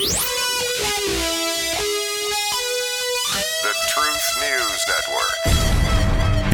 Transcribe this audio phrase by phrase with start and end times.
[0.00, 0.06] The
[3.88, 5.36] Truth News Network.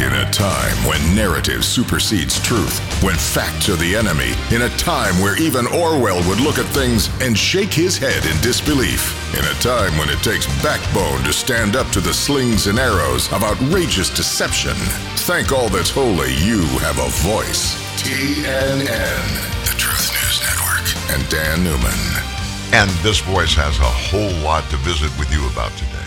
[0.04, 5.21] In a time when narrative supersedes truth, when facts are the enemy, in a time
[5.21, 9.54] where even Orwell would look at things and shake his head in disbelief, in a
[9.60, 14.10] time when it takes backbone to stand up to the slings and arrows of outrageous
[14.10, 14.74] deception,
[15.22, 17.77] thank all that's holy you have a voice.
[18.02, 22.36] TNN, the Truth News Network, and Dan Newman.
[22.73, 26.05] And this voice has a whole lot to visit with you about today.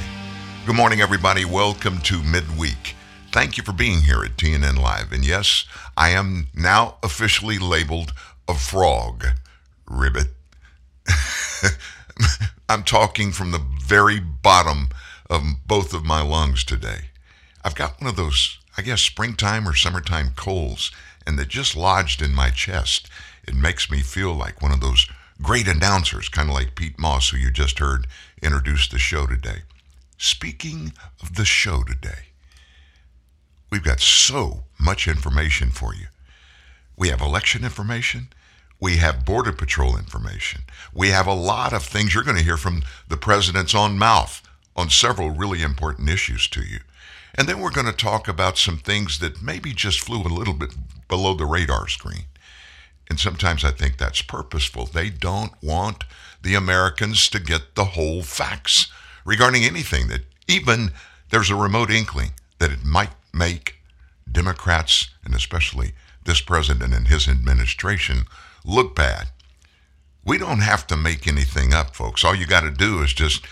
[0.65, 1.45] Good morning, everybody.
[1.45, 2.95] Welcome to midweek.
[3.31, 5.11] Thank you for being here at TNN Live.
[5.11, 8.13] And yes, I am now officially labeled
[8.47, 9.25] a frog.
[9.89, 10.27] Ribbit.
[12.69, 14.89] I'm talking from the very bottom
[15.29, 17.05] of both of my lungs today.
[17.63, 20.91] I've got one of those, I guess, springtime or summertime colds,
[21.25, 23.09] and they just lodged in my chest.
[23.47, 25.07] It makes me feel like one of those
[25.41, 28.07] great announcers, kind of like Pete Moss, who you just heard
[28.41, 29.63] introduce the show today.
[30.17, 32.27] Speaking of the show today,
[33.71, 36.07] we've got so much information for you.
[36.97, 38.29] We have election information.
[38.81, 40.61] We have Border Patrol information.
[40.93, 44.41] We have a lot of things you're going to hear from the president's own mouth
[44.75, 46.79] on several really important issues to you.
[47.35, 50.53] And then we're going to talk about some things that maybe just flew a little
[50.53, 50.73] bit
[51.07, 52.25] below the radar screen.
[53.09, 54.85] And sometimes I think that's purposeful.
[54.85, 56.03] They don't want
[56.41, 58.87] the Americans to get the whole facts
[59.25, 60.91] regarding anything that even
[61.29, 63.75] there's a remote inkling that it might make
[64.31, 65.93] Democrats and especially
[66.25, 68.25] this president and his administration
[68.63, 69.29] look bad.
[70.23, 72.23] We don't have to make anything up, folks.
[72.23, 73.45] All you got to do is just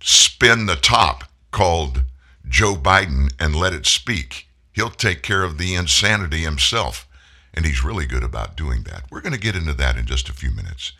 [0.00, 2.02] spin the top called
[2.46, 4.48] Joe Biden and let it speak.
[4.72, 7.08] He'll take care of the insanity himself.
[7.54, 9.04] And he's really good about doing that.
[9.10, 10.92] We're going to get into that in just a few minutes.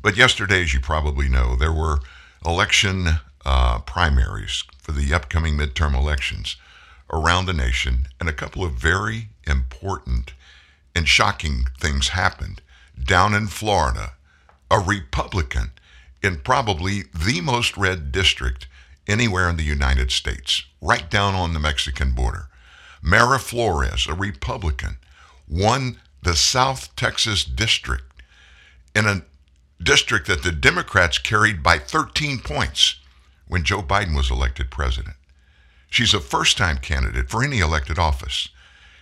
[0.00, 2.00] But yesterday, as you probably know, there were
[2.44, 3.06] election
[3.44, 6.56] uh, primaries for the upcoming midterm elections
[7.12, 10.32] around the nation, and a couple of very important
[10.94, 12.62] and shocking things happened.
[13.02, 14.14] Down in Florida,
[14.70, 15.72] a Republican
[16.22, 18.66] in probably the most red district
[19.06, 22.48] anywhere in the United States, right down on the Mexican border.
[23.04, 24.98] Mayra Flores, a Republican,
[25.52, 28.04] won the South Texas district
[28.94, 29.22] in a
[29.82, 32.96] district that the Democrats carried by 13 points
[33.48, 35.16] when Joe Biden was elected president.
[35.90, 38.48] She's a first time candidate for any elected office.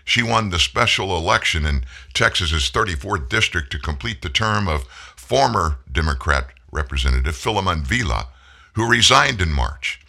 [0.04, 1.84] She won the special election in
[2.14, 4.84] Texas's 34th district to complete the term of
[5.14, 8.28] former Democrat Representative Filemon Vela,
[8.72, 10.00] who resigned in March.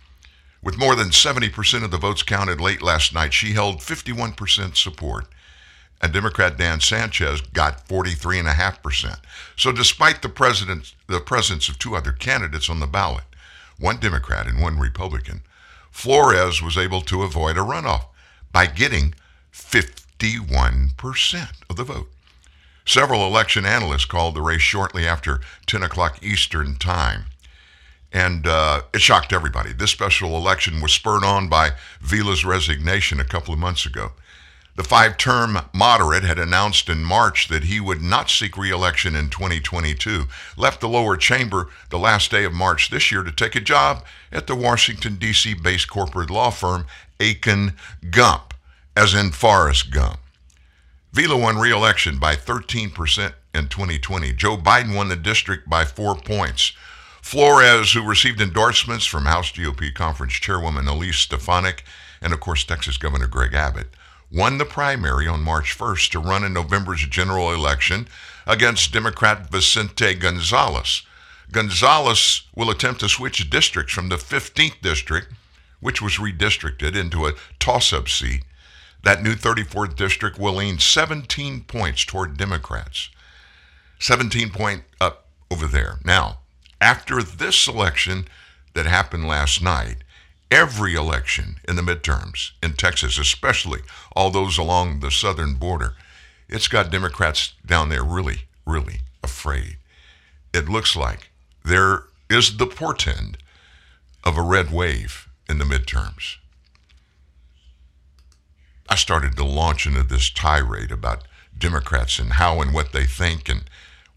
[0.63, 5.28] With more than 70% of the votes counted late last night, she held 51% support
[6.02, 9.20] and Democrat Dan Sanchez got 43.5%.
[9.56, 10.30] So despite the
[11.08, 13.24] the presence of two other candidates on the ballot,
[13.80, 15.44] one Democrat and one Republican,
[15.92, 18.06] Flores was able to avoid a runoff
[18.52, 19.14] by getting
[19.54, 22.10] 51% of the vote.
[22.86, 27.26] Several election analysts called the race shortly after 10 o'clock Eastern Time.
[28.12, 29.72] And uh, it shocked everybody.
[29.72, 34.12] This special election was spurred on by Vela's resignation a couple of months ago.
[34.76, 39.30] The five term moderate had announced in March that he would not seek reelection in
[39.30, 43.62] 2022, left the lower chamber the last day of March this year to take a
[43.62, 45.54] job at the Washington, D.C.
[45.56, 46.86] based corporate law firm
[47.20, 47.74] Akin
[48.09, 48.54] Gump,
[48.96, 50.20] as in Forrest Gump.
[51.12, 54.32] Vela won reelection by 13% in 2020.
[54.34, 56.72] Joe Biden won the district by four points.
[57.22, 61.84] Flores, who received endorsements from House GOP Conference Chairwoman Elise Stefanik
[62.22, 63.90] and, of course, Texas Governor Greg Abbott,
[64.31, 68.08] won the primary on March 1st to run in November's general election
[68.47, 71.03] against Democrat Vicente Gonzalez.
[71.52, 75.34] Gonzalez will attempt to switch districts from the 15th district,
[75.81, 78.44] which was redistricted, into a toss up seat.
[79.03, 83.09] That new 34th district will lean 17 points toward Democrats.
[84.00, 86.00] 17 point up over there.
[86.06, 86.40] Now,
[86.79, 88.28] after this election
[88.73, 89.97] that happened last night,
[90.52, 93.80] every election in the midterms in Texas, especially
[94.16, 95.96] all those along the southern border,
[96.50, 99.78] it's got Democrats down there really, really afraid.
[100.53, 101.32] It looks like
[101.64, 103.38] there is the portend
[104.26, 106.36] of a red wave in the midterms.
[108.90, 111.24] I started to launch into this tirade about
[111.58, 113.64] Democrats and how and what they think and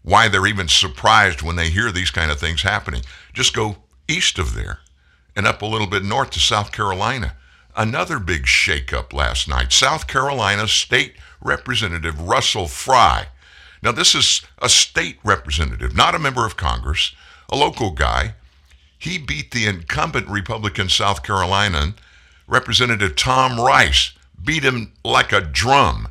[0.01, 3.01] why they're even surprised when they hear these kind of things happening.
[3.33, 3.77] Just go
[4.07, 4.79] east of there
[5.35, 7.35] and up a little bit north to South Carolina.
[7.75, 9.73] Another big shakeup last night.
[9.73, 13.27] South Carolina State Representative Russell Fry.
[13.81, 17.13] Now, this is a state representative, not a member of Congress,
[17.49, 18.33] a local guy.
[18.97, 21.93] He beat the incumbent Republican South Carolina
[22.47, 26.07] Representative Tom Rice, beat him like a drum.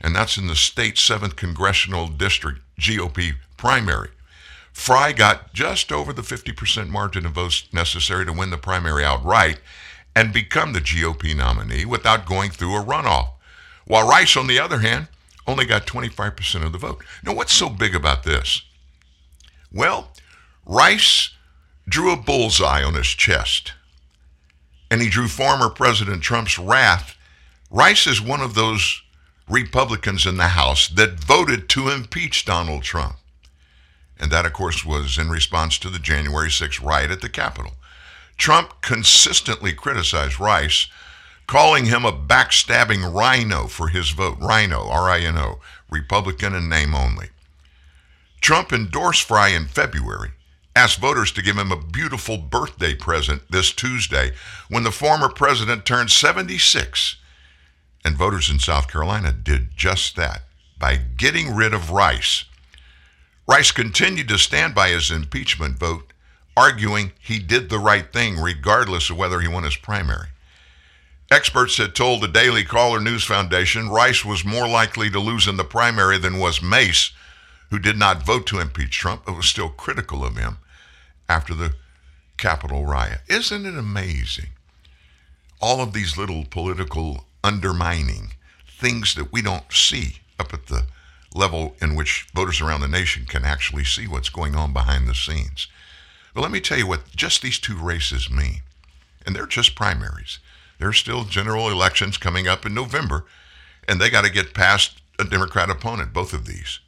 [0.00, 4.10] And that's in the state's 7th Congressional District GOP primary.
[4.80, 9.60] Fry got just over the 50% margin of votes necessary to win the primary outright
[10.16, 13.28] and become the GOP nominee without going through a runoff.
[13.84, 15.08] While Rice, on the other hand,
[15.46, 17.04] only got 25% of the vote.
[17.22, 18.62] Now, what's so big about this?
[19.70, 20.14] Well,
[20.64, 21.28] Rice
[21.86, 23.74] drew a bullseye on his chest,
[24.90, 27.18] and he drew former President Trump's wrath.
[27.70, 29.02] Rice is one of those
[29.46, 33.16] Republicans in the House that voted to impeach Donald Trump.
[34.20, 37.72] And that, of course, was in response to the January 6th riot at the Capitol.
[38.36, 40.86] Trump consistently criticized Rice,
[41.46, 44.38] calling him a backstabbing rhino for his vote.
[44.38, 45.58] Rhino, R I N O,
[45.90, 47.30] Republican in name only.
[48.40, 50.30] Trump endorsed Fry in February,
[50.76, 54.32] asked voters to give him a beautiful birthday present this Tuesday
[54.68, 57.16] when the former president turned 76
[58.04, 60.42] and voters in South Carolina did just that
[60.78, 62.44] by getting rid of Rice.
[63.50, 66.12] Rice continued to stand by his impeachment vote,
[66.56, 70.28] arguing he did the right thing regardless of whether he won his primary.
[71.32, 75.56] Experts had told the Daily Caller News Foundation Rice was more likely to lose in
[75.56, 77.10] the primary than was Mace,
[77.70, 80.58] who did not vote to impeach Trump but was still critical of him
[81.28, 81.74] after the
[82.36, 83.22] Capitol riot.
[83.26, 84.50] Isn't it amazing?
[85.60, 88.34] All of these little political undermining
[88.78, 90.84] things that we don't see up at the
[91.34, 95.14] level in which voters around the nation can actually see what's going on behind the
[95.14, 95.68] scenes.
[96.34, 98.62] But let me tell you what just these two races mean.
[99.24, 100.38] And they're just primaries.
[100.78, 103.26] There's still general elections coming up in November,
[103.86, 106.80] and they got to get past a Democrat opponent, both of these.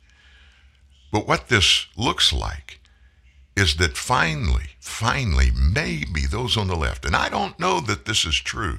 [1.12, 2.80] But what this looks like
[3.54, 8.24] is that finally, finally, maybe those on the left, and I don't know that this
[8.24, 8.78] is true,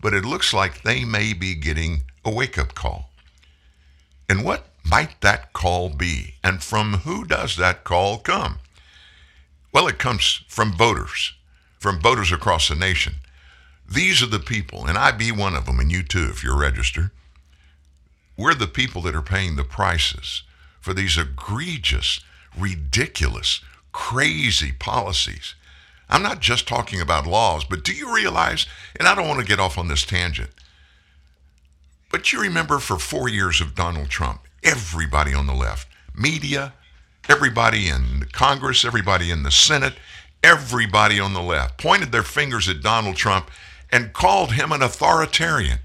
[0.00, 3.10] but it looks like they may be getting a wake up call.
[4.28, 6.34] And what might that call be?
[6.42, 8.58] And from who does that call come?
[9.72, 11.34] Well, it comes from voters,
[11.78, 13.14] from voters across the nation.
[13.88, 16.58] These are the people, and I be one of them, and you too, if you're
[16.58, 17.10] registered.
[18.36, 20.42] We're the people that are paying the prices
[20.80, 22.20] for these egregious,
[22.56, 23.60] ridiculous,
[23.92, 25.54] crazy policies
[26.12, 28.66] I'm not just talking about laws, but do you realize,
[28.98, 30.50] and I don't want to get off on this tangent,
[32.12, 36.74] but you remember for four years of Donald Trump, everybody on the left, media,
[37.28, 39.94] everybody in Congress, everybody in the Senate,
[40.44, 43.50] everybody on the left pointed their fingers at Donald Trump
[43.90, 45.78] and called him an authoritarian.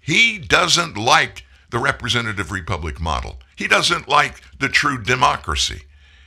[0.00, 3.38] He doesn't like the representative republic model.
[3.56, 5.82] He doesn't like the true democracy.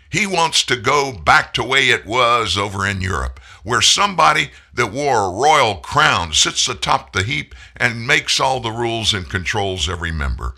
[0.09, 4.91] He wants to go back to way it was over in Europe, where somebody that
[4.91, 9.89] wore a royal crown sits atop the heap and makes all the rules and controls
[9.89, 10.55] every member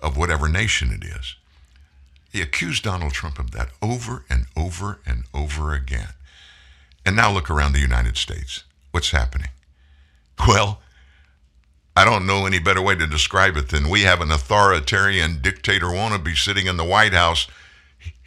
[0.00, 1.36] of whatever nation it is.
[2.32, 6.10] He accused Donald Trump of that over and over and over again.
[7.04, 8.64] And now look around the United States.
[8.90, 9.48] What's happening?
[10.46, 10.80] Well,
[11.96, 15.86] I don't know any better way to describe it than we have an authoritarian dictator
[15.86, 17.48] wannabe sitting in the White House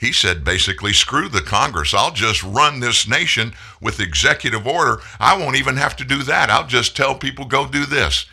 [0.01, 1.93] he said basically, screw the Congress.
[1.93, 4.99] I'll just run this nation with executive order.
[5.19, 6.49] I won't even have to do that.
[6.49, 8.25] I'll just tell people, go do this,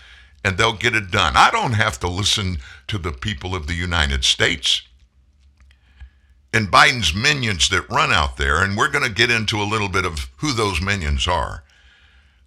[0.43, 1.35] and they'll get it done.
[1.37, 4.81] I don't have to listen to the people of the United States.
[6.55, 9.91] And Biden's minions that run out there, and we're going to get into a little
[9.91, 11.65] bit of who those minions are.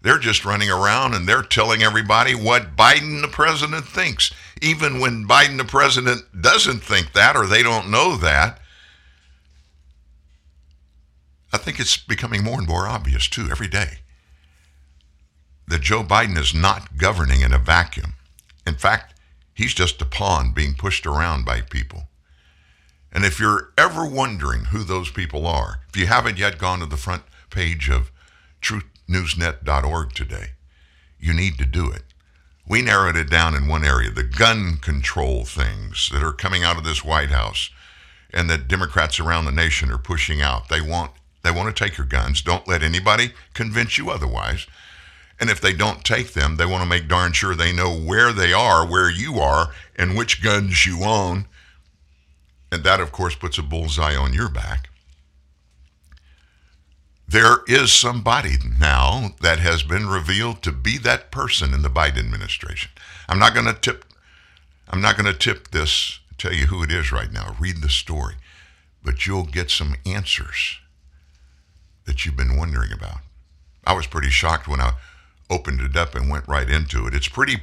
[0.01, 4.33] They're just running around and they're telling everybody what Biden the president thinks.
[4.63, 8.60] Even when Biden the president doesn't think that or they don't know that,
[11.53, 13.99] I think it's becoming more and more obvious, too, every day,
[15.67, 18.13] that Joe Biden is not governing in a vacuum.
[18.65, 19.19] In fact,
[19.53, 22.07] he's just a pawn being pushed around by people.
[23.11, 26.85] And if you're ever wondering who those people are, if you haven't yet gone to
[26.85, 28.11] the front page of
[28.61, 30.51] truthnewsnet.org today,
[31.19, 32.03] you need to do it.
[32.67, 36.77] We narrowed it down in one area the gun control things that are coming out
[36.77, 37.69] of this White House
[38.33, 40.69] and that Democrats around the nation are pushing out.
[40.69, 41.11] They want
[41.43, 42.41] they want to take your guns.
[42.41, 44.67] Don't let anybody convince you otherwise.
[45.39, 48.31] And if they don't take them, they want to make darn sure they know where
[48.31, 51.47] they are, where you are, and which guns you own.
[52.71, 54.89] And that, of course, puts a bullseye on your back.
[57.27, 62.19] There is somebody now that has been revealed to be that person in the Biden
[62.19, 62.91] administration.
[63.27, 64.05] I'm not going to tip
[64.91, 67.55] I'm not going to tip this, tell you who it is right now.
[67.57, 68.35] Read the story.
[69.03, 70.80] But you'll get some answers
[72.05, 73.19] that you've been wondering about.
[73.85, 74.93] I was pretty shocked when I
[75.49, 77.13] opened it up and went right into it.
[77.13, 77.57] It's pretty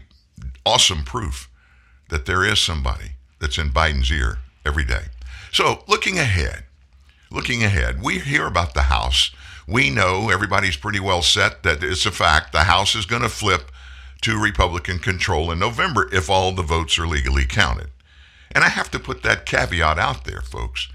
[0.65, 1.49] awesome proof
[2.09, 5.07] that there is somebody that's in Biden's ear every day.
[5.53, 6.65] So, looking ahead,
[7.31, 9.31] looking ahead, we hear about the House.
[9.67, 13.29] We know everybody's pretty well set that it's a fact the House is going to
[13.29, 13.71] flip
[14.23, 17.91] to Republican control in November if all the votes are legally counted.
[18.53, 20.89] And I have to put that caveat out there, folks.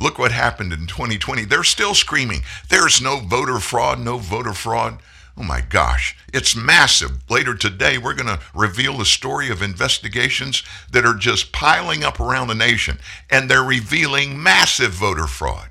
[0.00, 1.44] Look what happened in 2020.
[1.44, 4.98] They're still screaming, there's no voter fraud, no voter fraud.
[5.36, 7.30] Oh my gosh, it's massive.
[7.30, 12.18] Later today, we're going to reveal the story of investigations that are just piling up
[12.18, 12.98] around the nation,
[13.30, 15.68] and they're revealing massive voter fraud.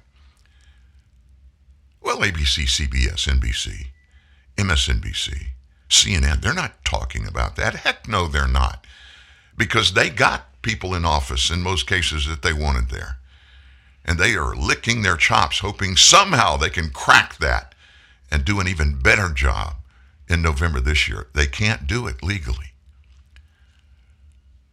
[2.00, 3.88] Well, ABC, CBS, NBC,
[4.58, 5.48] MSNBC,
[5.90, 7.76] CNN, they're not talking about that.
[7.76, 8.86] Heck no, they're not.
[9.58, 13.19] Because they got people in office in most cases that they wanted there.
[14.10, 17.76] And they are licking their chops, hoping somehow they can crack that
[18.32, 19.76] and do an even better job
[20.28, 21.28] in November this year.
[21.36, 22.74] They can't do it legally.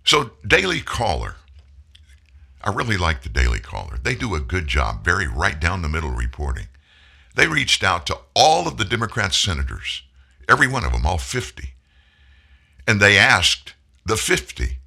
[0.04, 1.34] So, Daily Caller.
[2.64, 3.98] I really like the Daily Caller.
[4.02, 6.68] They do a good job, very right down the middle reporting.
[7.34, 10.02] They reached out to all of the Democrat senators,
[10.48, 11.74] every one of them, all 50,
[12.88, 13.74] and they asked
[14.06, 14.78] the 50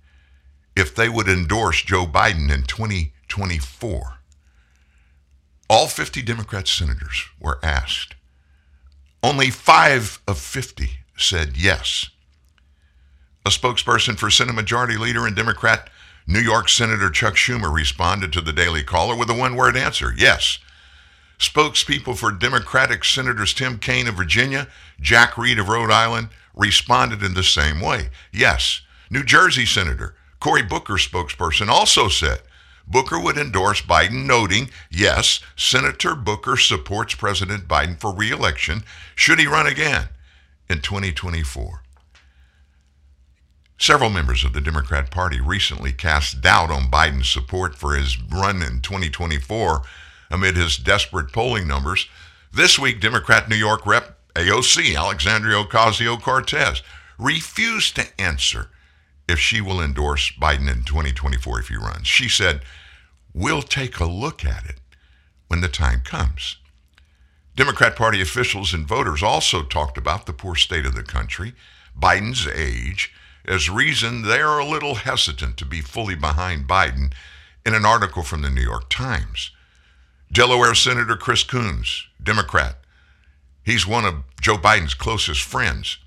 [0.76, 4.19] if they would endorse Joe Biden in 2024.
[5.70, 8.16] All 50 Democrat senators were asked.
[9.22, 12.10] Only five of 50 said yes.
[13.46, 15.90] A spokesperson for Senate Majority Leader and Democrat
[16.26, 20.14] New York Senator Chuck Schumer responded to the Daily Caller with a one word answer
[20.18, 20.60] yes.
[21.38, 24.68] Spokespeople for Democratic Senators Tim Kaine of Virginia,
[25.00, 28.82] Jack Reed of Rhode Island responded in the same way yes.
[29.10, 32.42] New Jersey Senator Cory Booker spokesperson also said
[32.90, 38.84] Booker would endorse Biden, noting, yes, Senator Booker supports President Biden for reelection
[39.16, 40.10] should he run again
[40.68, 41.84] in 2024.
[43.78, 48.62] Several members of the Democrat Party recently cast doubt on Biden's support for his run
[48.62, 49.84] in 2024
[50.32, 52.08] amid his desperate polling numbers.
[52.52, 56.82] This week, Democrat New York Rep AOC, Alexandria Ocasio Cortez,
[57.18, 58.70] refused to answer
[59.30, 62.08] if she will endorse Biden in 2024 if he runs.
[62.08, 62.62] She said,
[63.34, 64.80] We'll take a look at it
[65.48, 66.58] when the time comes.
[67.56, 71.54] Democrat Party officials and voters also talked about the poor state of the country,
[72.00, 73.14] Biden's age,
[73.46, 77.14] as reason they are a little hesitant to be fully behind Biden
[77.66, 79.52] in an article from the New York Times.
[80.32, 82.78] Delaware Senator Chris Coons, Democrat,
[83.64, 85.98] he's one of Joe Biden's closest friends.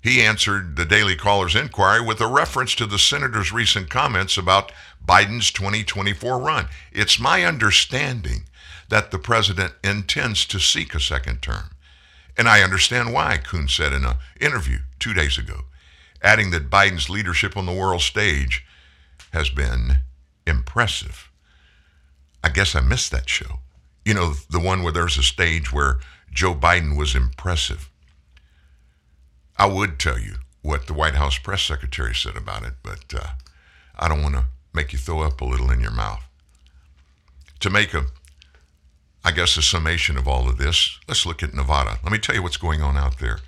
[0.00, 4.72] He answered the Daily Caller's inquiry with a reference to the senator's recent comments about
[5.04, 6.68] Biden's 2024 run.
[6.92, 8.44] It's my understanding
[8.88, 11.70] that the president intends to seek a second term.
[12.36, 15.64] And I understand why, Coons said in an interview two days ago,
[16.22, 18.64] adding that Biden's leadership on the world stage
[19.32, 19.98] has been
[20.46, 21.30] impressive.
[22.42, 23.58] I guess I missed that show.
[24.04, 25.98] You know, the one where there's a stage where
[26.32, 27.90] Joe Biden was impressive.
[29.58, 33.28] I would tell you what the White House press secretary said about it, but uh,
[33.98, 36.22] I don't want to make you throw up a little in your mouth.
[37.60, 38.06] To make a,
[39.24, 41.98] I guess, a summation of all of this, let's look at Nevada.
[42.04, 43.40] Let me tell you what's going on out there.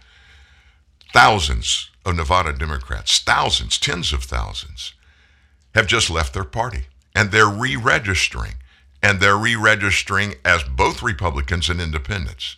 [1.12, 4.95] Thousands of Nevada Democrats, thousands, tens of thousands,
[5.75, 8.55] have just left their party and they're re registering.
[9.02, 12.57] And they're re registering as both Republicans and independents.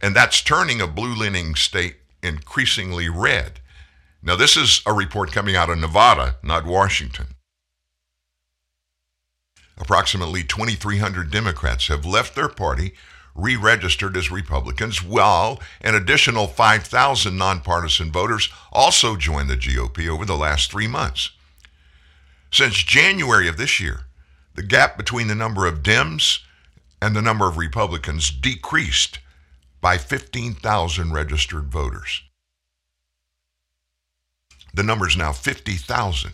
[0.00, 3.60] And that's turning a blue leaning state increasingly red.
[4.22, 7.34] Now, this is a report coming out of Nevada, not Washington.
[9.76, 12.94] Approximately 2,300 Democrats have left their party,
[13.34, 20.24] re registered as Republicans, while an additional 5,000 nonpartisan voters also joined the GOP over
[20.24, 21.30] the last three months.
[22.50, 24.06] Since January of this year,
[24.54, 26.38] the gap between the number of Dems
[27.02, 29.18] and the number of Republicans decreased
[29.84, 32.22] by 15,000 registered voters.
[34.72, 36.32] The number is now 50,000,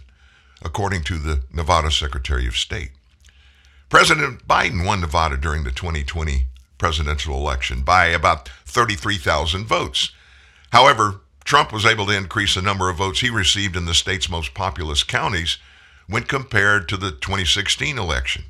[0.62, 2.92] according to the Nevada Secretary of State.
[3.88, 6.46] President Biden won Nevada during the 2020
[6.78, 10.12] presidential election by about 33,000 votes.
[10.70, 14.30] However, Trump was able to increase the number of votes he received in the state's
[14.30, 15.58] most populous counties
[16.06, 18.44] when compared to the 2016 election.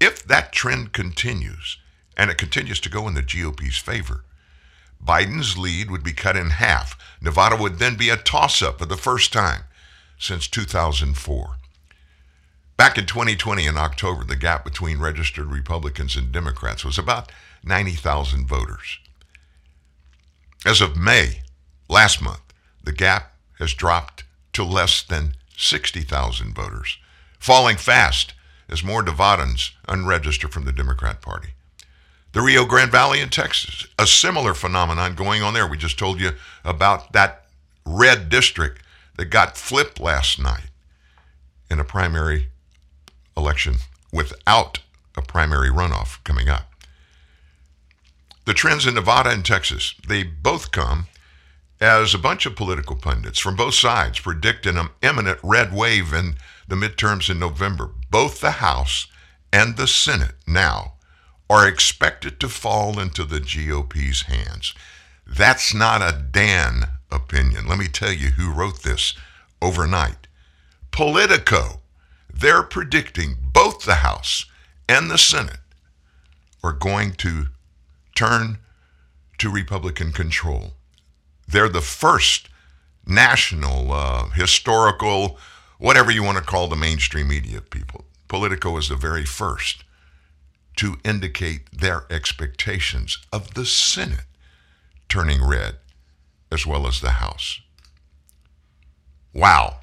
[0.00, 1.76] If that trend continues,
[2.16, 4.24] and it continues to go in the GOP's favor,
[5.04, 6.98] Biden's lead would be cut in half.
[7.20, 9.62] Nevada would then be a toss up for the first time
[10.18, 11.56] since 2004.
[12.76, 17.32] Back in 2020 in October, the gap between registered Republicans and Democrats was about
[17.64, 18.98] 90,000 voters.
[20.64, 21.42] As of May
[21.88, 22.42] last month,
[22.82, 26.98] the gap has dropped to less than 60,000 voters,
[27.38, 28.34] falling fast
[28.68, 31.50] as more Nevadans unregister from the Democrat Party.
[32.36, 35.66] The Rio Grande Valley in Texas, a similar phenomenon going on there.
[35.66, 36.32] We just told you
[36.66, 37.46] about that
[37.86, 38.82] red district
[39.16, 40.66] that got flipped last night
[41.70, 42.48] in a primary
[43.38, 43.76] election
[44.12, 44.80] without
[45.16, 46.70] a primary runoff coming up.
[48.44, 51.06] The trends in Nevada and Texas, they both come
[51.80, 56.34] as a bunch of political pundits from both sides predict an imminent red wave in
[56.68, 57.92] the midterms in November.
[58.10, 59.06] Both the House
[59.54, 60.95] and the Senate now
[61.48, 64.74] are expected to fall into the GOP's hands.
[65.26, 67.66] That's not a Dan opinion.
[67.66, 69.14] Let me tell you who wrote this
[69.62, 70.26] overnight.
[70.90, 71.80] Politico
[72.38, 74.44] they're predicting both the House
[74.88, 75.60] and the Senate
[76.62, 77.46] are going to
[78.14, 78.58] turn
[79.38, 80.74] to Republican control.
[81.48, 82.48] They're the first
[83.06, 85.38] national, uh, historical,
[85.78, 88.04] whatever you want to call the mainstream media people.
[88.28, 89.84] Politico is the very first
[90.76, 94.26] to indicate their expectations of the Senate
[95.08, 95.76] turning red
[96.50, 97.60] as well as the House.
[99.32, 99.80] Wow.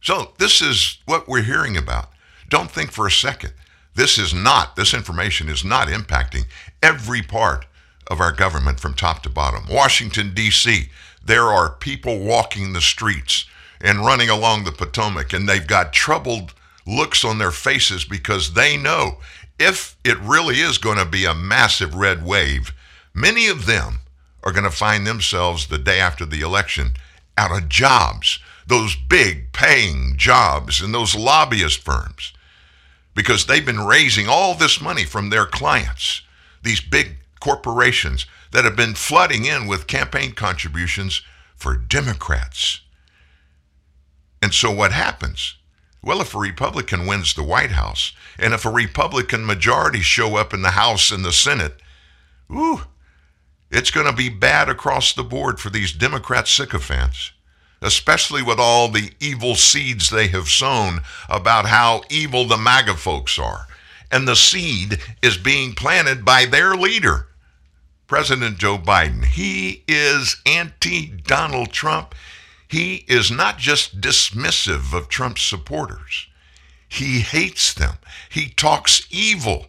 [0.00, 2.10] So, this is what we're hearing about.
[2.48, 3.52] Don't think for a second.
[3.94, 6.44] This is not, this information is not impacting
[6.82, 7.66] every part
[8.06, 9.64] of our government from top to bottom.
[9.68, 10.88] Washington, D.C.,
[11.24, 13.44] there are people walking the streets
[13.80, 16.54] and running along the Potomac, and they've got troubled
[16.86, 19.18] looks on their faces because they know
[19.58, 22.72] if it really is going to be a massive red wave,
[23.12, 23.98] many of them
[24.42, 26.92] are going to find themselves the day after the election
[27.36, 28.38] out of jobs
[28.68, 32.34] those big paying jobs in those lobbyist firms
[33.14, 36.22] because they've been raising all this money from their clients,
[36.62, 41.22] these big corporations that have been flooding in with campaign contributions
[41.56, 42.82] for Democrats.
[44.42, 45.56] And so what happens?
[46.02, 50.54] Well, if a Republican wins the White House, and if a Republican majority show up
[50.54, 51.74] in the House and the Senate,
[52.50, 52.82] ooh,
[53.70, 57.32] it's going to be bad across the board for these Democrat sycophants
[57.80, 63.38] especially with all the evil seeds they have sown about how evil the MAGA folks
[63.38, 63.66] are.
[64.10, 67.28] And the seed is being planted by their leader,
[68.06, 69.24] President Joe Biden.
[69.24, 72.14] He is anti Donald Trump.
[72.68, 76.26] He is not just dismissive of Trump's supporters,
[76.88, 77.94] he hates them.
[78.30, 79.66] He talks evil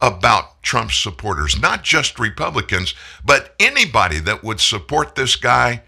[0.00, 5.82] about Trump's supporters, not just Republicans, but anybody that would support this guy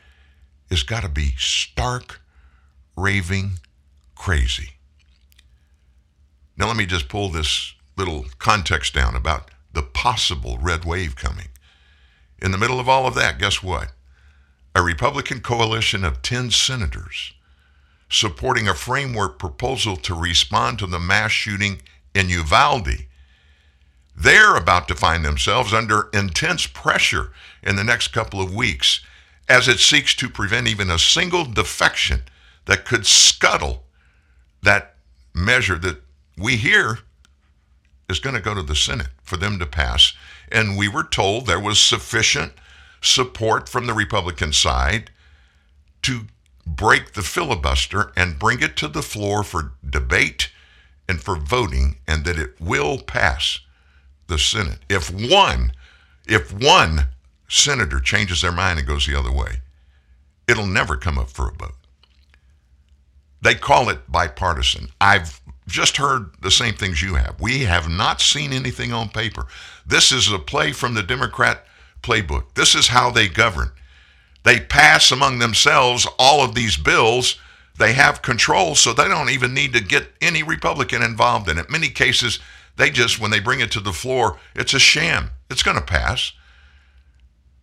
[0.70, 2.20] has got to be stark,
[2.96, 3.58] raving
[4.14, 4.74] crazy.
[6.56, 11.48] Now, let me just pull this little context down about the possible red wave coming.
[12.40, 13.93] In the middle of all of that, guess what?
[14.74, 17.32] A Republican coalition of 10 senators
[18.08, 21.80] supporting a framework proposal to respond to the mass shooting
[22.14, 23.06] in Uvalde.
[24.16, 27.32] They're about to find themselves under intense pressure
[27.62, 29.00] in the next couple of weeks
[29.48, 32.22] as it seeks to prevent even a single defection
[32.66, 33.84] that could scuttle
[34.62, 34.94] that
[35.34, 36.00] measure that
[36.38, 37.00] we hear
[38.08, 40.14] is going to go to the Senate for them to pass.
[40.50, 42.52] And we were told there was sufficient
[43.04, 45.10] support from the Republican side
[46.02, 46.22] to
[46.66, 50.50] break the filibuster and bring it to the floor for debate
[51.06, 53.60] and for voting, and that it will pass
[54.26, 54.78] the Senate.
[54.88, 55.72] If one,
[56.26, 57.08] if one
[57.46, 59.60] senator changes their mind and goes the other way,
[60.48, 61.76] it'll never come up for a vote.
[63.42, 64.88] They call it bipartisan.
[64.98, 67.38] I've just heard the same things you have.
[67.38, 69.46] We have not seen anything on paper.
[69.86, 71.66] This is a play from the Democrat
[72.04, 72.54] playbook.
[72.54, 73.72] This is how they govern.
[74.44, 77.38] They pass among themselves all of these bills.
[77.78, 81.70] They have control, so they don't even need to get any Republican involved in it.
[81.70, 82.38] Many cases,
[82.76, 85.30] they just, when they bring it to the floor, it's a sham.
[85.50, 86.32] It's going to pass.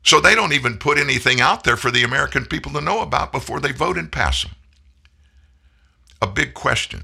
[0.03, 3.31] So they don't even put anything out there for the American people to know about
[3.31, 4.53] before they vote and pass them.
[6.21, 7.03] A big question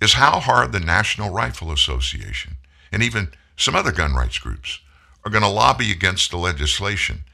[0.00, 2.56] is how hard the National Rifle Association
[2.90, 4.80] and even some other gun rights groups
[5.24, 7.24] are going to lobby against the legislation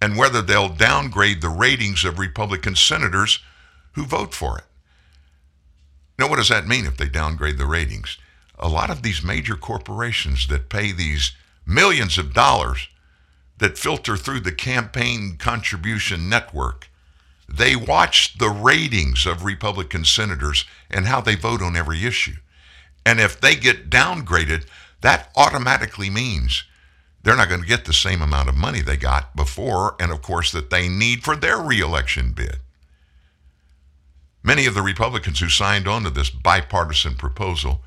[0.00, 3.40] and whether they'll downgrade the ratings of Republican senators
[3.92, 4.64] who vote for it.
[6.18, 8.18] Now, what does that mean if they downgrade the ratings?
[8.58, 11.32] A lot of these major corporations that pay these
[11.66, 12.88] millions of dollars
[13.58, 16.88] that filter through the campaign contribution network,
[17.48, 22.36] They watch the ratings of Republican senators and how they vote on every issue.
[23.06, 24.66] And if they get downgraded,
[25.00, 26.64] that automatically means
[27.22, 30.22] they're not going to get the same amount of money they got before, and of
[30.22, 32.58] course, that they need for their reelection bid.
[34.42, 37.82] Many of the Republicans who signed on to this bipartisan proposal,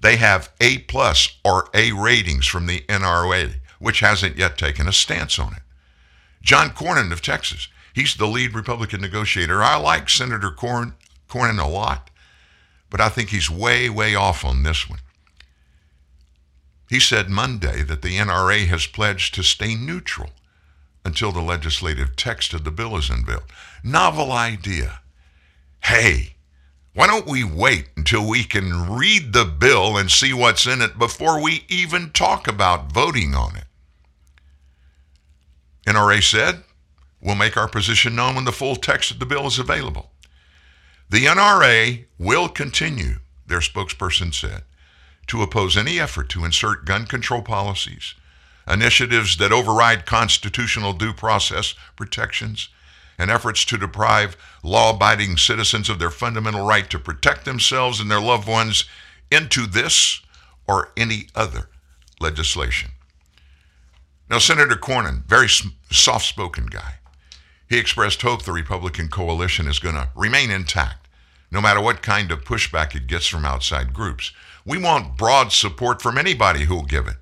[0.00, 4.92] they have A plus or A ratings from the NRA, which hasn't yet taken a
[4.92, 5.62] stance on it.
[6.42, 9.62] John Cornyn of Texas, he's the lead Republican negotiator.
[9.62, 10.94] I like Senator Corn,
[11.28, 12.10] Cornyn a lot,
[12.90, 15.00] but I think he's way, way off on this one.
[16.88, 20.30] He said Monday that the NRA has pledged to stay neutral
[21.04, 23.44] until the legislative text of the bill is unveiled.
[23.84, 25.00] Novel idea.
[25.84, 26.34] Hey,
[26.94, 30.98] why don't we wait until we can read the bill and see what's in it
[30.98, 33.64] before we even talk about voting on it?
[35.86, 36.64] NRA said,
[37.20, 40.12] We'll make our position known when the full text of the bill is available.
[41.10, 44.62] The NRA will continue, their spokesperson said,
[45.28, 48.14] to oppose any effort to insert gun control policies,
[48.66, 52.68] initiatives that override constitutional due process protections,
[53.18, 58.10] and efforts to deprive law abiding citizens of their fundamental right to protect themselves and
[58.10, 58.84] their loved ones
[59.30, 60.20] into this
[60.68, 61.68] or any other
[62.20, 62.90] legislation.
[64.30, 65.48] Now, Senator Cornyn, very
[65.90, 66.94] soft spoken guy,
[67.68, 71.08] he expressed hope the Republican coalition is going to remain intact,
[71.50, 74.32] no matter what kind of pushback it gets from outside groups.
[74.68, 77.16] We want broad support from anybody who will give it,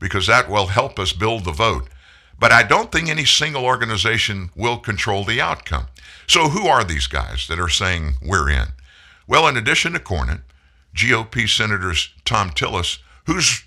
[0.00, 1.88] because that will help us build the vote.
[2.36, 5.86] But I don't think any single organization will control the outcome.
[6.26, 8.68] So, who are these guys that are saying we're in?
[9.28, 10.42] Well, in addition to Cornyn,
[10.92, 13.62] GOP Senators Thom Tillis, who's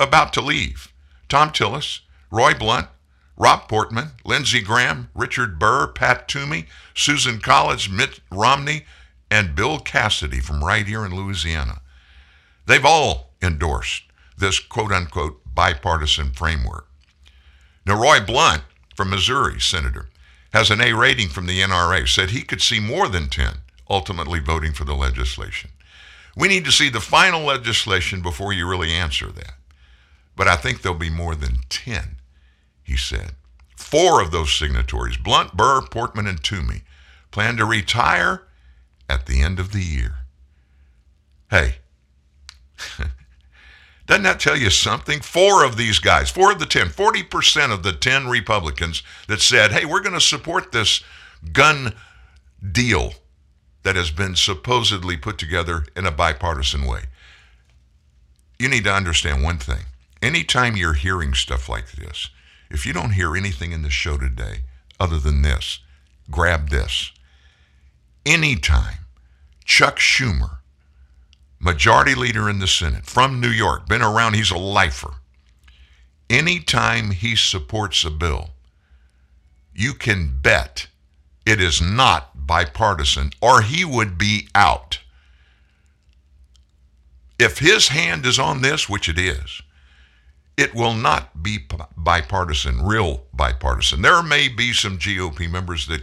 [0.00, 0.92] about to leave,
[1.28, 2.88] Thom Tillis, Roy Blunt,
[3.36, 8.84] Rob Portman, Lindsey Graham, Richard Burr, Pat Toomey, Susan Collins, Mitt Romney,
[9.30, 11.81] and Bill Cassidy from right here in Louisiana.
[12.66, 14.04] They've all endorsed
[14.36, 16.88] this quote unquote bipartisan framework.
[17.84, 18.62] Now, Roy Blunt
[18.96, 20.08] from Missouri, Senator,
[20.52, 23.54] has an A rating from the NRA, said he could see more than 10
[23.90, 25.70] ultimately voting for the legislation.
[26.36, 29.54] We need to see the final legislation before you really answer that.
[30.34, 32.16] But I think there'll be more than 10,
[32.82, 33.32] he said.
[33.76, 36.82] Four of those signatories, Blunt, Burr, Portman, and Toomey,
[37.30, 38.44] plan to retire
[39.08, 40.20] at the end of the year.
[41.50, 41.76] Hey,
[44.06, 45.20] doesn't that tell you something?
[45.20, 49.72] Four of these guys, four of the 10, 40% of the 10 Republicans that said,
[49.72, 51.02] hey, we're going to support this
[51.52, 51.94] gun
[52.70, 53.14] deal
[53.82, 57.02] that has been supposedly put together in a bipartisan way.
[58.58, 59.86] You need to understand one thing.
[60.20, 62.30] Anytime you're hearing stuff like this,
[62.70, 64.60] if you don't hear anything in the show today
[65.00, 65.80] other than this,
[66.30, 67.10] grab this.
[68.24, 68.98] Anytime
[69.64, 70.58] Chuck Schumer
[71.62, 75.14] majority leader in the Senate from New York, been around, he's a lifer.
[76.28, 78.50] Anytime he supports a bill,
[79.74, 80.88] you can bet
[81.46, 85.00] it is not bipartisan or he would be out.
[87.38, 89.62] If his hand is on this, which it is,
[90.56, 91.58] it will not be
[91.96, 94.02] bipartisan, real bipartisan.
[94.02, 96.02] There may be some GOP members that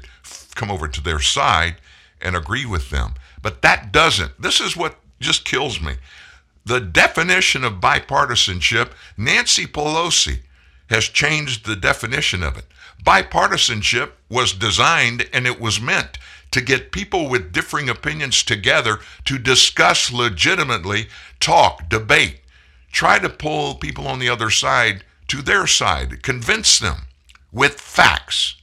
[0.56, 1.76] come over to their side
[2.22, 4.41] and agree with them, but that doesn't.
[4.41, 5.95] This is what just kills me.
[6.65, 10.39] The definition of bipartisanship, Nancy Pelosi
[10.89, 12.65] has changed the definition of it.
[13.03, 16.17] Bipartisanship was designed and it was meant
[16.51, 21.08] to get people with differing opinions together to discuss legitimately,
[21.39, 22.41] talk, debate,
[22.91, 27.08] try to pull people on the other side to their side, convince them
[27.51, 28.55] with facts.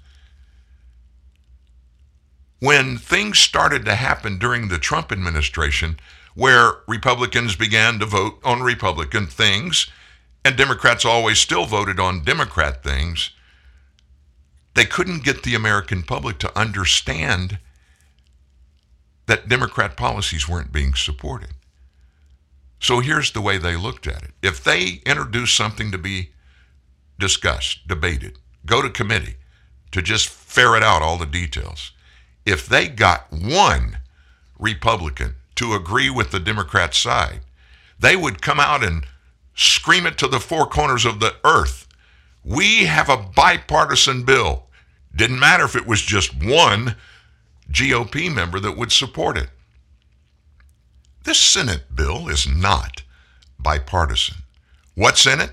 [2.58, 6.00] When things started to happen during the Trump administration,
[6.36, 9.88] where Republicans began to vote on Republican things
[10.44, 13.30] and Democrats always still voted on Democrat things,
[14.74, 17.58] they couldn't get the American public to understand
[19.24, 21.48] that Democrat policies weren't being supported.
[22.78, 24.32] So here's the way they looked at it.
[24.42, 26.30] If they introduced something to be
[27.18, 29.36] discussed, debated, go to committee
[29.90, 31.92] to just ferret out all the details,
[32.44, 34.00] if they got one
[34.58, 37.40] Republican to agree with the Democrat side,
[37.98, 39.06] they would come out and
[39.54, 41.86] scream it to the four corners of the earth.
[42.44, 44.66] We have a bipartisan bill.
[45.14, 46.96] Didn't matter if it was just one
[47.70, 49.48] GOP member that would support it.
[51.24, 53.02] This Senate bill is not
[53.58, 54.36] bipartisan.
[54.94, 55.52] What's in it?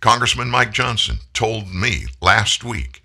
[0.00, 3.02] Congressman Mike Johnson told me last week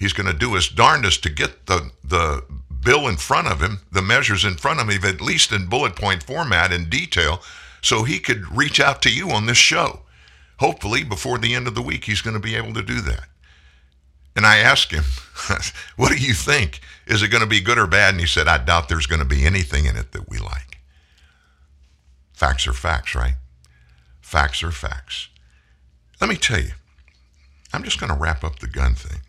[0.00, 2.42] He's going to do his darndest to get the, the
[2.82, 5.96] bill in front of him, the measures in front of him, at least in bullet
[5.96, 7.42] point format in detail,
[7.82, 10.00] so he could reach out to you on this show.
[10.58, 13.26] Hopefully, before the end of the week, he's going to be able to do that.
[14.36, 15.04] And I asked him,
[15.96, 16.80] What do you think?
[17.06, 18.14] Is it going to be good or bad?
[18.14, 20.78] And he said, I doubt there's going to be anything in it that we like.
[22.34, 23.34] Facts are facts, right?
[24.20, 25.28] Facts are facts.
[26.20, 26.72] Let me tell you,
[27.72, 29.20] I'm just going to wrap up the gun thing.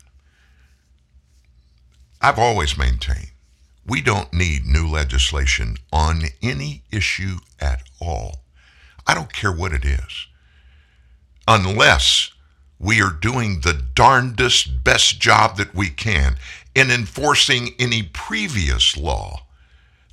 [2.20, 3.31] I've always maintained
[3.86, 8.40] we don't need new legislation on any issue at all.
[9.06, 10.26] I don't care what it is.
[11.48, 12.30] Unless
[12.78, 16.36] we are doing the darndest best job that we can
[16.74, 19.46] in enforcing any previous law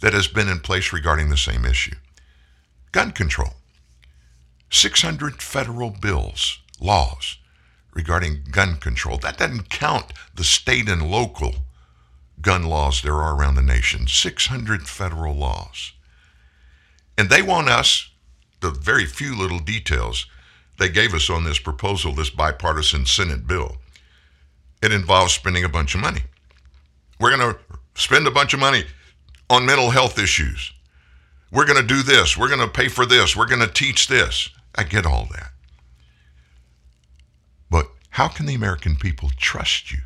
[0.02, 1.96] that has been in place regarding the same issue.
[2.92, 3.54] Gun control.
[4.72, 7.38] 600 federal bills, laws
[7.94, 9.18] regarding gun control.
[9.18, 11.56] That doesn't count the state and local
[12.42, 15.94] gun laws there are around the nation 600 federal laws.
[17.18, 18.10] And they want us,
[18.62, 20.26] the very few little details
[20.78, 23.78] they gave us on this proposal, this bipartisan Senate bill,
[24.82, 26.22] it involves spending a bunch of money.
[27.20, 27.60] We're going to
[27.96, 28.86] spend a bunch of money
[29.50, 30.72] on mental health issues.
[31.52, 32.38] We're going to do this.
[32.38, 33.36] We're going to pay for this.
[33.36, 34.50] We're going to teach this.
[34.76, 35.52] I get all that.
[37.70, 40.00] But how can the American people trust you?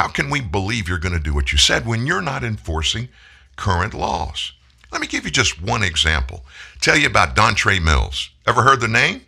[0.00, 3.10] How can we believe you're going to do what you said when you're not enforcing
[3.56, 4.54] current laws?
[4.90, 6.46] Let me give you just one example.
[6.80, 8.30] Tell you about Dontray Mills.
[8.46, 9.26] Ever heard the name?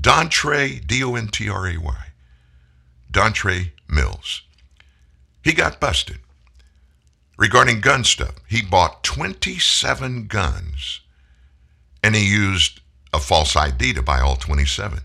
[0.00, 2.06] Dontray, D O N T R A Y.
[3.10, 4.42] Dontray Mills.
[5.42, 6.20] He got busted
[7.36, 8.36] regarding gun stuff.
[8.48, 11.00] He bought 27 guns
[12.04, 15.00] and he used a false ID to buy all 27.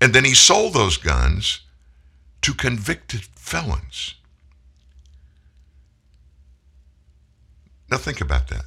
[0.00, 1.60] And then he sold those guns
[2.42, 4.14] to convicted felons.
[7.90, 8.66] Now, think about that.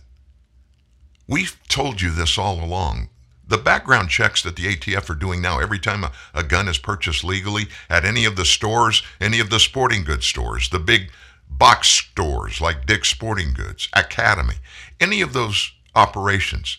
[1.27, 3.09] We've told you this all along.
[3.47, 6.77] The background checks that the ATF are doing now, every time a, a, gun is
[6.77, 11.11] purchased legally at any of the stores, any of the sporting goods stores, the big
[11.49, 14.55] box stores like Dick's Sporting Goods, Academy,
[14.99, 16.77] any of those operations,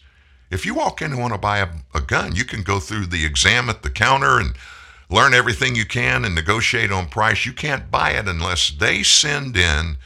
[0.51, 3.07] if you walk in and want to buy a, a gun, you can go through
[3.07, 4.55] the exam at the counter and
[5.09, 7.47] learn everything you can and negotiate on price.
[7.47, 9.97] You can't buy it unless they send in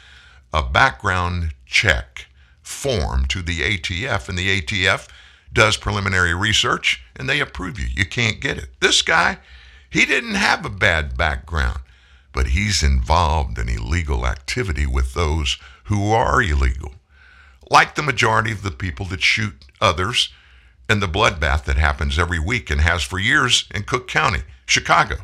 [0.52, 2.26] a background check
[2.62, 5.08] form to the ATF, and the ATF
[5.52, 7.86] does preliminary research and they approve you.
[7.94, 8.68] You can't get it.
[8.80, 9.38] This guy,
[9.90, 11.80] he didn't have a bad background,
[12.32, 16.94] but he's involved in illegal activity with those who are illegal.
[17.70, 20.30] Like the majority of the people that shoot others
[20.88, 24.42] and the bloodbath that happens every week and has for years in Cook County.
[24.68, 25.16] Chicago.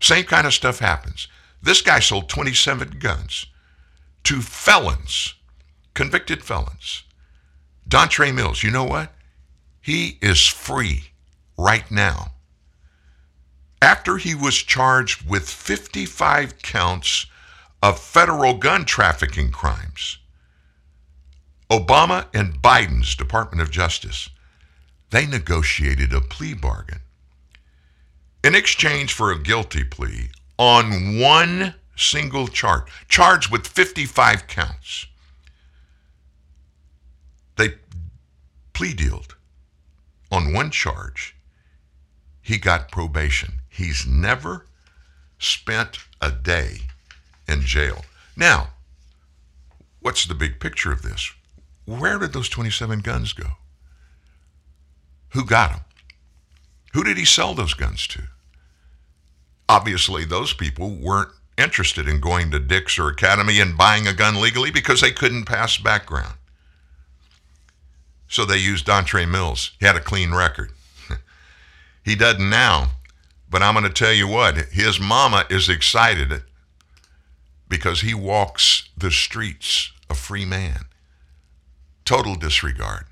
[0.00, 1.28] Same kind of stuff happens.
[1.62, 3.46] This guy sold 27 guns
[4.24, 5.34] to felons,
[5.94, 7.04] convicted felons.
[7.88, 9.12] Dontray Mills, you know what?
[9.80, 11.04] He is free
[11.56, 12.32] right now.
[13.80, 17.26] After he was charged with 55 counts
[17.82, 20.18] of federal gun trafficking crimes,
[21.70, 24.28] Obama and Biden's Department of Justice,
[25.10, 27.00] they negotiated a plea bargain
[28.44, 35.06] in exchange for a guilty plea on one single charge, charged with 55 counts.
[37.56, 37.74] They
[38.72, 39.36] plea dealed
[40.30, 41.36] on one charge.
[42.40, 43.60] He got probation.
[43.68, 44.66] He's never
[45.38, 46.82] spent a day
[47.46, 48.04] in jail.
[48.36, 48.70] Now,
[50.00, 51.30] what's the big picture of this?
[51.84, 53.46] Where did those 27 guns go?
[55.30, 55.80] Who got them?
[56.92, 58.22] Who did he sell those guns to?
[59.68, 64.40] Obviously, those people weren't interested in going to Dick's or Academy and buying a gun
[64.40, 66.34] legally because they couldn't pass background.
[68.28, 69.72] So they used Dontray Mills.
[69.78, 70.72] He had a clean record.
[72.04, 72.92] he doesn't now,
[73.50, 76.42] but I'm going to tell you what, his mama is excited
[77.68, 80.86] because he walks the streets a free man.
[82.04, 83.04] Total disregard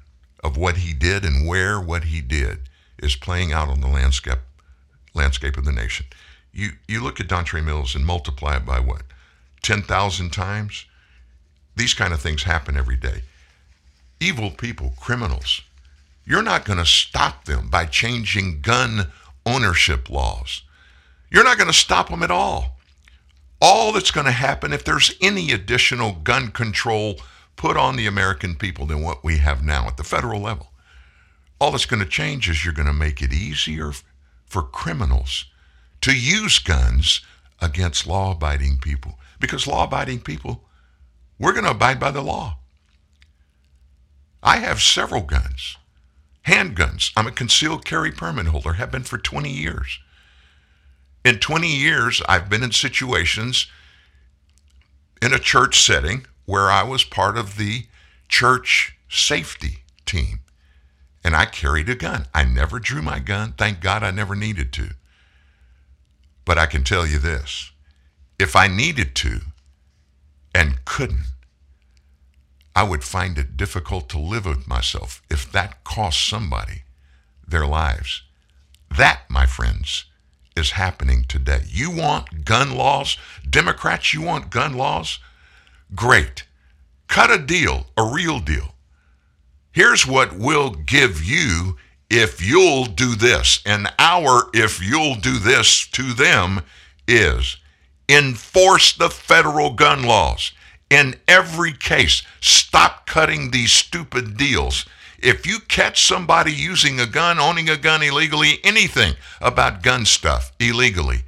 [0.42, 2.69] of what he did and where what he did
[3.02, 4.38] is playing out on the landscape
[5.14, 6.06] landscape of the nation.
[6.52, 9.02] You you look at Dontray Mills and multiply it by what?
[9.62, 10.86] 10,000 times?
[11.76, 13.22] These kind of things happen every day.
[14.20, 15.62] Evil people, criminals.
[16.24, 19.08] You're not going to stop them by changing gun
[19.46, 20.62] ownership laws.
[21.30, 22.76] You're not going to stop them at all.
[23.60, 27.16] All that's going to happen if there's any additional gun control
[27.56, 30.69] put on the American people than what we have now at the federal level.
[31.61, 33.92] All that's going to change is you're going to make it easier
[34.46, 35.44] for criminals
[36.01, 37.20] to use guns
[37.61, 39.18] against law abiding people.
[39.38, 40.64] Because law abiding people,
[41.38, 42.59] we're going to abide by the law.
[44.42, 45.77] I have several guns,
[46.46, 47.12] handguns.
[47.14, 49.99] I'm a concealed carry permit holder, have been for 20 years.
[51.25, 53.66] In 20 years, I've been in situations
[55.20, 57.85] in a church setting where I was part of the
[58.29, 60.40] church safety team
[61.22, 62.26] and I carried a gun.
[62.35, 63.54] I never drew my gun.
[63.56, 64.90] Thank God I never needed to.
[66.44, 67.72] But I can tell you this
[68.38, 69.40] if I needed to
[70.54, 71.26] and couldn't,
[72.74, 76.85] I would find it difficult to live with myself if that cost somebody
[77.46, 78.22] their lives.
[78.96, 80.06] That, my friends,
[80.56, 81.62] is happening today.
[81.66, 83.16] You want gun laws?
[83.48, 85.18] Democrats, you want gun laws?
[85.94, 86.44] Great.
[87.09, 88.74] Cut a deal, a real deal.
[89.72, 91.76] Here's what we'll give you
[92.11, 93.61] if you'll do this.
[93.64, 96.62] And our if you'll do this to them
[97.06, 97.56] is
[98.09, 100.52] enforce the federal gun laws.
[100.90, 104.87] In every case, stop cutting these stupid deals.
[105.20, 110.50] If you catch somebody using a gun, owning a gun illegally, anything about gun stuff
[110.59, 111.22] illegally,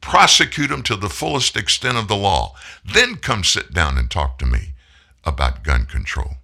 [0.00, 2.54] prosecute them to the fullest extent of the law.
[2.84, 4.74] Then come sit down and talk to me
[5.24, 6.36] about gun control.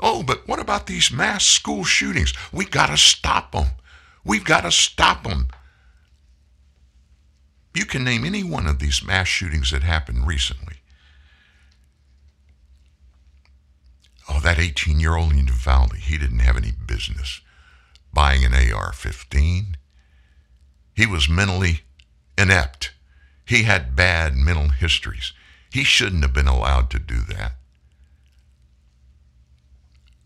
[0.00, 2.32] Oh, but what about these mass school shootings?
[2.52, 3.66] We got to stop them.
[4.24, 5.48] We've got to stop them.
[7.74, 10.76] You can name any one of these mass shootings that happened recently.
[14.28, 17.40] Oh, that 18 year old in Uvalde, he didn't have any business
[18.12, 19.76] buying an AR 15.
[20.94, 21.82] He was mentally
[22.36, 22.92] inept.
[23.46, 25.32] He had bad mental histories.
[25.72, 27.52] He shouldn't have been allowed to do that.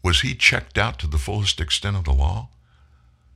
[0.03, 2.49] Was he checked out to the fullest extent of the law?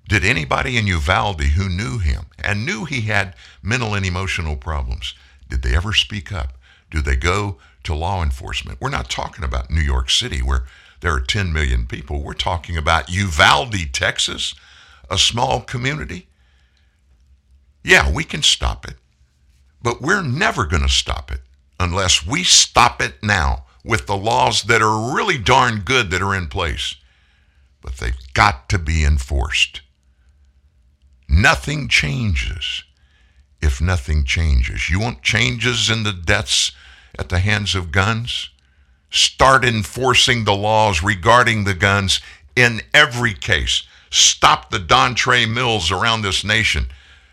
[0.09, 5.15] Did anybody in Uvalde who knew him and knew he had mental and emotional problems,
[5.49, 6.59] did they ever speak up?
[6.91, 8.81] Do they go to law enforcement?
[8.81, 10.65] We're not talking about New York City where
[11.01, 12.23] there are 10 million people.
[12.23, 14.55] We're talking about Uvalde, Texas,
[15.11, 16.29] a small community.
[17.85, 18.97] Yeah, we can stop it,
[19.83, 21.41] but we're never going to stop it
[21.79, 26.35] unless we stop it now with the laws that are really darn good that are
[26.35, 26.97] in place.
[27.81, 29.81] But they've got to be enforced.
[31.29, 32.83] Nothing changes
[33.63, 34.91] if nothing changes.
[34.91, 36.73] You want changes in the deaths
[37.17, 38.51] at the hands of guns?
[39.11, 42.21] Start enforcing the laws regarding the guns
[42.57, 43.85] in every case.
[44.11, 46.89] Stop the Dontray Mills around this nation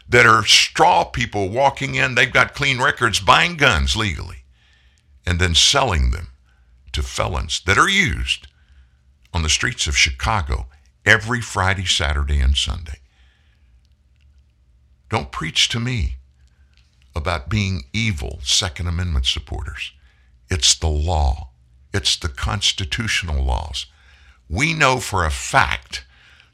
[0.08, 2.14] that are straw people walking in.
[2.14, 4.44] They've got clean records buying guns legally
[5.26, 6.28] and then selling them
[6.94, 8.48] to felons that are used
[9.34, 10.68] on the streets of Chicago
[11.06, 13.00] every Friday, Saturday, and Sunday.
[15.10, 16.18] Don't preach to me
[17.16, 19.92] about being evil Second Amendment supporters.
[20.50, 21.50] It's the law,
[21.94, 23.88] it's the constitutional laws.
[24.50, 26.06] We know for a fact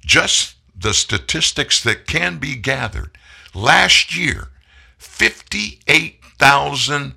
[0.06, 3.18] just the statistics that can be gathered.
[3.54, 4.50] Last year,
[4.98, 7.16] 58,000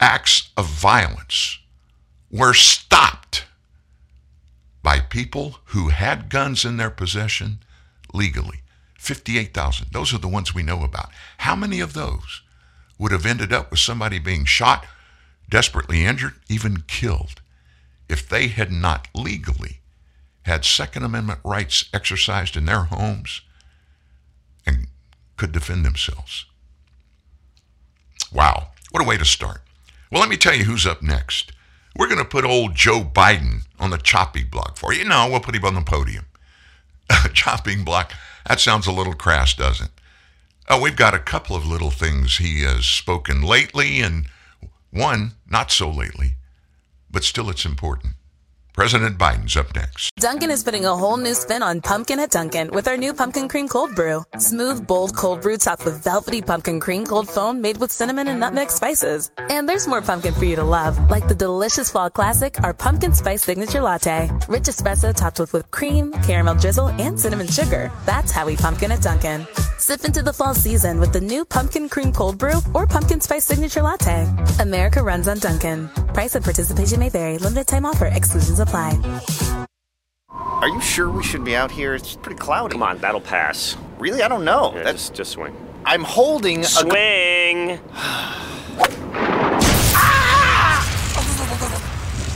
[0.00, 1.58] acts of violence
[2.30, 3.44] were stopped
[4.82, 7.58] by people who had guns in their possession
[8.12, 8.60] legally.
[8.98, 9.88] 58,000.
[9.92, 11.10] Those are the ones we know about.
[11.38, 12.42] How many of those
[12.98, 14.86] would have ended up with somebody being shot,
[15.48, 17.40] desperately injured, even killed,
[18.08, 19.80] if they had not legally
[20.42, 23.42] had Second Amendment rights exercised in their homes
[24.66, 24.88] and
[25.36, 26.46] could defend themselves?
[28.32, 29.62] Wow, what a way to start.
[30.10, 31.52] Well, let me tell you who's up next.
[31.96, 35.04] We're going to put old Joe Biden on the chopping block for you.
[35.04, 36.26] No, we'll put him on the podium.
[37.32, 38.12] chopping block.
[38.46, 39.92] That sounds a little crass, doesn't it?
[40.68, 44.26] Oh, we've got a couple of little things he has spoken lately, and
[44.90, 46.34] one not so lately,
[47.10, 48.14] but still it's important.
[48.78, 50.14] President Biden's up next.
[50.20, 53.48] Dunkin' is putting a whole new spin on pumpkin at Dunkin' with our new pumpkin
[53.48, 54.22] cream cold brew.
[54.38, 58.38] Smooth, bold cold brew topped with velvety pumpkin cream cold foam made with cinnamon and
[58.38, 59.32] nutmeg spices.
[59.36, 63.12] And there's more pumpkin for you to love, like the delicious fall classic, our pumpkin
[63.12, 64.30] spice signature latte.
[64.46, 67.90] Rich espresso topped with whipped cream, caramel drizzle, and cinnamon sugar.
[68.06, 69.44] That's how we pumpkin at Dunkin'.
[69.78, 73.44] Sip into the fall season with the new pumpkin cream cold brew or pumpkin spice
[73.44, 74.28] signature latte.
[74.60, 75.88] America runs on Dunkin'.
[76.14, 77.38] Price and participation may vary.
[77.38, 78.06] Limited time offer.
[78.06, 78.67] Exclusions apply.
[80.60, 81.94] Are you sure we should be out here?
[81.94, 82.72] It's pretty cloudy.
[82.72, 83.76] Come on, that'll pass.
[83.98, 84.22] Really?
[84.22, 84.74] I don't know.
[84.74, 85.56] Yeah, That's just, just swing.
[85.86, 87.80] I'm holding a Swing!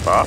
[0.05, 0.27] Bob?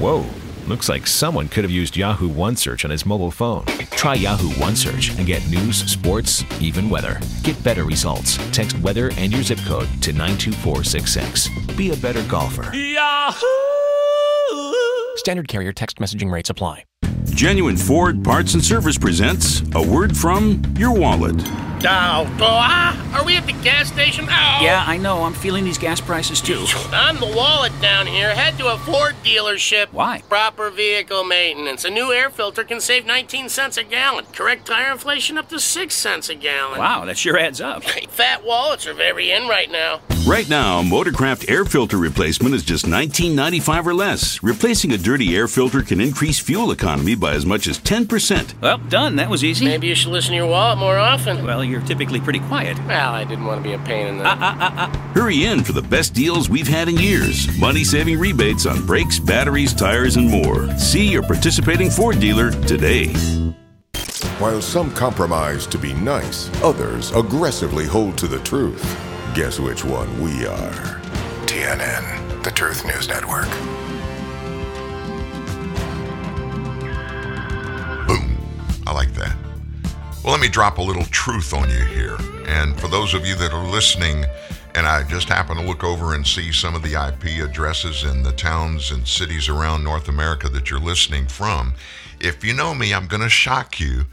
[0.00, 0.24] Whoa,
[0.66, 3.66] looks like someone could have used Yahoo OneSearch on his mobile phone.
[3.90, 7.20] Try Yahoo One Search and get news, sports, even weather.
[7.42, 8.38] Get better results.
[8.50, 11.48] Text weather and your zip code to 92466.
[11.76, 12.74] Be a better golfer.
[12.74, 13.87] Yahoo!
[15.18, 16.84] Standard carrier text messaging rates apply.
[17.34, 21.36] Genuine Ford Parts and Service presents a word from your wallet.
[21.80, 24.24] Oh, ah, are we at the gas station?
[24.24, 24.58] Oh.
[24.60, 25.22] Yeah, I know.
[25.22, 26.64] I'm feeling these gas prices too.
[26.90, 28.34] I'm the wallet down here.
[28.34, 29.92] Head to a Ford dealership.
[29.92, 30.22] Why?
[30.28, 31.84] Proper vehicle maintenance.
[31.84, 34.24] A new air filter can save 19 cents a gallon.
[34.32, 36.80] Correct tire inflation up to 6 cents a gallon.
[36.80, 37.84] Wow, that sure adds up.
[37.84, 40.00] Fat wallets are very in right now.
[40.26, 44.42] Right now, Motorcraft air filter replacement is just $19.95 or less.
[44.42, 48.60] Replacing a dirty air filter can increase fuel economy by as much as 10%.
[48.60, 49.16] Well, done.
[49.16, 49.64] That was easy.
[49.64, 51.44] Maybe you should listen to your wallet more often.
[51.44, 52.78] Well, you're typically pretty quiet.
[52.86, 54.24] Well, I didn't want to be a pain in the.
[54.24, 54.98] Uh, uh, uh, uh.
[55.14, 57.48] Hurry in for the best deals we've had in years.
[57.58, 60.68] Money saving rebates on brakes, batteries, tires, and more.
[60.78, 63.12] See your participating Ford dealer today.
[64.38, 68.84] While some compromise to be nice, others aggressively hold to the truth.
[69.34, 71.00] Guess which one we are?
[71.46, 73.48] TNN, the Truth News Network.
[78.88, 79.36] I like that.
[80.24, 82.16] Well, let me drop a little truth on you here.
[82.46, 84.24] And for those of you that are listening,
[84.74, 88.22] and I just happen to look over and see some of the IP addresses in
[88.22, 91.74] the towns and cities around North America that you're listening from,
[92.18, 94.06] if you know me, I'm going to shock you.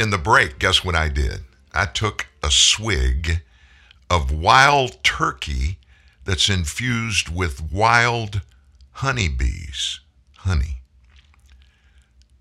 [0.00, 1.40] In the break, guess what I did?
[1.74, 3.42] I took a swig
[4.08, 5.76] of wild turkey
[6.24, 8.40] that's infused with wild
[8.92, 10.00] honeybees.
[10.38, 10.80] Honey.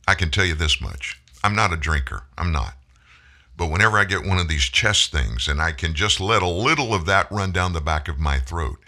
[0.07, 2.23] I can tell you this much I'm not a drinker.
[2.39, 2.73] I'm not.
[3.55, 6.47] But whenever I get one of these chest things and I can just let a
[6.47, 8.79] little of that run down the back of my throat,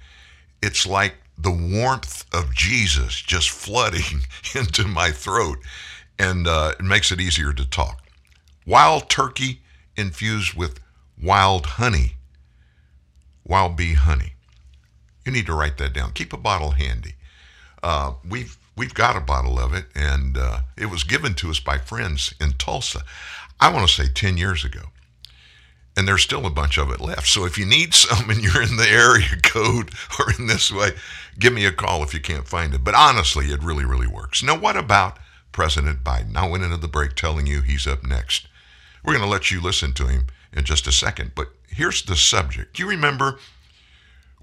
[0.60, 4.24] it's like the warmth of Jesus just flooding
[4.56, 5.60] into my throat
[6.18, 8.02] and uh, it makes it easier to talk.
[8.66, 9.62] Wild turkey
[9.96, 10.80] infused with
[11.22, 12.14] wild honey,
[13.46, 14.34] wild bee honey.
[15.28, 16.12] You need to write that down.
[16.14, 17.14] Keep a bottle handy.
[17.84, 21.60] Uh, we've we've got a bottle of it, and uh, it was given to us
[21.60, 23.02] by friends in Tulsa.
[23.60, 24.92] I want to say 10 years ago.
[25.98, 27.28] And there's still a bunch of it left.
[27.28, 30.92] So if you need some and you're in the area code or in this way,
[31.40, 32.84] give me a call if you can't find it.
[32.84, 34.44] But honestly, it really, really works.
[34.44, 35.18] Now, what about
[35.52, 36.36] President Biden?
[36.36, 38.48] I went into the break telling you he's up next.
[39.04, 41.32] We're going to let you listen to him in just a second.
[41.34, 42.78] But here's the subject.
[42.78, 43.40] You remember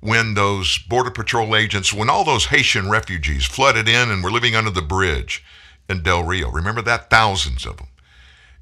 [0.04, 4.54] when those Border Patrol agents, when all those Haitian refugees flooded in and were living
[4.54, 5.42] under the bridge
[5.88, 6.50] in Del Rio?
[6.50, 7.08] Remember that?
[7.08, 7.86] Thousands of them.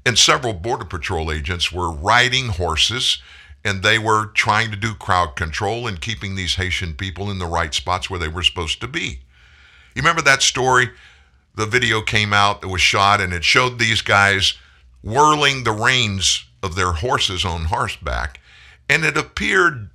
[0.05, 3.21] And several Border Patrol agents were riding horses
[3.65, 7.45] and they were trying to do crowd control and keeping these Haitian people in the
[7.45, 9.19] right spots where they were supposed to be.
[9.95, 10.91] You remember that story?
[11.55, 14.53] The video came out that was shot and it showed these guys
[15.01, 18.39] whirling the reins of their horses on horseback.
[18.87, 19.89] And it appeared,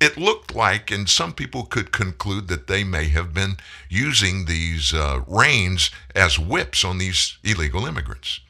[0.00, 4.94] it looked like, and some people could conclude that they may have been using these
[4.94, 8.40] uh, reins as whips on these illegal immigrants.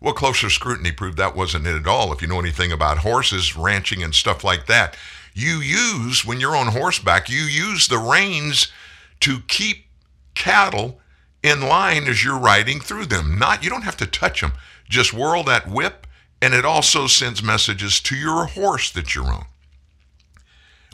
[0.00, 2.12] Well, closer scrutiny proved that wasn't it at all.
[2.12, 4.96] If you know anything about horses, ranching, and stuff like that,
[5.34, 8.72] you use, when you're on horseback, you use the reins
[9.20, 9.86] to keep
[10.34, 11.00] cattle
[11.42, 13.38] in line as you're riding through them.
[13.38, 14.52] Not, you don't have to touch them.
[14.88, 16.06] Just whirl that whip,
[16.40, 19.46] and it also sends messages to your horse that you're on.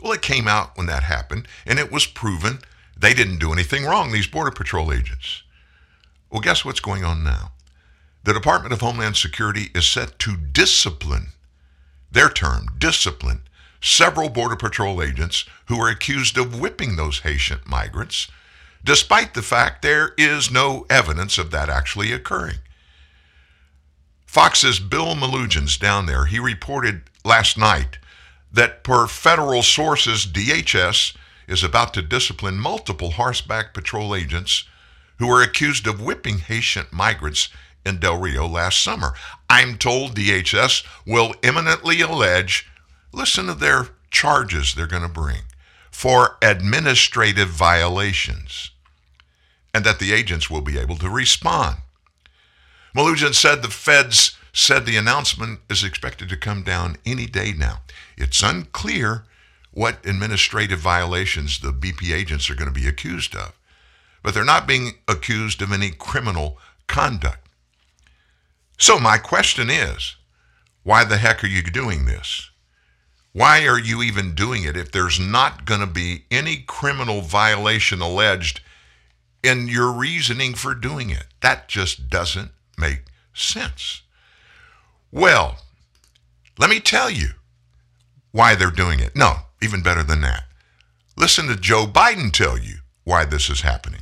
[0.01, 2.59] Well, it came out when that happened, and it was proven
[2.95, 5.43] they didn't do anything wrong, these Border Patrol agents.
[6.29, 7.51] Well, guess what's going on now?
[8.23, 11.27] The Department of Homeland Security is set to discipline,
[12.11, 13.41] their term, discipline,
[13.81, 18.27] several Border Patrol agents who are accused of whipping those Haitian migrants,
[18.83, 22.57] despite the fact there is no evidence of that actually occurring.
[24.25, 27.97] Fox's Bill Melugin's down there, he reported last night
[28.57, 31.15] that per federal sources, DHS
[31.47, 34.65] is about to discipline multiple horseback patrol agents
[35.19, 37.49] who are accused of whipping Haitian migrants
[37.85, 39.13] in Del Rio last summer.
[39.47, 42.67] I'm told DHS will imminently allege,
[43.13, 45.43] listen to their charges they're going to bring,
[45.91, 48.71] for administrative violations,
[49.71, 51.77] and that the agents will be able to respond.
[52.95, 57.81] Melugin said the feds said the announcement is expected to come down any day now.
[58.17, 59.23] It's unclear
[59.71, 63.53] what administrative violations the BP agents are going to be accused of,
[64.23, 67.47] but they're not being accused of any criminal conduct.
[68.79, 70.15] So, my question is
[70.81, 72.49] why the heck are you doing this?
[73.33, 78.01] Why are you even doing it if there's not going to be any criminal violation
[78.01, 78.61] alleged
[79.43, 81.27] in your reasoning for doing it?
[81.41, 83.03] That just doesn't make
[83.35, 84.01] sense.
[85.11, 85.57] Well,
[86.57, 87.29] let me tell you
[88.31, 89.15] why they're doing it.
[89.15, 90.43] No, even better than that.
[91.15, 94.01] Listen to Joe Biden tell you why this is happening.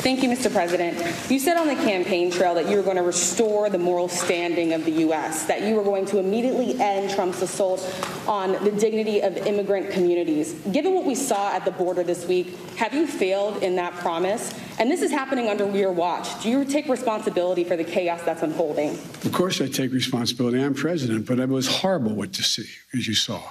[0.00, 0.50] Thank you, Mr.
[0.50, 0.96] President.
[1.30, 4.72] You said on the campaign trail that you were going to restore the moral standing
[4.72, 7.80] of the U.S., that you were going to immediately end Trump's assault
[8.26, 10.54] on the dignity of immigrant communities.
[10.72, 14.54] Given what we saw at the border this week, have you failed in that promise?
[14.78, 16.42] And this is happening under your watch.
[16.42, 18.92] Do you take responsibility for the chaos that's unfolding?
[18.92, 20.62] Of course, I take responsibility.
[20.62, 23.42] I'm president, but it was horrible what to see, as you saw.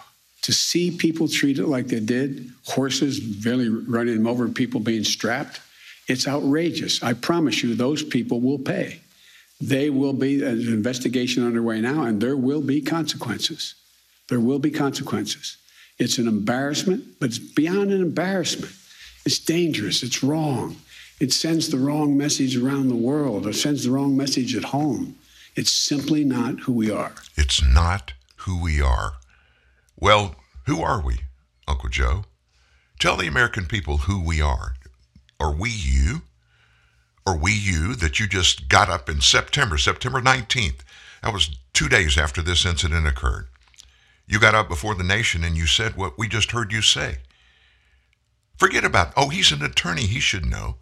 [0.41, 5.61] To see people treated like they did, horses barely running them over, people being strapped
[6.09, 7.01] it's outrageous.
[7.03, 8.99] I promise you, those people will pay.
[9.61, 13.75] They will be, uh, an investigation underway now, and there will be consequences.
[14.27, 15.57] There will be consequences.
[15.97, 18.73] It's an embarrassment, but it's beyond an embarrassment.
[19.25, 20.01] It's dangerous.
[20.01, 20.77] It's wrong.
[21.19, 23.45] It sends the wrong message around the world.
[23.45, 25.15] It sends the wrong message at home.
[25.55, 27.13] It's simply not who we are.
[27.35, 29.13] It's not who we are.
[29.99, 30.35] Well,
[30.65, 31.19] who are we,
[31.67, 32.23] Uncle Joe?
[32.97, 34.75] Tell the American people who we are.
[35.39, 36.23] Are we you?
[37.25, 40.79] Are we you that you just got up in September, September 19th?
[41.21, 43.47] That was two days after this incident occurred.
[44.27, 47.17] You got up before the nation and you said what we just heard you say.
[48.57, 50.75] Forget about, oh, he's an attorney, he should know.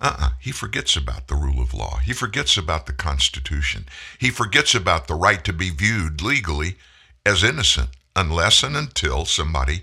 [0.00, 0.30] Uh-uh.
[0.40, 1.98] He forgets about the rule of law.
[1.98, 3.86] He forgets about the Constitution.
[4.18, 6.76] He forgets about the right to be viewed legally
[7.24, 9.82] as innocent unless and until somebody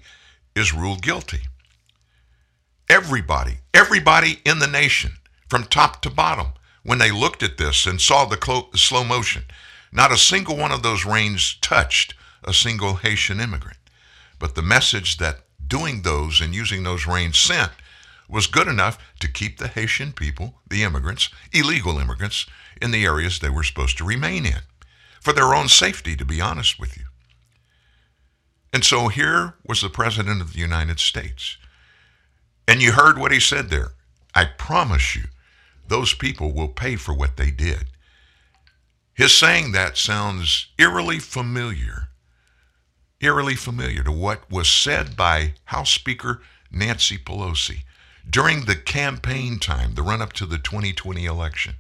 [0.56, 1.42] is ruled guilty.
[2.92, 5.14] Everybody, everybody in the nation,
[5.48, 6.48] from top to bottom,
[6.84, 9.46] when they looked at this and saw the clo- slow motion,
[9.94, 13.78] not a single one of those reins touched a single Haitian immigrant.
[14.40, 17.72] But the message that doing those and using those reins sent
[18.28, 22.46] was good enough to keep the Haitian people, the immigrants, illegal immigrants,
[22.82, 24.64] in the areas they were supposed to remain in,
[25.22, 27.06] for their own safety, to be honest with you.
[28.74, 31.56] And so here was the President of the United States
[32.72, 33.92] and you heard what he said there.
[34.34, 35.24] I promise you,
[35.90, 37.84] those people will pay for what they did.
[39.14, 42.08] His saying that sounds eerily familiar,
[43.20, 47.80] eerily familiar to what was said by House Speaker Nancy Pelosi
[48.30, 51.74] during the campaign time, the run up to the 2020 election.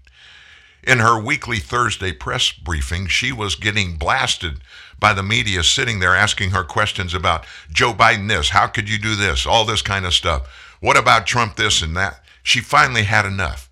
[0.83, 4.59] In her weekly Thursday press briefing, she was getting blasted
[4.99, 8.97] by the media sitting there asking her questions about Joe Biden this, how could you
[8.97, 10.49] do this, all this kind of stuff.
[10.81, 12.21] What about Trump this and that?
[12.43, 13.69] She finally had enough.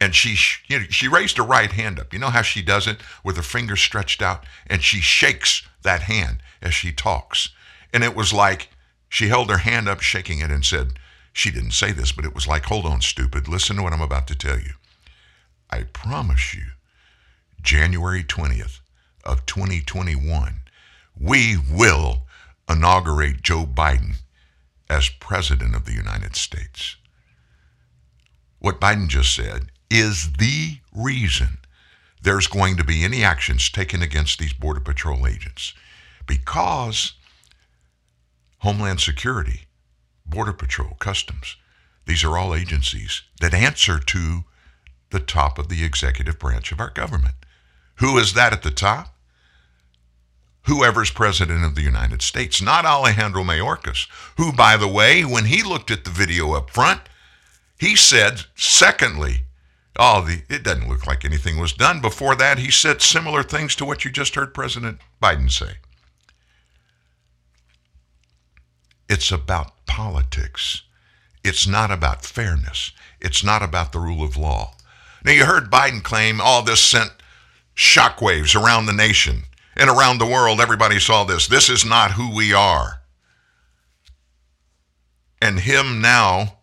[0.00, 0.36] And she
[0.66, 2.12] you know, she raised her right hand up.
[2.12, 6.02] You know how she does it with her fingers stretched out and she shakes that
[6.02, 7.50] hand as she talks.
[7.92, 8.70] And it was like
[9.08, 10.94] she held her hand up shaking it and said,
[11.34, 13.48] she didn't say this, but it was like, "Hold on, stupid.
[13.48, 14.74] Listen to what I'm about to tell you."
[15.68, 16.66] I promise you,
[17.60, 18.78] January 20th
[19.24, 20.60] of 2021,
[21.18, 22.22] we will
[22.68, 24.18] inaugurate Joe Biden
[24.88, 26.96] as President of the United States.
[28.58, 31.58] What Biden just said is the reason
[32.22, 35.74] there's going to be any actions taken against these Border Patrol agents
[36.26, 37.12] because
[38.58, 39.66] Homeland Security,
[40.24, 41.56] Border Patrol, Customs,
[42.06, 44.44] these are all agencies that answer to
[45.10, 47.34] the top of the executive branch of our government.
[47.96, 49.13] Who is that at the top?
[50.64, 55.62] Whoever's president of the United States, not Alejandro Mayorkas, who, by the way, when he
[55.62, 57.00] looked at the video up front,
[57.78, 59.40] he said, secondly,
[59.98, 62.00] oh, the, it doesn't look like anything was done.
[62.00, 65.74] Before that, he said similar things to what you just heard President Biden say.
[69.08, 70.82] It's about politics.
[71.44, 72.92] It's not about fairness.
[73.20, 74.74] It's not about the rule of law.
[75.24, 77.10] Now, you heard Biden claim all this sent
[77.76, 79.42] shockwaves around the nation
[79.76, 81.46] and around the world, everybody saw this.
[81.46, 83.00] This is not who we are.
[85.40, 86.58] And him now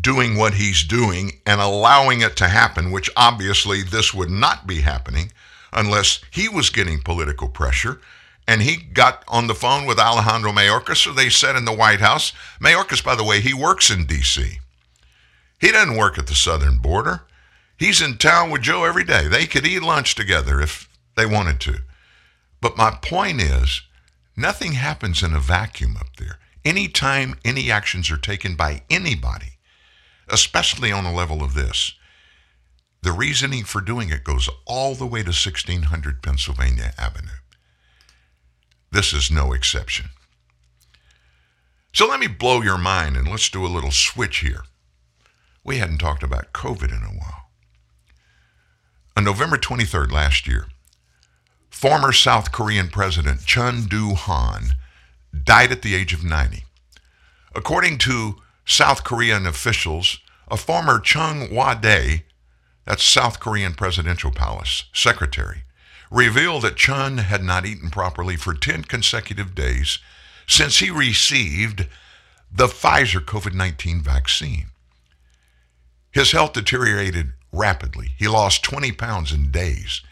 [0.00, 4.80] doing what he's doing and allowing it to happen, which obviously this would not be
[4.80, 5.32] happening
[5.72, 8.00] unless he was getting political pressure.
[8.46, 12.00] And he got on the phone with Alejandro Mayorkas, so they said in the White
[12.00, 12.32] House.
[12.60, 14.58] Mayorkas, by the way, he works in D.C.
[15.58, 17.22] He doesn't work at the southern border.
[17.78, 19.28] He's in town with Joe every day.
[19.28, 21.78] They could eat lunch together if they wanted to.
[22.60, 23.82] But my point is,
[24.36, 26.38] nothing happens in a vacuum up there.
[26.64, 29.58] Anytime any actions are taken by anybody,
[30.28, 31.92] especially on a level of this,
[33.02, 37.40] the reasoning for doing it goes all the way to 1600 Pennsylvania Avenue.
[38.90, 40.06] This is no exception.
[41.92, 44.64] So let me blow your mind and let's do a little switch here.
[45.62, 47.50] We hadn't talked about COVID in a while.
[49.16, 50.66] On November 23rd last year,
[51.74, 54.76] former South Korean President Chun Doo-han
[55.42, 56.64] died at the age of 90.
[57.54, 62.22] According to South Korean officials, a former Cheong Wa Dae,
[62.86, 65.64] that's South Korean Presidential Palace secretary,
[66.10, 69.98] revealed that Chun had not eaten properly for 10 consecutive days
[70.46, 71.88] since he received
[72.50, 74.68] the Pfizer COVID 19 vaccine.
[76.12, 78.12] His health deteriorated rapidly.
[78.16, 80.02] He lost 20 pounds in days.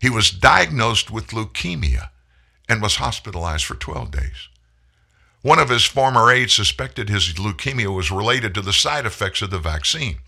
[0.00, 2.10] He was diagnosed with leukemia
[2.68, 4.48] and was hospitalized for 12 days.
[5.42, 9.50] One of his former aides suspected his leukemia was related to the side effects of
[9.50, 10.18] the vaccine.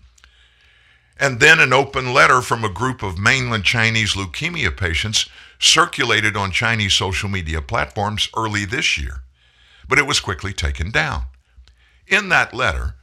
[1.19, 5.27] And then an open letter from a group of mainland Chinese leukemia patients
[5.59, 9.23] circulated on Chinese social media platforms early this year,
[9.89, 11.23] but it was quickly taken down.
[12.07, 12.95] In that letter,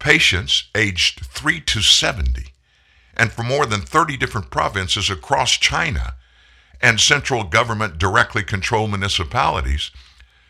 [0.00, 2.49] patients aged 3 to 70
[3.20, 6.14] and from more than 30 different provinces across China
[6.80, 9.90] and central government directly controlled municipalities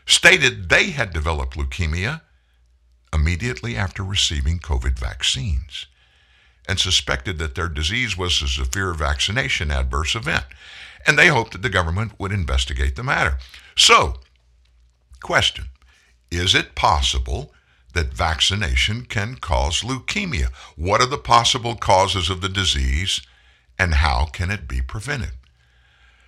[0.07, 2.21] stated they had developed leukemia
[3.12, 5.87] immediately after receiving COVID vaccines
[6.68, 10.45] and suspected that their disease was a severe vaccination adverse event.
[11.05, 13.39] And they hoped that the government would investigate the matter.
[13.77, 14.21] So,
[15.21, 15.71] question
[16.31, 17.53] Is it possible
[17.95, 20.51] that vaccination can cause leukemia?
[20.76, 23.20] What are the possible causes of the disease
[23.78, 25.32] and how can it be prevented?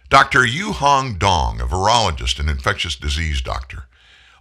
[0.09, 0.41] Dr.
[0.41, 3.85] Yuhong Dong, a virologist and infectious disease doctor,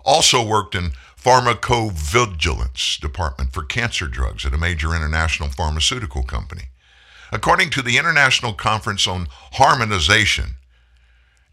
[0.03, 0.91] also worked in
[1.21, 6.63] pharmacovigilance department for cancer drugs at a major international pharmaceutical company.
[7.31, 10.55] According to the International Conference on Harmonization,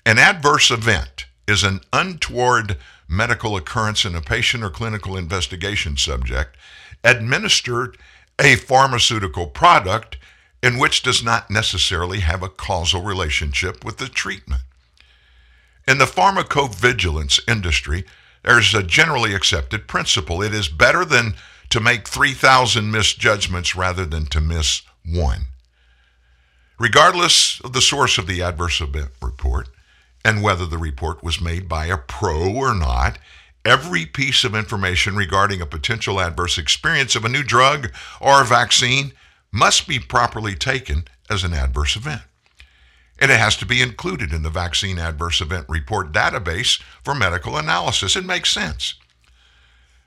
[0.05, 2.77] an adverse event is an untoward
[3.09, 6.57] medical occurrence in a patient or clinical investigation subject
[7.03, 7.97] administered
[8.39, 10.17] a pharmaceutical product
[10.63, 14.63] in which does not necessarily have a causal relationship with the treatment.
[15.87, 18.05] In the pharmacovigilance industry,
[18.45, 20.43] there's a generally accepted principle.
[20.43, 21.35] It is better than
[21.71, 25.47] to make 3,000 misjudgments rather than to miss one.
[26.79, 29.69] Regardless of the source of the adverse event report
[30.29, 33.19] and whether the report was made by a pro or not,
[33.65, 38.45] every piece of information regarding a potential adverse experience of a new drug or a
[38.45, 39.13] vaccine
[39.51, 42.21] must be properly taken as an adverse event.
[43.19, 47.57] And it has to be included in the vaccine adverse event report database for medical
[47.57, 48.15] analysis.
[48.15, 48.97] It makes sense.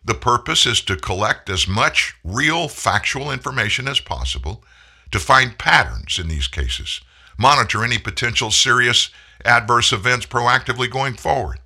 [0.06, 4.64] The purpose is to collect as much real factual information as possible
[5.10, 7.02] to find patterns in these cases,
[7.40, 9.10] monitor any potential serious
[9.46, 11.60] adverse events proactively going forward.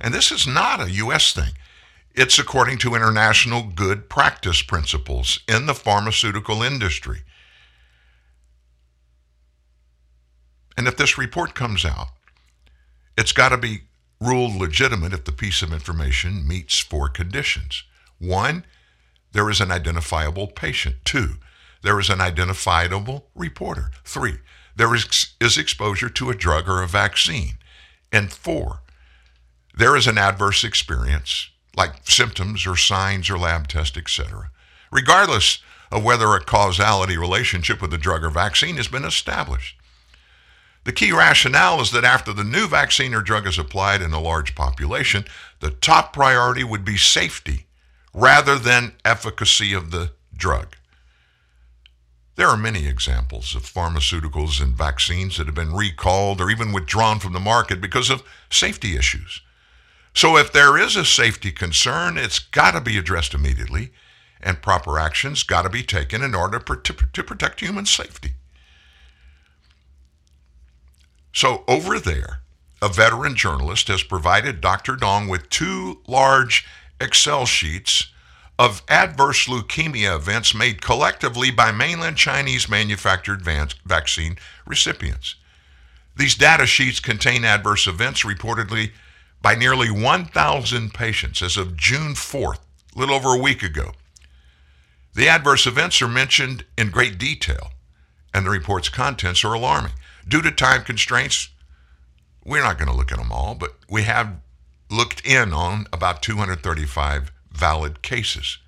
[0.00, 1.32] And this is not a U.S.
[1.32, 1.54] thing.
[2.14, 7.22] It's according to international good practice principles in the pharmaceutical industry.
[10.76, 12.08] And if this report comes out,
[13.16, 13.82] it's got to be
[14.20, 17.84] ruled legitimate if the piece of information meets four conditions.
[18.18, 18.64] One,
[19.32, 20.96] there is an identifiable patient.
[21.04, 21.36] Two,
[21.82, 23.90] there is an identifiable reporter.
[24.04, 24.38] Three,
[24.78, 27.58] there is, is exposure to a drug or a vaccine.
[28.12, 28.80] And four,
[29.76, 34.50] there is an adverse experience like symptoms or signs or lab test, etc.
[34.90, 35.58] Regardless
[35.90, 39.76] of whether a causality relationship with the drug or vaccine has been established.
[40.84, 44.20] The key rationale is that after the new vaccine or drug is applied in a
[44.20, 45.24] large population,
[45.60, 47.66] the top priority would be safety
[48.14, 50.76] rather than efficacy of the drug.
[52.38, 57.18] There are many examples of pharmaceuticals and vaccines that have been recalled or even withdrawn
[57.18, 59.40] from the market because of safety issues.
[60.14, 63.90] So if there is a safety concern, it's got to be addressed immediately,
[64.40, 68.34] and proper actions got to be taken in order to, protect human safety.
[71.32, 72.38] So over there,
[72.80, 74.94] a veteran journalist has provided Dr.
[74.94, 76.64] Dong with two large
[77.00, 78.12] Excel sheets
[78.58, 84.36] of adverse leukemia events made collectively by mainland Chinese manufactured vaccine
[84.66, 85.36] recipients.
[86.16, 88.90] These data sheets contain adverse events reportedly
[89.40, 92.58] by nearly 1,000 patients as of June 4th,
[92.96, 93.92] a little over a week ago.
[95.14, 97.70] The adverse events are mentioned in great detail,
[98.34, 99.92] and the report's contents are alarming.
[100.26, 101.50] Due to time constraints,
[102.44, 104.40] we're not going to look at them all, but we have
[104.90, 108.58] looked in on about 235 valid cases.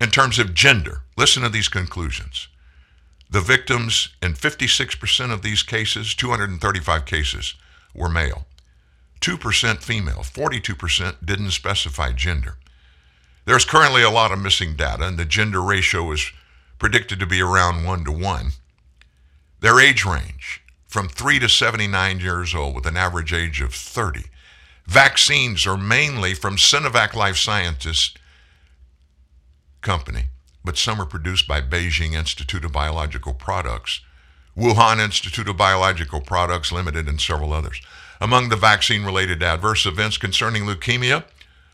[0.00, 2.48] In terms of gender, listen to these conclusions.
[3.28, 7.54] The victims in 56% of these cases, 235 cases,
[7.94, 8.46] were male.
[9.20, 12.56] 2% female, 42% didn't specify gender.
[13.44, 16.32] There's currently a lot of missing data, and the gender ratio is
[16.78, 18.50] predicted to be around 1 to 1.
[19.60, 24.24] Their age range from 3 to 79 years old with an average age of 30.
[24.86, 28.14] Vaccines are mainly from Sinovac Life Sciences
[29.80, 30.26] Company,
[30.64, 34.00] but some are produced by Beijing Institute of Biological Products,
[34.56, 37.80] Wuhan Institute of Biological Products Limited, and several others.
[38.20, 41.24] Among the vaccine related adverse events concerning leukemia,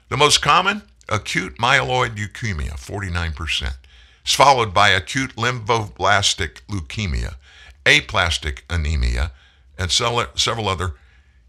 [0.09, 3.75] the most common, acute myeloid leukemia, 49%.
[4.23, 7.35] It's followed by acute lymphoblastic leukemia,
[7.85, 9.33] aplastic anemia,
[9.79, 10.95] and several other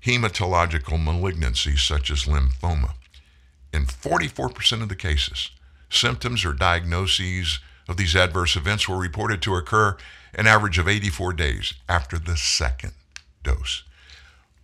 [0.06, 2.94] hematological malignancies such as lymphoma.
[3.74, 5.52] In 44% of the cases,
[5.90, 9.98] symptoms or diagnoses of these adverse events were reported to occur
[10.36, 12.94] an average of 84 days after the second
[13.44, 13.84] dose.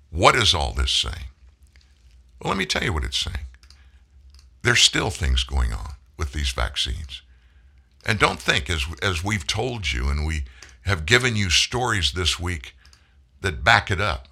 [0.09, 1.25] What is all this saying?
[2.41, 3.45] Well, let me tell you what it's saying.
[4.61, 7.21] There's still things going on with these vaccines.
[8.05, 10.45] And don't think, as, as we've told you and we
[10.81, 12.73] have given you stories this week
[13.41, 14.28] that back it up,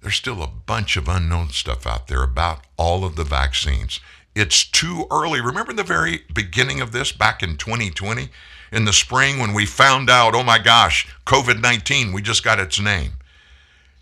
[0.00, 4.00] there's still a bunch of unknown stuff out there about all of the vaccines.
[4.34, 5.40] It's too early.
[5.40, 8.28] Remember the very beginning of this back in 2020
[8.70, 12.60] in the spring when we found out, oh my gosh, COVID 19, we just got
[12.60, 13.12] its name.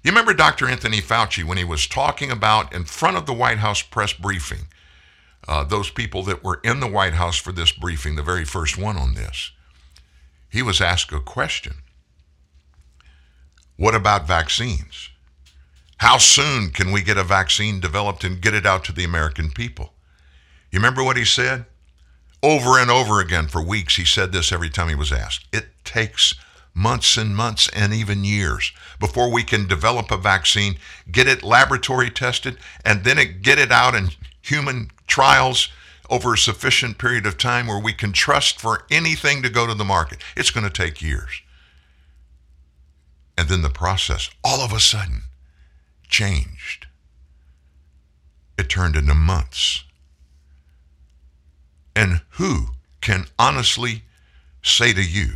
[0.03, 0.69] You remember Dr.
[0.69, 4.69] Anthony Fauci when he was talking about in front of the White House press briefing,
[5.49, 8.79] uh, those people that were in the White House for this briefing, the very first
[8.79, 9.53] one on this,
[10.49, 11.77] he was asked a question
[13.77, 15.11] What about vaccines?
[15.99, 19.51] How soon can we get a vaccine developed and get it out to the American
[19.51, 19.93] people?
[20.71, 21.67] You remember what he said?
[22.43, 25.47] Over and over again for weeks, he said this every time he was asked.
[25.53, 26.35] It takes
[26.75, 30.77] months and months and even years before we can develop a vaccine,
[31.11, 34.11] get it laboratory tested, and then it, get it out in
[34.43, 35.71] human trials
[36.11, 39.75] over a sufficient period of time where we can trust for anything to go to
[39.75, 40.19] the market.
[40.37, 41.41] It's going to take years.
[43.39, 45.23] And then the process, all of a sudden,
[46.09, 46.87] changed.
[48.59, 49.85] It turned into months.
[51.95, 52.69] And who
[53.01, 54.03] can honestly
[54.63, 55.35] say to you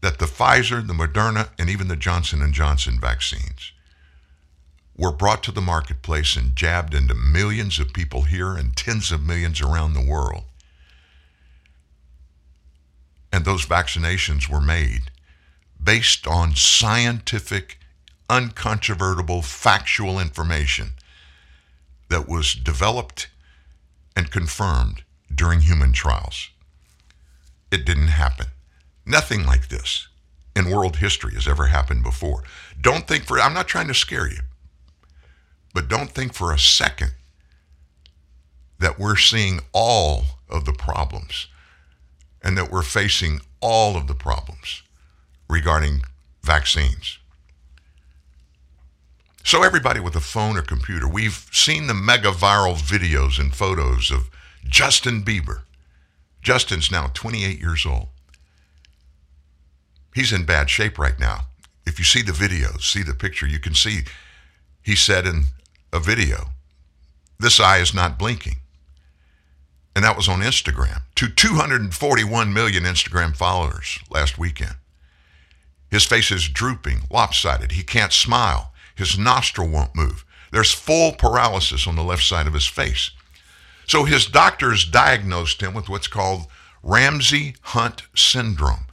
[0.00, 3.72] that the Pfizer, the Moderna, and even the Johnson & Johnson vaccines
[4.96, 9.22] were brought to the marketplace and jabbed into millions of people here and tens of
[9.22, 10.44] millions around the world.
[13.32, 15.10] And those vaccinations were made
[15.82, 17.78] based on scientific
[18.28, 20.90] uncontrovertible, factual information
[22.08, 23.28] that was developed
[24.14, 25.02] and confirmed
[25.34, 26.50] during human trials.
[27.70, 28.46] It didn't happen.
[29.04, 30.08] Nothing like this
[30.54, 32.42] in world history has ever happened before.
[32.80, 34.40] Don't think for, I'm not trying to scare you,
[35.74, 37.12] but don't think for a second
[38.78, 41.48] that we're seeing all of the problems
[42.42, 44.82] and that we're facing all of the problems
[45.48, 46.02] regarding
[46.42, 47.18] vaccines.
[49.46, 54.10] So, everybody with a phone or computer, we've seen the mega viral videos and photos
[54.10, 54.28] of
[54.64, 55.60] Justin Bieber.
[56.42, 58.08] Justin's now 28 years old.
[60.12, 61.42] He's in bad shape right now.
[61.86, 64.00] If you see the videos, see the picture, you can see
[64.82, 65.44] he said in
[65.92, 66.48] a video,
[67.38, 68.56] This eye is not blinking.
[69.94, 74.74] And that was on Instagram to 241 million Instagram followers last weekend.
[75.88, 77.70] His face is drooping, lopsided.
[77.70, 78.72] He can't smile.
[78.96, 80.24] His nostril won't move.
[80.50, 83.10] There's full paralysis on the left side of his face.
[83.86, 86.46] So his doctors diagnosed him with what's called
[86.82, 88.86] Ramsay Hunt syndrome,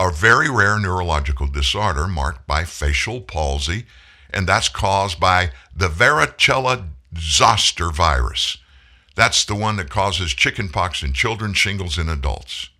[0.00, 3.84] a very rare neurological disorder marked by facial palsy,
[4.30, 8.58] and that's caused by the varicella zoster virus.
[9.14, 12.70] That's the one that causes chickenpox in children, shingles in adults.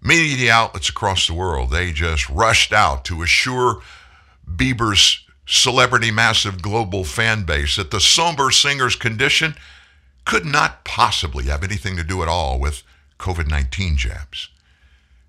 [0.00, 3.80] Media outlets across the world, they just rushed out to assure
[4.48, 9.54] Bieber's celebrity massive global fan base that the somber singer's condition
[10.24, 12.82] could not possibly have anything to do at all with
[13.18, 14.48] COVID 19 jabs.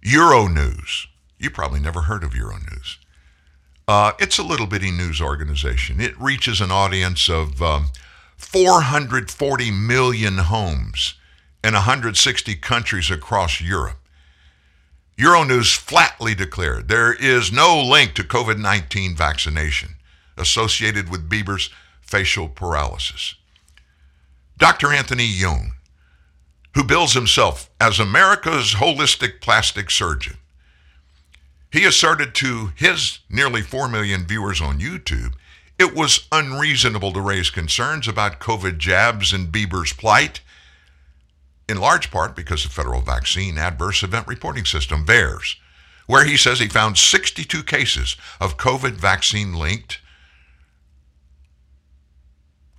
[0.03, 1.07] Euronews,
[1.38, 2.97] you probably never heard of Euronews.
[3.88, 5.99] Uh, it's a little bitty news organization.
[5.99, 7.88] It reaches an audience of um,
[8.38, 11.16] 440 million homes
[11.64, 13.97] in 160 countries across Europe.
[15.18, 19.95] Euronews flatly declared there is no link to COVID 19 vaccination
[20.38, 21.70] associated with Bieber's
[22.01, 23.36] facial paralysis.
[24.57, 24.91] Dr.
[24.91, 25.74] Anthony Youn,
[26.74, 30.38] who bills himself as America's holistic plastic surgeon,
[31.72, 35.34] he asserted to his nearly 4 million viewers on YouTube
[35.80, 40.41] it was unreasonable to raise concerns about COVID jabs and Bieber's plight
[41.68, 45.55] in large part because the Federal Vaccine Adverse Event Reporting System, VAERS,
[46.07, 49.99] where he says he found 62 cases of COVID vaccine linked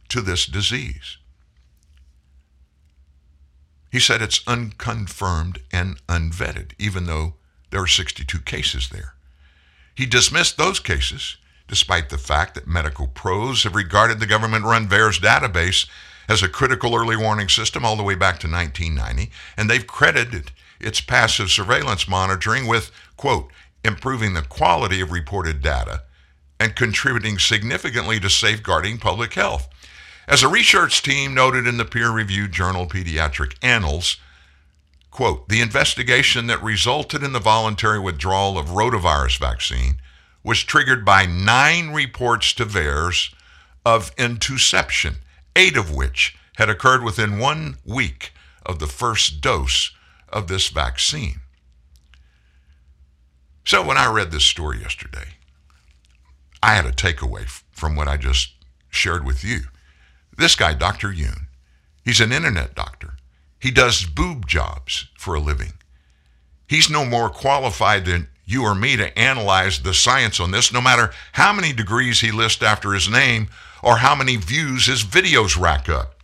[0.09, 1.16] to this disease.
[3.91, 7.35] He said it's unconfirmed and unvetted, even though
[7.70, 9.14] there are 62 cases there.
[9.95, 11.37] He dismissed those cases,
[11.68, 15.87] despite the fact that medical pros have regarded the government run VAERS database
[16.29, 20.51] as a critical early warning system all the way back to 1990, and they've credited
[20.81, 23.51] its passive surveillance monitoring with, quote,
[23.85, 26.03] improving the quality of reported data
[26.59, 29.68] and contributing significantly to safeguarding public health.
[30.27, 34.16] As a research team noted in the peer reviewed journal Pediatric Annals,
[35.11, 39.97] quote, the investigation that resulted in the voluntary withdrawal of rotavirus vaccine
[40.43, 43.35] was triggered by nine reports to VAERS
[43.85, 45.16] of intussusception,
[45.57, 48.32] eight of which had occurred within one week
[48.64, 49.92] of the first dose
[50.28, 51.40] of this vaccine.
[53.64, 55.28] So when I read this story yesterday,
[56.62, 58.52] I had a takeaway from what I just
[58.90, 59.61] shared with you.
[60.36, 61.12] This guy, Dr.
[61.12, 61.48] Youn,
[62.05, 63.14] he's an internet doctor.
[63.59, 65.74] He does boob jobs for a living.
[66.68, 70.80] He's no more qualified than you or me to analyze the science on this, no
[70.80, 73.48] matter how many degrees he lists after his name
[73.85, 76.14] or how many views his videos rack up.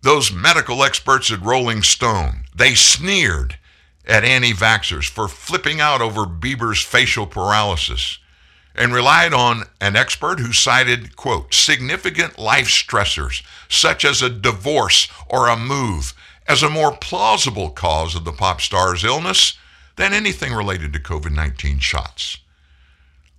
[0.00, 3.58] Those medical experts at Rolling Stone, they sneered
[4.06, 8.18] at anti vaxxers for flipping out over Bieber's facial paralysis
[8.74, 15.08] and relied on an expert who cited, quote, significant life stressors, such as a divorce
[15.28, 16.12] or a move,
[16.48, 19.56] as a more plausible cause of the pop star's illness
[19.96, 22.38] than anything related to COVID 19 shots.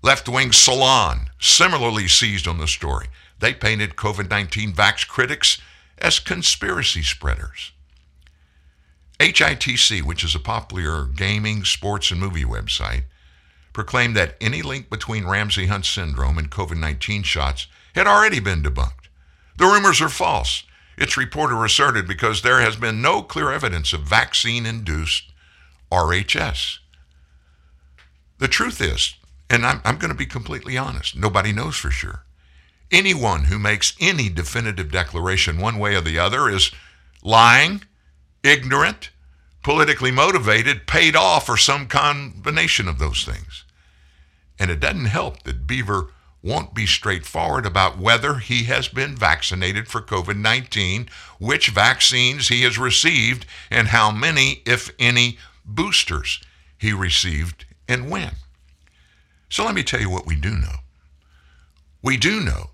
[0.05, 3.07] Left wing Salon similarly seized on the story.
[3.39, 5.59] They painted COVID 19 vax critics
[5.97, 7.71] as conspiracy spreaders.
[9.19, 13.05] HITC, which is a popular gaming, sports, and movie website,
[13.73, 18.61] proclaimed that any link between Ramsay Hunt syndrome and COVID 19 shots had already been
[18.61, 19.09] debunked.
[19.57, 20.65] The rumors are false.
[20.99, 25.31] Its reporter asserted because there has been no clear evidence of vaccine induced
[25.91, 26.77] RHS.
[28.37, 29.15] The truth is,
[29.49, 32.23] and I'm, I'm going to be completely honest, nobody knows for sure.
[32.91, 36.71] Anyone who makes any definitive declaration one way or the other is
[37.23, 37.83] lying,
[38.43, 39.09] ignorant,
[39.63, 43.65] politically motivated, paid off, or some combination of those things.
[44.59, 46.09] And it doesn't help that Bieber
[46.43, 52.61] won't be straightforward about whether he has been vaccinated for COVID 19, which vaccines he
[52.61, 56.39] has received, and how many, if any, boosters
[56.77, 58.35] he received and when.
[59.49, 60.77] So let me tell you what we do know.
[62.01, 62.71] We do know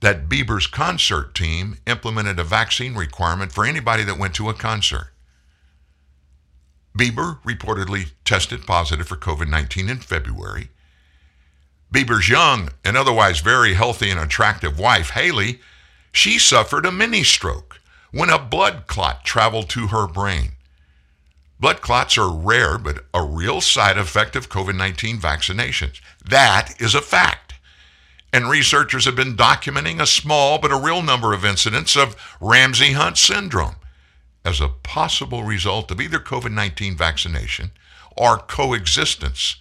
[0.00, 5.12] that Bieber's concert team implemented a vaccine requirement for anybody that went to a concert.
[6.96, 10.70] Bieber reportedly tested positive for COVID 19 in February.
[11.92, 15.60] Bieber's young and otherwise very healthy and attractive wife, Hailey,
[16.12, 20.55] she suffered a mini stroke when a blood clot traveled to her brain.
[21.58, 26.00] Blood clots are rare, but a real side effect of COVID 19 vaccinations.
[26.24, 27.54] That is a fact.
[28.32, 32.92] And researchers have been documenting a small but a real number of incidents of Ramsay
[32.92, 33.76] Hunt syndrome
[34.44, 37.70] as a possible result of either COVID 19 vaccination
[38.16, 39.56] or coexistence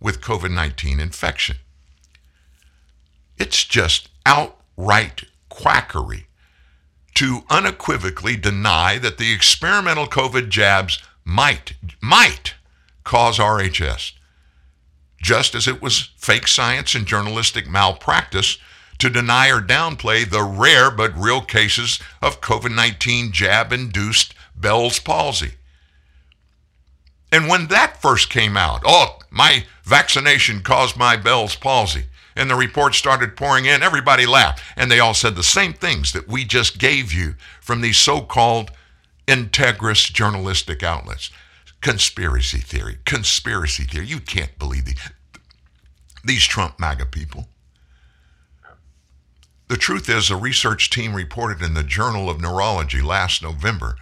[0.00, 1.56] with COVID 19 infection.
[3.38, 6.26] It's just outright quackery
[7.14, 12.54] to unequivocally deny that the experimental COVID jabs might, might
[13.04, 14.12] cause RHS,
[15.20, 18.58] just as it was fake science and journalistic malpractice
[18.98, 25.00] to deny or downplay the rare but real cases of COVID 19 jab induced Bell's
[25.00, 25.54] palsy.
[27.32, 32.04] And when that first came out, oh, my vaccination caused my Bell's palsy,
[32.36, 34.62] and the reports started pouring in, everybody laughed.
[34.76, 38.20] And they all said the same things that we just gave you from these so
[38.20, 38.70] called
[39.26, 41.30] integrous journalistic outlets.
[41.80, 44.06] Conspiracy theory, conspiracy theory.
[44.06, 45.10] You can't believe these,
[46.24, 47.48] these Trump MAGA people.
[49.68, 53.96] The truth is, a research team reported in the Journal of Neurology last November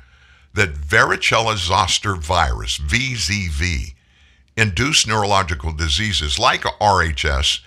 [0.52, 3.94] that varicella zoster virus, VZV,
[4.56, 7.60] induced neurological diseases like RHS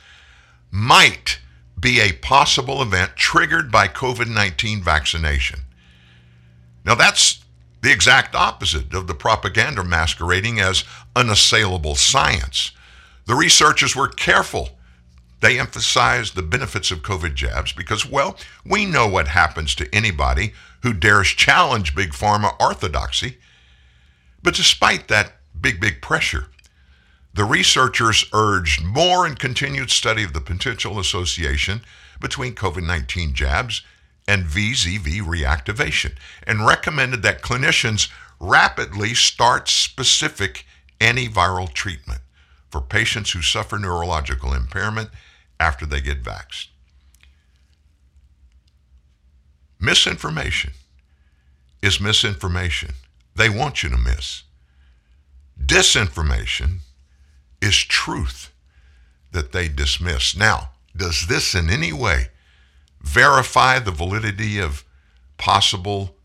[0.71, 1.39] might
[1.79, 5.61] be a possible event triggered by COVID 19 vaccination.
[6.85, 7.43] Now, that's
[7.87, 10.83] the exact opposite of the propaganda masquerading as
[11.15, 12.71] unassailable science.
[13.27, 14.71] The researchers were careful.
[15.41, 20.53] They emphasized the benefits of COVID jabs because, well, we know what happens to anybody
[20.83, 23.37] who dares challenge Big Pharma orthodoxy.
[24.43, 26.47] But despite that big, big pressure,
[27.37, 31.81] The researchers urged more and continued study of the potential association
[32.19, 33.83] between COVID 19 jabs
[34.27, 36.13] and VZV reactivation
[36.45, 38.09] and recommended that clinicians
[38.39, 40.65] rapidly start specific
[40.99, 42.21] antiviral treatment
[42.69, 45.09] for patients who suffer neurological impairment
[45.59, 46.67] after they get vaxxed.
[49.79, 50.71] Misinformation
[51.81, 52.93] is misinformation.
[53.35, 54.43] They want you to miss.
[55.63, 56.79] Disinformation
[57.61, 58.51] is truth
[59.31, 60.35] that they dismiss.
[60.35, 62.29] Now, does this in any way
[63.07, 64.83] verify the validity of
[65.37, 66.15] possible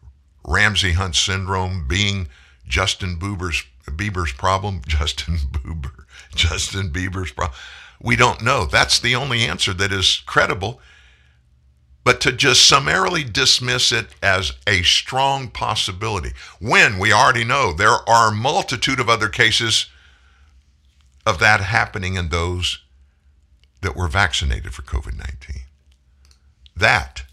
[0.44, 2.28] Ramsay Hunt syndrome being
[2.66, 4.82] Justin Bieber's, Bieber's problem?
[4.86, 6.04] Justin Bieber,
[6.34, 7.56] Justin Bieber's problem.
[8.00, 8.66] We don't know.
[8.66, 10.80] That's the only answer that is credible.
[12.04, 18.08] But to just summarily dismiss it as a strong possibility, when we already know there
[18.08, 19.86] are a multitude of other cases
[21.24, 22.80] of that happening in those
[23.82, 25.61] that were vaccinated for COVID 19.
[26.76, 27.24] That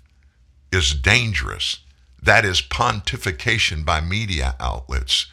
[0.72, 1.80] is dangerous.
[2.22, 5.28] That is pontification by media outlets,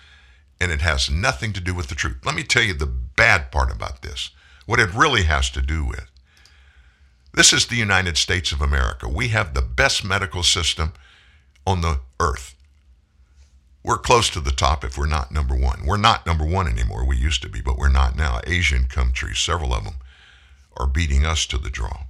[0.61, 2.19] and it has nothing to do with the truth.
[2.25, 4.31] Let me tell you the bad part about this,
[4.67, 6.09] what it really has to do with.
[7.35, 9.09] This is the United States of America.
[9.09, 10.95] We have the best medical system
[11.67, 12.55] on the earth.
[13.85, 15.85] We're close to the top if we're not number one.
[15.85, 17.05] We're not number one anymore.
[17.05, 18.41] We used to be, but we're not now.
[18.47, 19.97] Asian countries, several of them,
[20.77, 22.05] are beating us to the draw.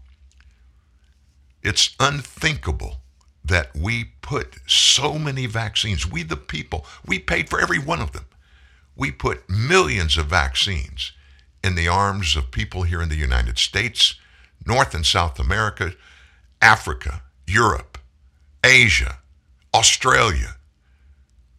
[1.67, 3.01] It's unthinkable
[3.45, 8.13] that we put so many vaccines, we the people, we paid for every one of
[8.13, 8.27] them.
[8.95, 11.11] We put millions of vaccines
[11.65, 14.15] in the arms of people here in the United States,
[14.65, 15.95] North and South America,
[16.63, 17.99] Africa, Europe,
[18.63, 19.19] Asia,
[19.75, 20.59] Australia.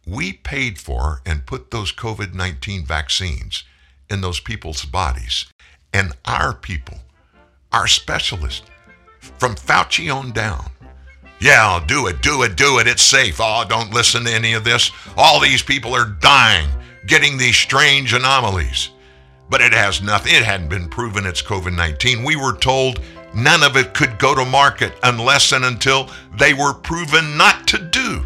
[0.05, 3.65] We paid for and put those COVID 19 vaccines
[4.09, 5.47] in those people's bodies.
[5.91, 6.99] And our people,
[7.73, 8.63] our specialists,
[9.37, 10.69] from Fauci on down,
[11.39, 12.87] yeah, do it, do it, do it.
[12.87, 13.37] It's safe.
[13.39, 14.91] Oh, don't listen to any of this.
[15.15, 16.67] All these people are dying,
[17.05, 18.89] getting these strange anomalies.
[19.49, 22.23] But it has nothing, it hadn't been proven it's COVID 19.
[22.23, 23.01] We were told
[23.33, 27.77] none of it could go to market unless and until they were proven not to
[27.77, 28.23] do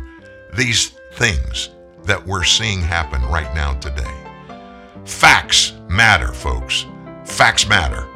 [0.56, 1.70] these things
[2.06, 4.16] that we're seeing happen right now today.
[5.06, 6.86] Facts matter, folks.
[7.26, 8.08] Facts matter.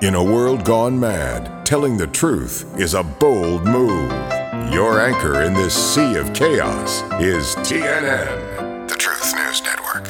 [0.00, 4.12] In a world gone mad, telling the truth is a bold move.
[4.72, 10.04] Your anchor in this sea of chaos is TNN, the Truth News Network.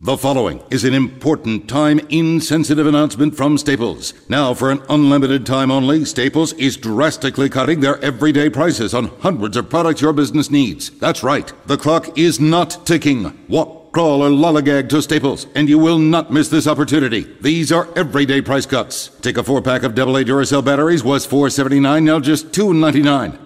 [0.00, 4.14] The following is an important time insensitive announcement from Staples.
[4.30, 9.58] Now, for an unlimited time only, Staples is drastically cutting their everyday prices on hundreds
[9.58, 10.88] of products your business needs.
[10.88, 13.44] That's right, the clock is not ticking.
[13.48, 17.22] Walk, crawl, or lollygag to Staples, and you will not miss this opportunity.
[17.40, 19.08] These are everyday price cuts.
[19.22, 23.45] Take a four pack of AA Duracell batteries was $4.79, now just $2.99.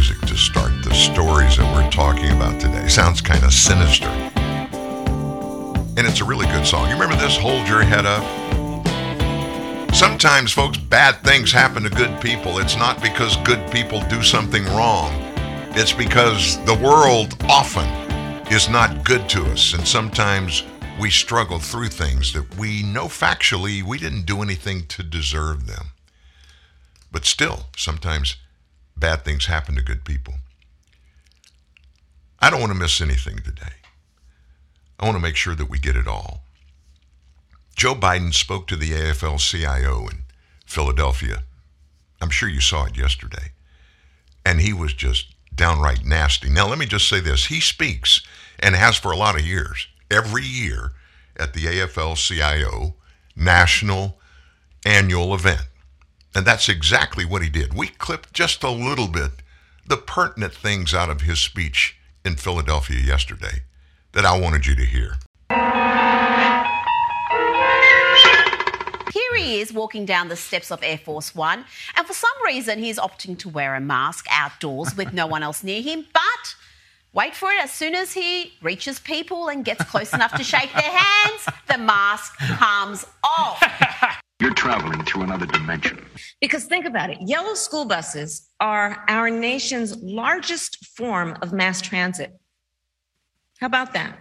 [0.00, 2.88] Music to start the stories that we're talking about today.
[2.88, 4.08] Sounds kind of sinister.
[5.98, 6.88] And it's a really good song.
[6.88, 7.36] You remember this?
[7.36, 8.24] Hold Your Head Up?
[9.94, 12.60] Sometimes, folks, bad things happen to good people.
[12.60, 15.12] It's not because good people do something wrong,
[15.76, 17.84] it's because the world often
[18.50, 19.74] is not good to us.
[19.74, 20.62] And sometimes
[20.98, 25.88] we struggle through things that we know factually we didn't do anything to deserve them.
[27.12, 28.36] But still, sometimes
[28.96, 30.34] bad things happen to good people.
[32.40, 33.74] I don't want to miss anything today.
[34.98, 36.42] I want to make sure that we get it all.
[37.76, 40.24] Joe Biden spoke to the AFL CIO in
[40.66, 41.42] Philadelphia.
[42.20, 43.52] I'm sure you saw it yesterday.
[44.44, 46.50] And he was just downright nasty.
[46.50, 48.20] Now, let me just say this he speaks
[48.58, 50.92] and has for a lot of years, every year
[51.38, 52.94] at the AFL CIO
[53.34, 54.18] national
[54.84, 55.66] annual event.
[56.34, 57.74] And that's exactly what he did.
[57.74, 59.30] We clipped just a little bit
[59.86, 63.62] the pertinent things out of his speech in Philadelphia yesterday
[64.12, 65.16] that I wanted you to hear.
[69.12, 71.64] Here he is walking down the steps of Air Force One,
[71.96, 75.64] and for some reason he's opting to wear a mask outdoors with no one else
[75.64, 76.06] near him.
[76.12, 76.54] But
[77.12, 80.72] wait for it, as soon as he reaches people and gets close enough to shake
[80.72, 84.16] their hands, the mask comes off.
[84.40, 86.04] You're traveling through another dimension.
[86.40, 92.32] Because think about it yellow school buses are our nation's largest form of mass transit.
[93.60, 94.16] How about that?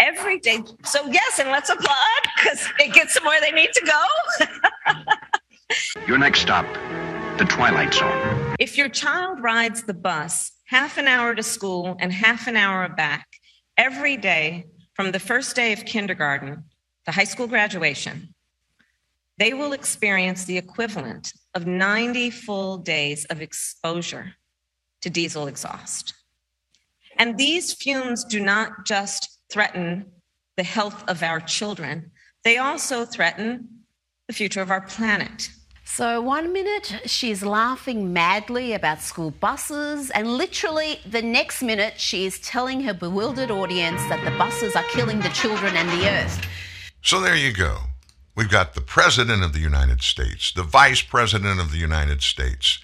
[0.00, 0.60] Every day.
[0.84, 4.02] So, yes, and let's applaud because it gets them where they need to go.
[6.06, 6.66] Your next stop,
[7.38, 8.54] the Twilight Zone.
[8.58, 12.88] if your child rides the bus half an hour to school and half an hour
[12.88, 13.26] back
[13.76, 16.64] every day from the first day of kindergarten
[17.06, 18.31] to high school graduation,
[19.38, 24.34] they will experience the equivalent of 90 full days of exposure
[25.02, 26.14] to diesel exhaust.
[27.18, 30.06] And these fumes do not just threaten
[30.56, 32.10] the health of our children,
[32.44, 33.68] they also threaten
[34.28, 35.50] the future of our planet.
[35.84, 42.24] So, one minute she's laughing madly about school buses, and literally the next minute she
[42.24, 46.46] is telling her bewildered audience that the buses are killing the children and the earth.
[47.02, 47.78] So there you go.
[48.34, 52.78] We've got the President of the United States, the Vice President of the United States,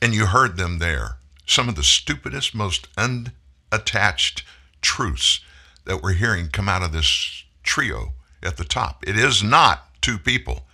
[0.00, 1.18] and you heard them there.
[1.46, 4.42] Some of the stupidest, most unattached
[4.80, 5.40] truths
[5.84, 8.12] that we're hearing come out of this trio
[8.42, 9.04] at the top.
[9.06, 10.66] It is not two people,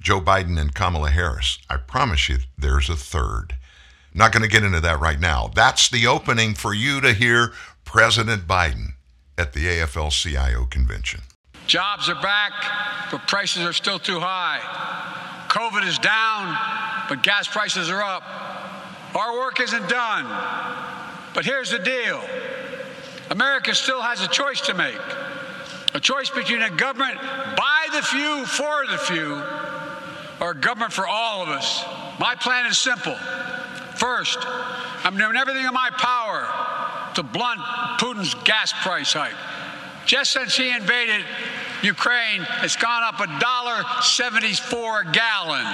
[0.00, 1.58] Joe Biden and Kamala Harris.
[1.70, 3.54] I promise you, there's a third.
[4.12, 5.50] Not going to get into that right now.
[5.54, 7.52] That's the opening for you to hear
[7.86, 8.94] President Biden
[9.38, 11.22] at the AFL CIO convention.
[11.68, 12.52] Jobs are back,
[13.10, 14.58] but prices are still too high.
[15.48, 16.56] COVID is down,
[17.10, 18.22] but gas prices are up.
[19.14, 20.24] Our work isn't done.
[21.34, 22.24] But here's the deal
[23.30, 24.98] America still has a choice to make
[25.92, 29.34] a choice between a government by the few, for the few,
[30.40, 31.84] or a government for all of us.
[32.18, 33.14] My plan is simple.
[33.94, 34.38] First,
[35.04, 36.48] I'm doing everything in my power
[37.14, 37.60] to blunt
[37.98, 39.34] Putin's gas price hike.
[40.08, 41.22] Just since he invaded
[41.82, 45.66] Ukraine, it's gone up a dollar seventy-four a gallon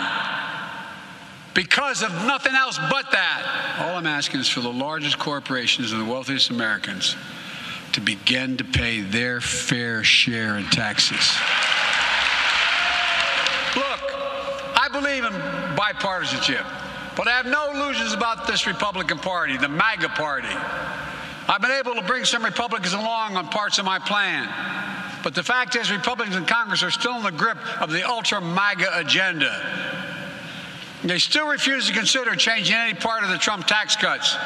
[1.54, 3.78] because of nothing else but that.
[3.78, 7.14] All I'm asking is for the largest corporations and the wealthiest Americans
[7.92, 11.20] to begin to pay their fair share in taxes.
[13.76, 14.00] Look,
[14.74, 15.32] I believe in
[15.76, 16.66] bipartisanship,
[17.16, 20.48] but I have no illusions about this Republican Party, the MAGA Party.
[21.48, 24.48] I've been able to bring some Republicans along on parts of my plan.
[25.22, 28.40] But the fact is, Republicans in Congress are still in the grip of the ultra
[28.40, 29.50] MAGA agenda.
[31.02, 34.36] They still refuse to consider changing any part of the Trump tax cuts,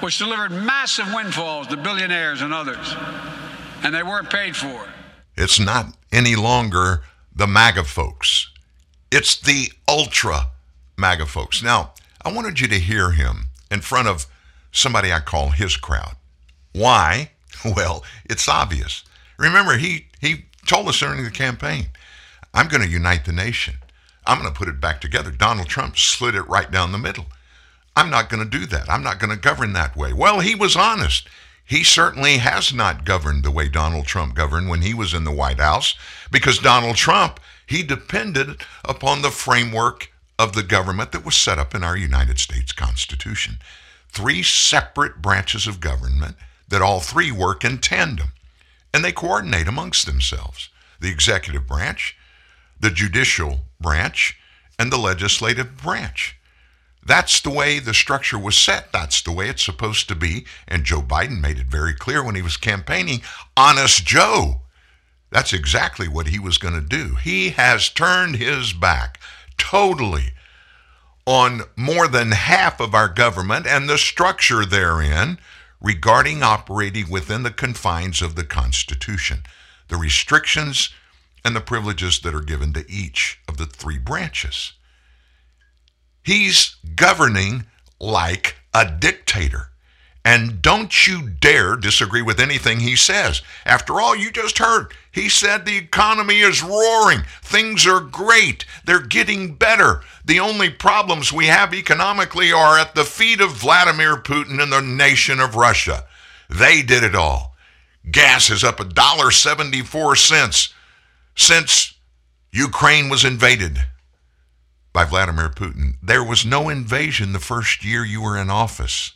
[0.00, 2.94] which delivered massive windfalls to billionaires and others,
[3.82, 4.86] and they weren't paid for.
[5.36, 7.02] It's not any longer
[7.34, 8.48] the MAGA folks.
[9.10, 10.48] It's the ultra
[10.96, 11.62] MAGA folks.
[11.62, 11.94] Now,
[12.24, 14.26] I wanted you to hear him in front of
[14.72, 16.16] somebody I call his crowd.
[16.78, 17.30] Why?
[17.64, 19.02] Well, it's obvious.
[19.36, 21.86] Remember, he, he told us during the campaign,
[22.54, 23.74] I'm going to unite the nation.
[24.24, 25.32] I'm going to put it back together.
[25.32, 27.26] Donald Trump slid it right down the middle.
[27.96, 28.88] I'm not going to do that.
[28.88, 30.12] I'm not going to govern that way.
[30.12, 31.28] Well, he was honest.
[31.64, 35.32] He certainly has not governed the way Donald Trump governed when he was in the
[35.32, 35.96] White House
[36.30, 41.74] because Donald Trump, he depended upon the framework of the government that was set up
[41.74, 43.58] in our United States Constitution.
[44.10, 46.36] Three separate branches of government
[46.68, 48.32] that all three work in tandem
[48.92, 50.70] and they coordinate amongst themselves
[51.00, 52.16] the executive branch,
[52.80, 54.36] the judicial branch,
[54.78, 56.36] and the legislative branch.
[57.04, 58.92] That's the way the structure was set.
[58.92, 60.44] That's the way it's supposed to be.
[60.66, 63.22] And Joe Biden made it very clear when he was campaigning
[63.56, 64.62] Honest Joe.
[65.30, 67.14] That's exactly what he was going to do.
[67.14, 69.20] He has turned his back
[69.56, 70.32] totally
[71.26, 75.38] on more than half of our government and the structure therein
[75.80, 79.44] regarding operating within the confines of the Constitution,
[79.88, 80.90] the restrictions
[81.44, 84.72] and the privileges that are given to each of the three branches.
[86.22, 87.66] He's governing
[88.00, 89.67] like a dictator.
[90.30, 93.40] And don't you dare disagree with anything he says.
[93.64, 94.92] After all, you just heard.
[95.10, 97.20] He said the economy is roaring.
[97.40, 98.66] Things are great.
[98.84, 100.02] They're getting better.
[100.22, 104.82] The only problems we have economically are at the feet of Vladimir Putin and the
[104.82, 106.04] nation of Russia.
[106.50, 107.56] They did it all.
[108.10, 110.72] Gas is up $1.74
[111.36, 111.94] since
[112.50, 113.78] Ukraine was invaded
[114.92, 115.94] by Vladimir Putin.
[116.02, 119.14] There was no invasion the first year you were in office.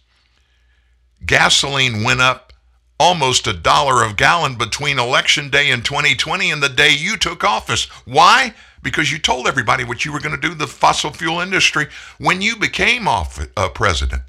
[1.24, 2.52] Gasoline went up
[2.98, 7.42] almost a dollar a gallon between election day in 2020 and the day you took
[7.42, 7.84] office.
[8.04, 8.54] Why?
[8.82, 11.86] Because you told everybody what you were going to do the fossil fuel industry
[12.18, 14.22] when you became off, uh, president.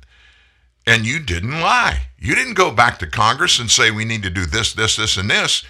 [0.86, 2.08] And you didn't lie.
[2.18, 5.18] You didn't go back to Congress and say we need to do this, this, this,
[5.18, 5.64] and this.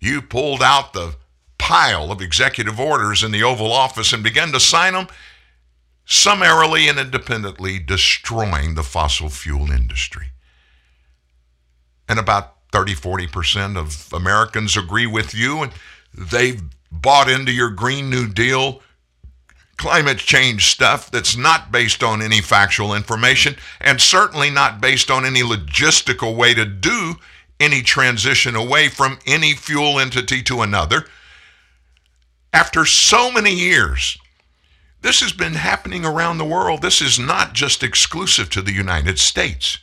[0.00, 1.14] You pulled out the
[1.56, 5.06] pile of executive orders in the Oval Office and began to sign them,
[6.04, 10.32] summarily and independently destroying the fossil fuel industry.
[12.10, 15.72] And about 30, 40% of Americans agree with you, and
[16.12, 16.60] they've
[16.90, 18.82] bought into your Green New Deal
[19.76, 25.24] climate change stuff that's not based on any factual information and certainly not based on
[25.24, 27.14] any logistical way to do
[27.60, 31.06] any transition away from any fuel entity to another.
[32.52, 34.18] After so many years,
[35.00, 36.82] this has been happening around the world.
[36.82, 39.78] This is not just exclusive to the United States.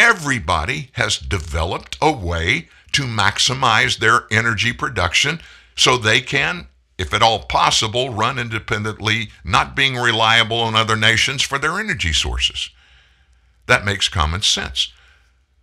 [0.00, 5.40] Everybody has developed a way to maximize their energy production
[5.76, 6.66] so they can
[7.00, 12.12] if at all possible, run independently, not being reliable on other nations for their energy
[12.12, 12.68] sources.
[13.64, 14.92] That makes common sense.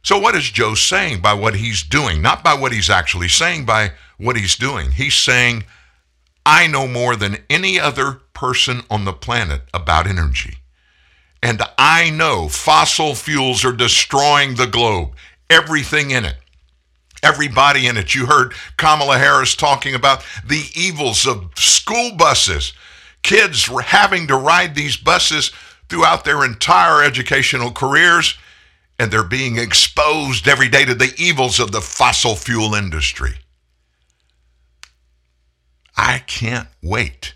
[0.01, 2.23] So, what is Joe saying by what he's doing?
[2.23, 4.93] Not by what he's actually saying, by what he's doing.
[4.93, 5.65] He's saying,
[6.43, 10.57] I know more than any other person on the planet about energy.
[11.41, 15.11] And I know fossil fuels are destroying the globe,
[15.49, 16.37] everything in it
[17.23, 18.15] everybody in it.
[18.15, 22.73] You heard Kamala Harris talking about the evils of school buses.
[23.23, 25.51] Kids having to ride these buses
[25.89, 28.37] throughout their entire educational careers,
[28.99, 33.35] and they're being exposed every day to the evils of the fossil fuel industry.
[35.95, 37.33] I can't wait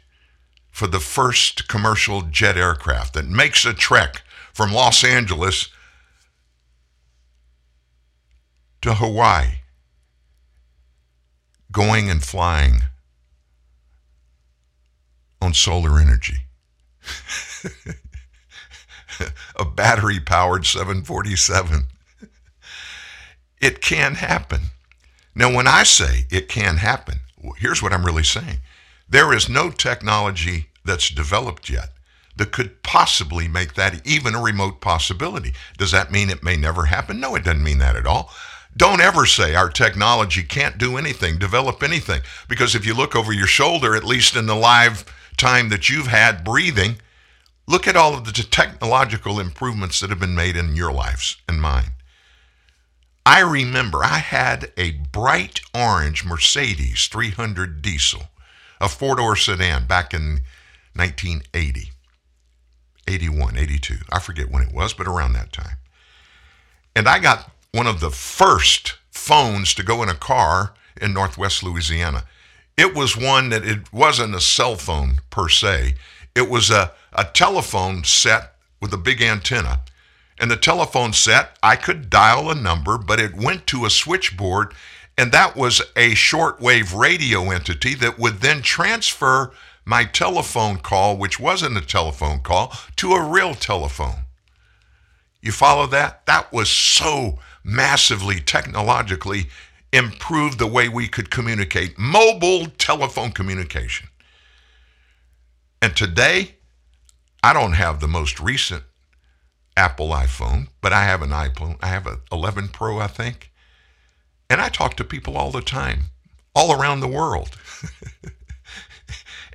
[0.82, 5.70] for the first commercial jet aircraft that makes a trek from Los Angeles
[8.82, 9.60] to Hawaii
[11.72, 12.82] going and flying
[15.40, 16.48] on solar energy.
[19.56, 21.84] a battery powered 747.
[23.62, 24.62] It can happen.
[25.36, 27.20] Now, when I say it can happen,
[27.58, 28.62] here's what I'm really saying
[29.08, 31.90] there is no technology that's developed yet
[32.38, 35.54] that could possibly make that even a remote possibility.
[35.78, 37.20] Does that mean it may never happen?
[37.20, 38.32] No, it doesn't mean that at all.
[38.76, 42.22] Don't ever say our technology can't do anything, develop anything.
[42.48, 45.04] Because if you look over your shoulder, at least in the live
[45.38, 46.96] time that you've had breathing,
[47.68, 51.62] look at all of the technological improvements that have been made in your lives and
[51.62, 51.92] mine.
[53.26, 58.24] I remember I had a bright orange Mercedes 300 diesel,
[58.80, 60.42] a four door sedan back in
[60.96, 61.92] 1980,
[63.08, 63.96] 81, 82.
[64.12, 65.78] I forget when it was, but around that time.
[66.96, 71.64] And I got one of the first phones to go in a car in Northwest
[71.64, 72.26] Louisiana.
[72.78, 75.96] It was one that it wasn't a cell phone per se.
[76.36, 79.82] It was a, a telephone set with a big antenna.
[80.40, 84.74] And the telephone set, I could dial a number, but it went to a switchboard,
[85.18, 89.52] and that was a shortwave radio entity that would then transfer
[89.86, 94.26] my telephone call, which wasn't a telephone call, to a real telephone.
[95.42, 96.26] You follow that?
[96.28, 99.48] That was so massively technologically
[99.92, 104.08] improved the way we could communicate mobile telephone communication.
[105.82, 106.56] And today,
[107.44, 108.84] I don't have the most recent
[109.76, 111.78] Apple iPhone, but I have an iPhone.
[111.82, 113.52] I have an 11 Pro, I think.
[114.50, 116.12] And I talk to people all the time,
[116.54, 117.58] all around the world.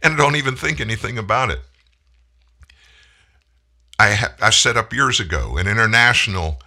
[0.03, 1.61] and I don't even think anything about it.
[3.99, 6.61] I, ha- I set up years ago an international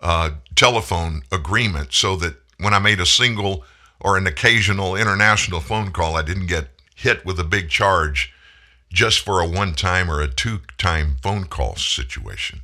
[0.00, 3.64] uh, telephone agreement so that when I made a single
[4.00, 8.32] or an occasional international phone call, I didn't get hit with a big charge
[8.92, 12.60] just for a one time or a two time phone call situation.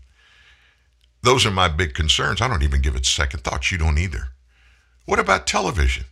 [1.22, 2.40] Those are my big concerns.
[2.40, 3.72] I don't even give it second thoughts.
[3.72, 4.28] You don't either.
[5.04, 6.04] What about television?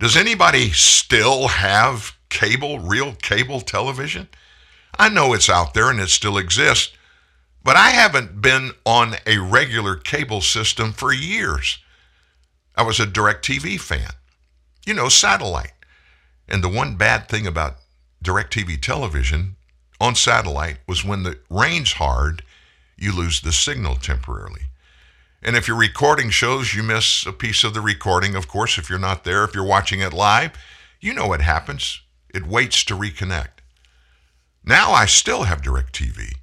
[0.00, 4.28] Does anybody still have cable, real cable television?
[4.98, 6.92] I know it's out there and it still exists,
[7.64, 11.78] But I haven't been on a regular cable system for years.
[12.76, 14.10] I was a DirecTV fan,
[14.86, 15.72] you know, satellite.
[16.48, 17.76] And the one bad thing about
[18.24, 19.56] DirecTV television
[20.00, 22.42] on satellite was when the rain's hard,
[22.98, 24.62] you lose the signal temporarily.
[25.42, 28.90] And if you're recording shows, you miss a piece of the recording, of course, if
[28.90, 29.44] you're not there.
[29.44, 30.52] If you're watching it live,
[31.00, 32.01] you know what happens.
[32.32, 33.60] It waits to reconnect.
[34.64, 36.36] Now I still have DirecTV,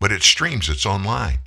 [0.00, 1.38] but it streams, it's online.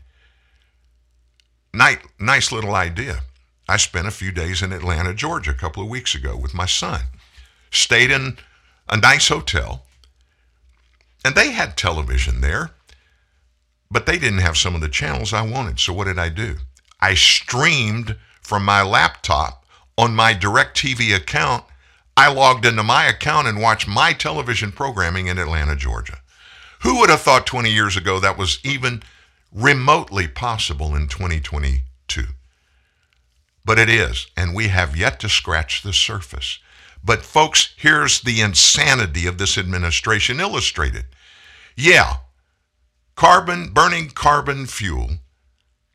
[1.73, 3.21] Nice, nice little idea.
[3.67, 6.65] I spent a few days in Atlanta, Georgia, a couple of weeks ago with my
[6.65, 7.01] son.
[7.71, 8.37] Stayed in
[8.89, 9.85] a nice hotel,
[11.23, 12.71] and they had television there,
[13.91, 15.79] but they didn't have some of the channels I wanted.
[15.79, 16.57] So what did I do?
[16.99, 19.65] I streamed from my laptop
[19.97, 21.63] on my DirecTV account.
[22.19, 26.19] I logged into my account and watched my television programming in Atlanta, Georgia.
[26.81, 29.03] Who would have thought 20 years ago that was even
[29.53, 32.25] remotely possible in 2022?
[33.63, 36.59] But it is, and we have yet to scratch the surface.
[37.01, 41.05] But, folks, here's the insanity of this administration illustrated.
[41.77, 42.17] Yeah,
[43.15, 45.19] carbon, burning carbon fuel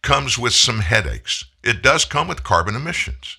[0.03, 1.45] comes with some headaches.
[1.63, 3.37] It does come with carbon emissions.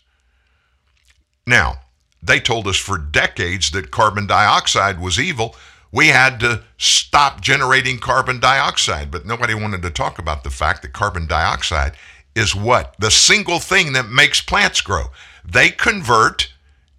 [1.47, 1.79] Now,
[2.25, 5.55] they told us for decades that carbon dioxide was evil.
[5.91, 10.81] We had to stop generating carbon dioxide, but nobody wanted to talk about the fact
[10.81, 11.95] that carbon dioxide
[12.35, 12.95] is what?
[12.99, 15.05] The single thing that makes plants grow.
[15.45, 16.51] They convert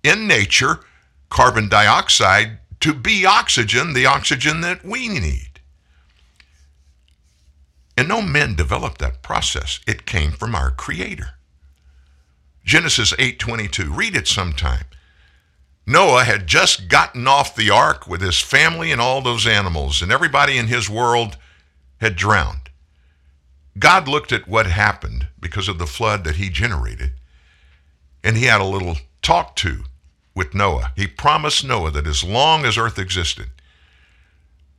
[0.03, 0.81] in nature
[1.29, 5.61] carbon dioxide to be oxygen, the oxygen that we need.
[7.99, 9.81] And no men developed that process.
[9.87, 11.31] It came from our creator.
[12.65, 13.91] Genesis 8:22.
[13.93, 14.85] Read it sometime.
[15.87, 20.11] Noah had just gotten off the ark with his family and all those animals, and
[20.11, 21.37] everybody in his world
[22.01, 22.71] had drowned.
[23.79, 27.13] God looked at what happened because of the flood that he generated,
[28.25, 29.85] and he had a little talk to
[30.35, 30.93] with Noah.
[30.97, 33.51] He promised Noah that as long as earth existed,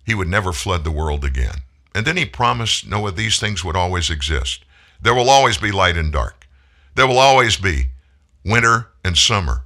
[0.06, 1.60] he would never flood the world again.
[1.96, 4.66] And then he promised Noah these things would always exist.
[5.02, 6.48] There will always be light and dark.
[6.96, 7.90] There will always be
[8.44, 9.64] winter and summer.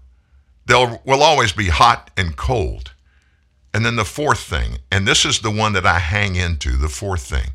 [0.71, 2.93] There will always be hot and cold.
[3.73, 6.87] And then the fourth thing, and this is the one that I hang into, the
[6.87, 7.49] fourth thing.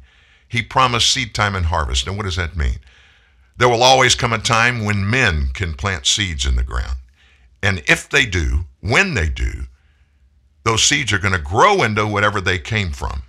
[0.47, 2.07] He promised seed time and harvest.
[2.07, 2.81] Now, what does that mean?
[3.57, 6.99] There will always come a time when men can plant seeds in the ground.
[7.63, 9.63] And if they do, when they do,
[10.65, 13.23] those seeds are going to grow into whatever they came from.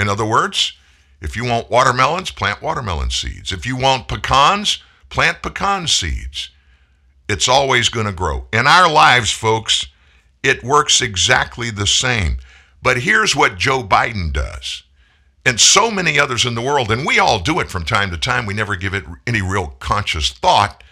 [0.00, 0.72] In other words,
[1.20, 3.52] if you want watermelons, plant watermelon seeds.
[3.52, 6.50] If you want pecans, plant pecan seeds.
[7.28, 8.46] It's always going to grow.
[8.52, 9.86] In our lives, folks,
[10.42, 12.38] it works exactly the same.
[12.82, 14.84] But here's what Joe Biden does,
[15.44, 18.16] and so many others in the world, and we all do it from time to
[18.16, 18.46] time.
[18.46, 20.82] We never give it any real conscious thought.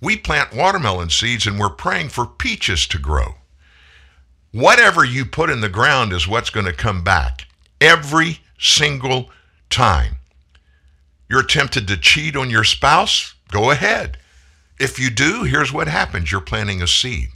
[0.00, 3.34] We plant watermelon seeds and we're praying for peaches to grow.
[4.52, 7.46] Whatever you put in the ground is what's going to come back
[7.80, 9.30] every single
[9.68, 10.16] time.
[11.28, 13.34] You're tempted to cheat on your spouse?
[13.48, 14.16] Go ahead.
[14.80, 17.28] If you do, here's what happens you're planting a seed.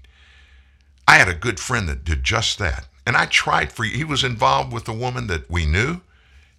[1.06, 2.88] I had a good friend that did just that.
[3.06, 6.00] And I tried for he was involved with a woman that we knew,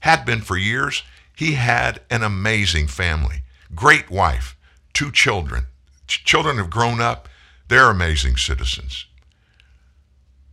[0.01, 1.01] had been for years.
[1.35, 3.41] He had an amazing family,
[3.73, 4.55] great wife,
[4.93, 5.65] two children.
[6.07, 7.27] Children have grown up,
[7.67, 9.07] they're amazing citizens.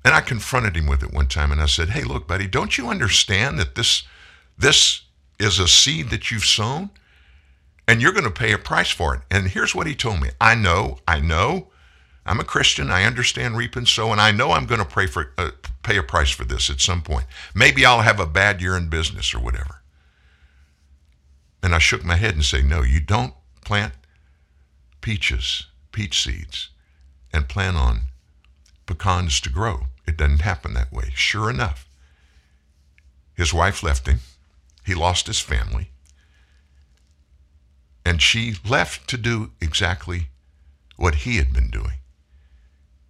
[0.03, 2.79] And I confronted him with it one time and I said, Hey, look, buddy, don't
[2.79, 4.05] you understand that this
[4.57, 5.03] this
[5.39, 6.89] is a seed that you've sown?
[7.93, 9.21] And you're going to pay a price for it.
[9.31, 10.31] And here's what he told me.
[10.41, 11.69] I know, I know.
[12.25, 12.91] I'm a Christian.
[12.91, 15.51] I understand reap and sow, and I know I'm going to pray for, uh,
[15.83, 17.27] pay a price for this at some point.
[17.55, 19.83] Maybe I'll have a bad year in business or whatever.
[21.63, 23.93] And I shook my head and say, No, you don't plant
[25.03, 26.71] peaches, peach seeds,
[27.31, 28.05] and plan on
[28.87, 29.89] pecans to grow.
[30.07, 31.11] It doesn't happen that way.
[31.15, 31.87] Sure enough,
[33.35, 34.21] his wife left him.
[34.87, 35.92] He lost his family.
[38.05, 40.29] And she left to do exactly
[40.97, 42.01] what he had been doing.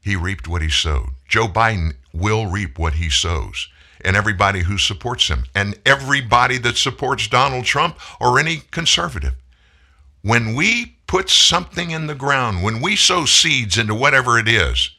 [0.01, 1.11] He reaped what he sowed.
[1.29, 3.69] Joe Biden will reap what he sows.
[4.05, 9.35] And everybody who supports him, and everybody that supports Donald Trump or any conservative.
[10.23, 14.91] When we put something in the ground, when we sow seeds into whatever it is,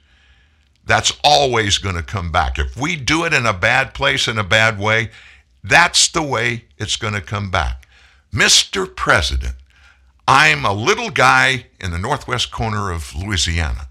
[0.86, 2.60] that's always going to come back.
[2.60, 5.10] If we do it in a bad place, in a bad way,
[5.64, 7.88] that's the way it's going to come back.
[8.34, 8.94] Mr.
[8.94, 9.56] President,
[10.28, 13.90] I'm a little guy in the northwest corner of Louisiana.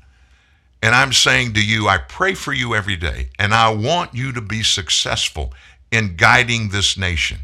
[0.83, 4.33] And I'm saying to you, I pray for you every day, and I want you
[4.33, 5.53] to be successful
[5.93, 7.39] in guiding this nation.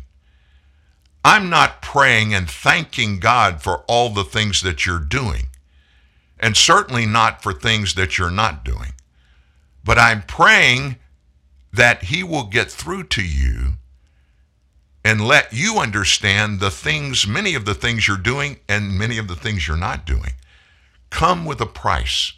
[1.24, 5.48] I'm not praying and thanking God for all the things that you're doing,
[6.40, 8.94] and certainly not for things that you're not doing.
[9.84, 10.96] But I'm praying
[11.72, 13.74] that He will get through to you
[15.04, 19.28] and let you understand the things, many of the things you're doing and many of
[19.28, 20.32] the things you're not doing,
[21.10, 22.32] come with a price.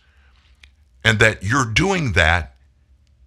[1.03, 2.55] And that you're doing that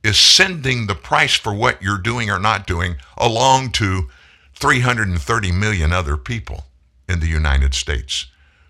[0.04, 4.10] is sending the price for what you're doing or not doing along to
[4.56, 6.66] 330 million other people
[7.10, 8.28] in the United States.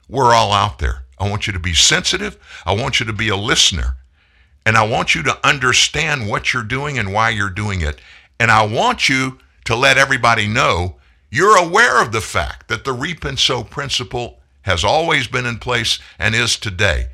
[0.08, 1.04] We're all out there.
[1.20, 2.38] I want you to be sensitive.
[2.66, 3.96] I want you to be a listener.
[4.66, 8.00] And I want you to understand what you're doing and why you're doing it.
[8.40, 10.98] And I want you to let everybody know
[11.34, 15.58] you're aware of the fact that the reap and sow principle has always been in
[15.58, 17.08] place and is today.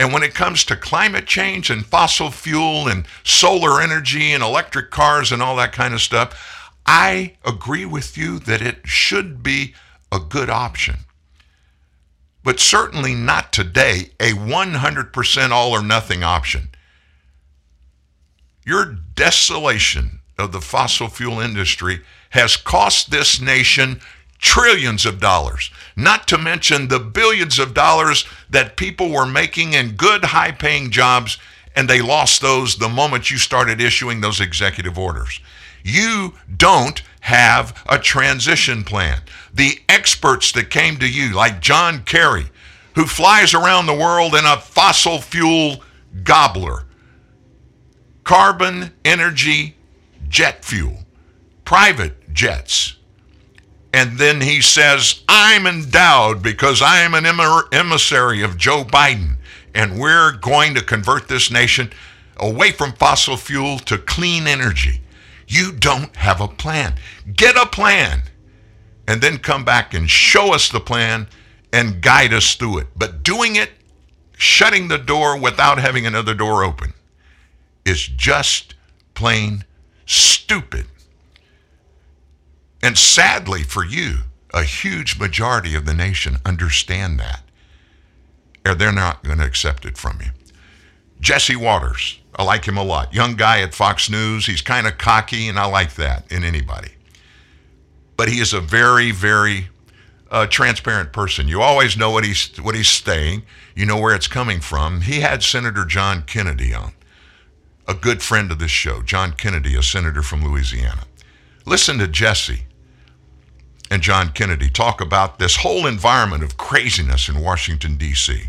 [0.00, 4.90] And when it comes to climate change and fossil fuel and solar energy and electric
[4.90, 9.74] cars and all that kind of stuff, I agree with you that it should be
[10.10, 11.00] a good option.
[12.42, 16.70] But certainly not today, a 100% all or nothing option.
[18.64, 22.00] Your desolation of the fossil fuel industry
[22.30, 24.00] has cost this nation
[24.38, 29.92] trillions of dollars, not to mention the billions of dollars that people were making in
[29.92, 31.38] good, high paying jobs,
[31.76, 35.40] and they lost those the moment you started issuing those executive orders.
[35.84, 39.20] You don't have a transition plan.
[39.54, 42.46] The experts that came to you, like John Kerry,
[42.94, 45.82] who flies around the world in a fossil fuel
[46.24, 46.84] gobbler,
[48.24, 49.76] carbon, energy,
[50.32, 51.04] jet fuel,
[51.64, 52.96] private jets.
[53.92, 57.26] And then he says, I'm endowed because I am an
[57.70, 59.36] emissary of Joe Biden,
[59.74, 61.92] and we're going to convert this nation
[62.38, 65.02] away from fossil fuel to clean energy.
[65.46, 66.94] You don't have a plan.
[67.36, 68.22] Get a plan,
[69.06, 71.28] and then come back and show us the plan
[71.74, 72.86] and guide us through it.
[72.96, 73.70] But doing it,
[74.38, 76.94] shutting the door without having another door open,
[77.84, 78.74] is just
[79.12, 79.66] plain
[80.14, 80.86] stupid.
[82.82, 84.18] And sadly for you,
[84.52, 87.42] a huge majority of the nation understand that.
[88.66, 90.30] Or they're not going to accept it from you.
[91.20, 93.14] Jesse Watters, I like him a lot.
[93.14, 94.46] Young guy at Fox News.
[94.46, 96.92] He's kind of cocky, and I like that in anybody.
[98.16, 99.68] But he is a very, very
[100.30, 101.46] uh, transparent person.
[101.46, 103.42] You always know what he's what he's saying.
[103.74, 105.02] You know where it's coming from.
[105.02, 106.92] He had Senator John Kennedy on
[107.86, 111.02] a good friend of this show, John Kennedy, a senator from Louisiana.
[111.66, 112.62] Listen to Jesse
[113.90, 118.44] and John Kennedy talk about this whole environment of craziness in Washington, D.C.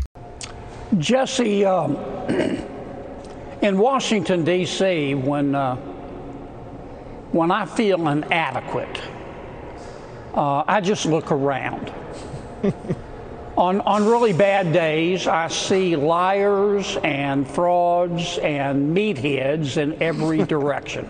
[0.98, 1.96] Jesse, um,
[3.62, 5.76] in Washington, D.C., when, uh,
[7.32, 9.00] when I feel inadequate,
[10.34, 11.92] uh, I just look around.
[13.56, 21.08] On, on really bad days, I see liars and frauds and meatheads in every direction.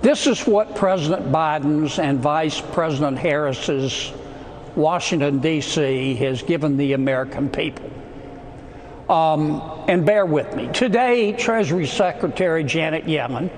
[0.00, 4.12] This is what President Biden's and Vice President Harris's
[4.74, 6.14] Washington, D.C.
[6.16, 7.90] has given the American people.
[9.08, 10.68] Um, and bear with me.
[10.72, 13.50] Today, Treasury Secretary Janet Yellen,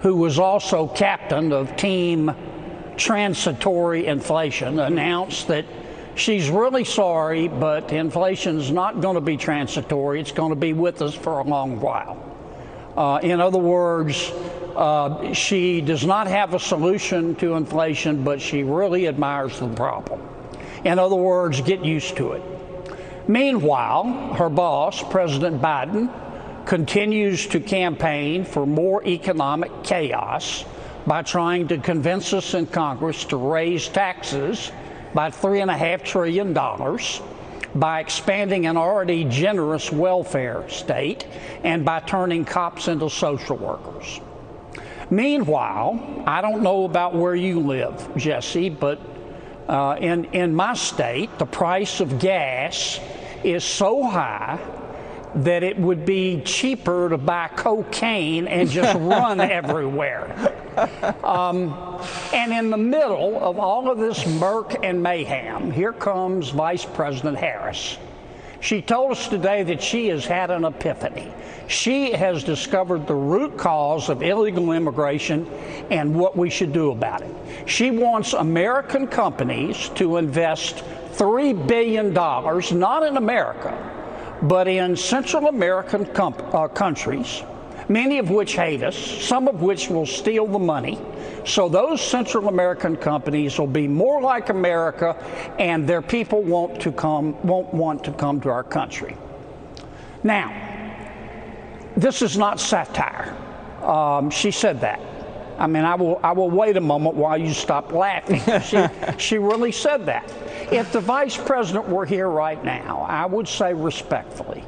[0.00, 2.32] who was also captain of Team
[2.96, 5.64] Transitory Inflation, announced that
[6.14, 10.20] she's really sorry, but inflation is not going to be transitory.
[10.20, 12.28] It's going to be with us for a long while.
[12.96, 14.30] Uh, in other words,
[14.76, 20.20] uh, she does not have a solution to inflation, but she really admires the problem.
[20.84, 22.42] In other words, get used to it.
[23.28, 26.12] Meanwhile, her boss, President Biden,
[26.66, 30.64] continues to campaign for more economic chaos
[31.06, 34.70] by trying to convince us in Congress to raise taxes
[35.14, 36.52] by $3.5 trillion
[37.74, 41.26] by expanding an already generous welfare state
[41.64, 44.20] and by turning cops into social workers.
[45.10, 49.00] Meanwhile, I don't know about where you live, Jesse, but
[49.68, 53.00] uh, in, in my state, the price of gas
[53.44, 54.58] is so high
[55.34, 60.54] that it would be cheaper to buy cocaine and just run everywhere.
[61.24, 62.00] Um,
[62.32, 67.36] and in the middle of all of this murk and mayhem, here comes Vice President
[67.36, 67.98] Harris.
[68.60, 71.32] She told us today that she has had an epiphany.
[71.66, 75.46] She has discovered the root cause of illegal immigration
[75.90, 77.34] and what we should do about it.
[77.66, 80.84] She wants American companies to invest
[81.14, 84.01] $3 billion, not in America,
[84.42, 87.42] but in Central American uh, countries
[87.88, 90.98] many of which hate us, some of which will steal the money.
[91.44, 95.16] So those Central American companies will be more like America,
[95.58, 99.16] and their people won't to come won't want to come to our country.
[100.22, 100.50] Now,
[101.96, 103.36] this is not satire.
[103.82, 105.00] Um, she said that.
[105.58, 108.40] I mean, I will, I will wait a moment while you stop laughing.
[108.62, 108.86] she,
[109.18, 110.30] she really said that.
[110.72, 114.64] If the vice president were here right now, I would say respectfully,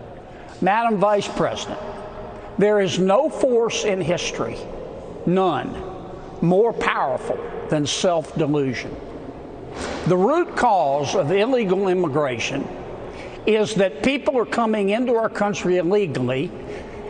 [0.61, 1.81] Madam Vice President,
[2.59, 4.57] there is no force in history,
[5.27, 5.75] none,
[6.41, 7.39] more powerful
[7.71, 8.95] than self delusion.
[10.07, 12.67] The root cause of illegal immigration
[13.47, 16.51] is that people are coming into our country illegally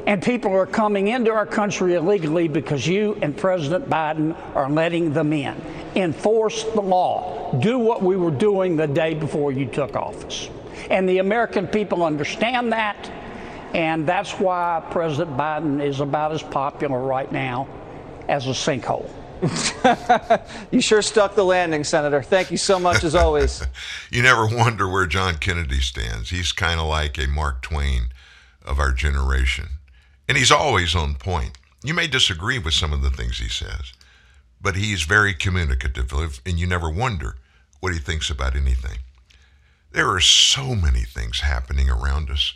[0.06, 5.12] and people are coming into our country illegally because you and President Biden are letting
[5.12, 5.60] them in.
[5.96, 7.52] Enforce the law.
[7.60, 10.50] Do what we were doing the day before you took office.
[10.90, 13.10] And the American people understand that,
[13.72, 17.66] and that's why President Biden is about as popular right now
[18.28, 19.10] as a sinkhole.
[20.70, 22.22] you sure stuck the landing, Senator.
[22.22, 23.62] Thank you so much, as always.
[24.10, 26.30] you never wonder where John Kennedy stands.
[26.30, 28.08] He's kind of like a Mark Twain
[28.64, 29.68] of our generation.
[30.28, 31.58] And he's always on point.
[31.82, 33.92] You may disagree with some of the things he says,
[34.60, 37.36] but he's very communicative, and you never wonder
[37.80, 38.98] what he thinks about anything.
[39.92, 42.54] There are so many things happening around us.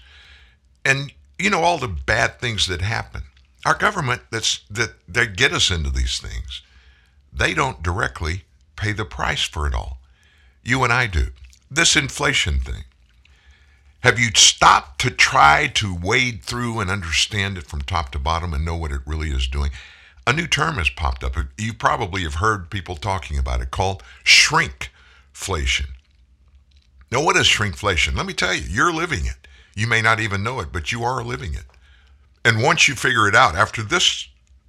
[0.85, 3.23] And you know all the bad things that happen.
[3.65, 6.63] Our government that's that that get us into these things,
[7.33, 8.45] they don't directly
[8.77, 9.99] pay the price for it all.
[10.63, 11.29] You and I do.
[11.71, 12.85] This inflation thing.
[14.01, 18.55] Have you stopped to try to wade through and understand it from top to bottom
[18.55, 19.71] and know what it really is doing?
[20.25, 21.35] A new term has popped up.
[21.57, 25.87] You probably have heard people talking about it called shrinkflation.
[27.11, 28.15] Now, what is shrinkflation?
[28.15, 29.49] Let me tell you, you're living it.
[29.75, 31.65] You may not even know it, but you are living it.
[32.45, 34.29] And once you figure it out, after this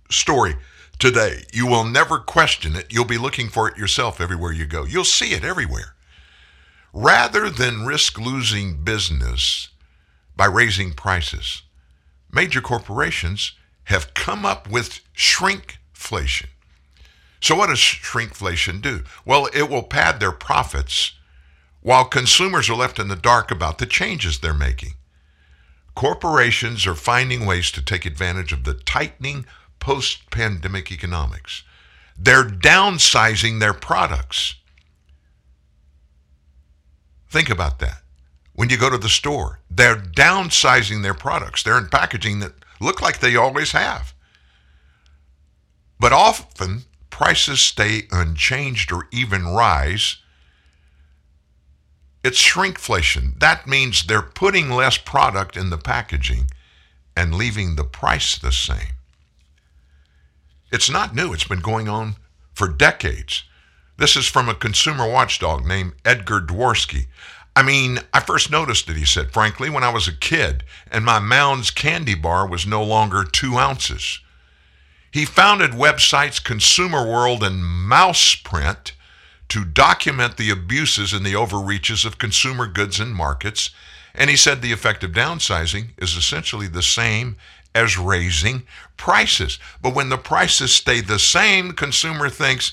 [0.09, 0.55] story
[0.97, 2.91] today, you will never question it.
[2.91, 4.85] You'll be looking for it yourself everywhere you go.
[4.85, 5.93] You'll see it everywhere.
[6.93, 9.69] Rather than risk losing business
[10.35, 11.61] by raising prices,
[12.31, 13.53] major corporations
[13.85, 16.47] have come up with shrinkflation.
[17.41, 19.03] So, what does shrinkflation do?
[19.25, 21.13] Well, it will pad their profits
[21.81, 24.95] while consumers are left in the dark about the changes they're making.
[25.95, 29.45] Corporations are finding ways to take advantage of the tightening
[29.79, 31.63] post pandemic economics.
[32.17, 34.55] They're downsizing their products.
[37.29, 38.01] Think about that.
[38.53, 41.63] When you go to the store, they're downsizing their products.
[41.63, 44.13] They're in packaging that look like they always have.
[45.99, 50.17] But often prices stay unchanged or even rise.
[52.23, 53.39] It's shrinkflation.
[53.39, 56.49] That means they're putting less product in the packaging
[57.15, 58.95] and leaving the price the same.
[60.71, 62.15] It's not new, it's been going on
[62.53, 63.43] for decades.
[63.99, 67.07] This is from a consumer watchdog named Edgar Dworsky.
[67.53, 71.03] I mean, I first noticed it, he said, frankly, when I was a kid and
[71.03, 74.21] my Mounds candy bar was no longer two ounces.
[75.11, 78.93] He founded websites Consumer World and Mouseprint
[79.49, 83.71] to document the abuses and the overreaches of consumer goods and markets.
[84.15, 87.35] And he said the effect of downsizing is essentially the same
[87.75, 88.63] as raising
[88.95, 89.59] prices.
[89.81, 92.71] But when the prices stay the same, consumer thinks,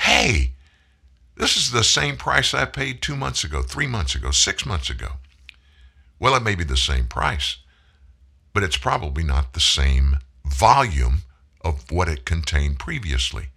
[0.00, 0.52] hey,
[1.36, 4.90] this is the same price I paid two months ago, three months ago, six months
[4.90, 5.12] ago.
[6.18, 7.58] Well, it may be the same price,
[8.54, 11.22] but it's probably not the same volume
[11.60, 13.48] of what it contained previously.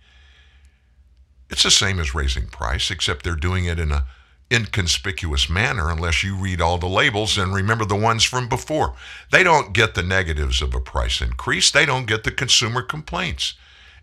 [1.49, 4.05] It's the same as raising price, except they're doing it in a
[4.51, 8.95] inconspicuous manner unless you read all the labels and remember the ones from before.
[9.31, 11.69] They don't get the negatives of a price increase.
[11.69, 13.53] They don't get the consumer complaints.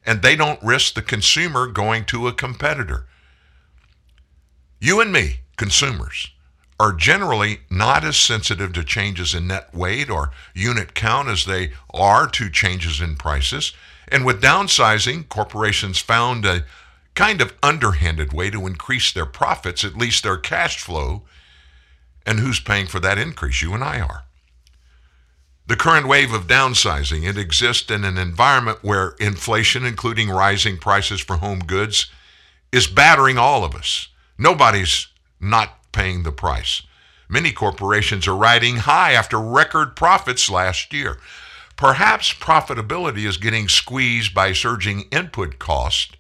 [0.05, 3.07] And they don't risk the consumer going to a competitor.
[4.79, 6.29] You and me, consumers,
[6.79, 11.73] are generally not as sensitive to changes in net weight or unit count as they
[11.95, 13.73] are to changes in prices.
[14.09, 16.65] And with downsizing, corporations found a
[17.15, 21.23] kind of underhanded way to increase their profits, at least their cash flow.
[22.27, 23.63] And who's paying for that increase?
[23.63, 24.25] You and I are.
[25.67, 31.21] The current wave of downsizing, it exists in an environment where inflation, including rising prices
[31.21, 32.09] for home goods,
[32.71, 34.09] is battering all of us.
[34.39, 35.09] Nobody's
[35.41, 36.83] not paying the price.
[37.29, 41.19] Many corporations are riding high after record profits last year.
[41.77, 46.13] Perhaps profitability is getting squeezed by surging input costs.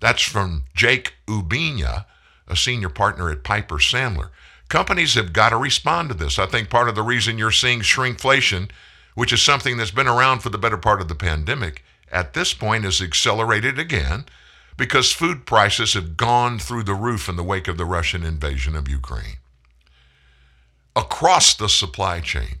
[0.00, 2.06] That's from Jake Ubiña,
[2.48, 4.30] a senior partner at Piper Sandler.
[4.68, 6.38] Companies have got to respond to this.
[6.38, 8.70] I think part of the reason you're seeing shrinkflation
[9.14, 12.54] which is something that's been around for the better part of the pandemic, at this
[12.54, 14.24] point is accelerated again
[14.80, 18.74] because food prices have gone through the roof in the wake of the Russian invasion
[18.74, 19.36] of Ukraine.
[20.96, 22.56] Across the supply chain,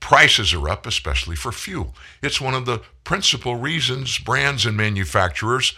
[0.00, 1.94] prices are up, especially for fuel.
[2.22, 5.74] It's one of the principal reasons brands and manufacturers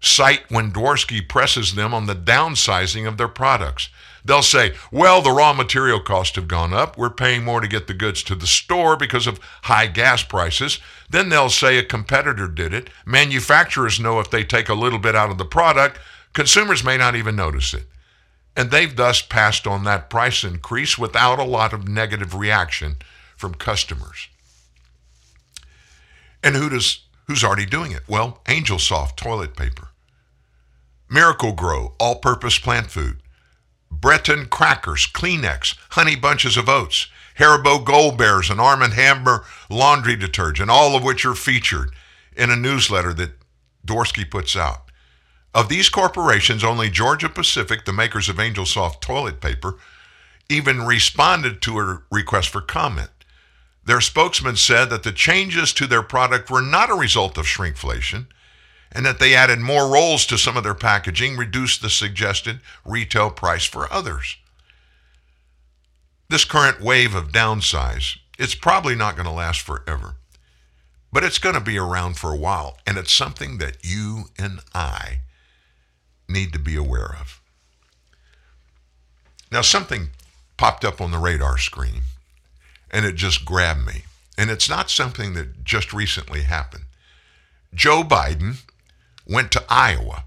[0.00, 3.88] cite when Dworsky presses them on the downsizing of their products.
[4.24, 6.96] They'll say, well, the raw material costs have gone up.
[6.96, 10.78] We're paying more to get the goods to the store because of high gas prices.
[11.10, 12.90] Then they'll say a competitor did it.
[13.06, 15.98] Manufacturers know if they take a little bit out of the product,
[16.34, 17.84] consumers may not even notice it.
[18.56, 22.96] And they've thus passed on that price increase without a lot of negative reaction
[23.36, 24.28] from customers.
[26.42, 28.02] And who does who's already doing it?
[28.08, 29.88] Well, Angel Soft toilet paper.
[31.10, 33.18] Miracle-Gro all-purpose plant food.
[33.90, 37.08] Breton crackers, Kleenex, honey bunches of oats,
[37.38, 41.92] Haribo Gold Bears, and Arm & Hammer laundry detergent, all of which are featured
[42.36, 43.32] in a newsletter that
[43.86, 44.90] Dworsky puts out.
[45.54, 49.76] Of these corporations, only Georgia Pacific, the makers of Angel Soft toilet paper,
[50.48, 53.10] even responded to a request for comment.
[53.84, 58.26] Their spokesman said that the changes to their product were not a result of shrinkflation
[58.92, 63.30] and that they added more rolls to some of their packaging, reduced the suggested retail
[63.30, 64.36] price for others.
[66.30, 70.16] This current wave of downsize, it's probably not going to last forever,
[71.10, 74.60] but it's going to be around for a while, and it's something that you and
[74.74, 75.20] I
[76.28, 77.40] need to be aware of.
[79.50, 80.08] Now, something
[80.58, 82.02] popped up on the radar screen,
[82.90, 84.04] and it just grabbed me.
[84.36, 86.84] And it's not something that just recently happened.
[87.74, 88.58] Joe Biden
[89.26, 90.24] went to Iowa.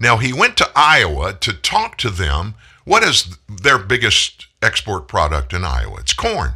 [0.00, 2.54] Now, he went to Iowa to talk to them.
[2.84, 5.98] What is their biggest export product in Iowa?
[6.00, 6.54] It's corn.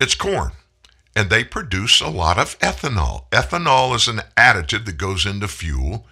[0.00, 0.52] It's corn.
[1.16, 3.30] And they produce a lot of ethanol.
[3.30, 6.06] Ethanol is an additive that goes into fuel,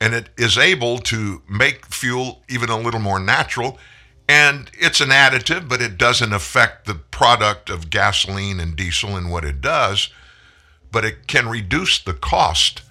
[0.00, 3.78] and it is able to make fuel even a little more natural.
[4.28, 9.30] And it's an additive, but it doesn't affect the product of gasoline and diesel and
[9.30, 10.10] what it does,
[10.90, 12.82] but it can reduce the cost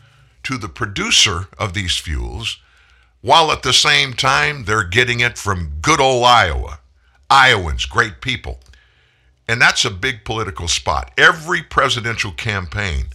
[0.43, 2.57] to the producer of these fuels,
[3.21, 6.79] while at the same time they're getting it from good old Iowa.
[7.29, 8.59] Iowans, great people.
[9.47, 11.11] And that's a big political spot.
[11.17, 13.05] Every presidential campaign,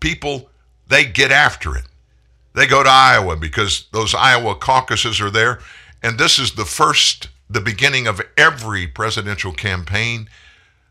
[0.00, 0.50] people,
[0.88, 1.84] they get after it.
[2.54, 5.60] They go to Iowa because those Iowa caucuses are there.
[6.02, 10.28] And this is the first, the beginning of every presidential campaign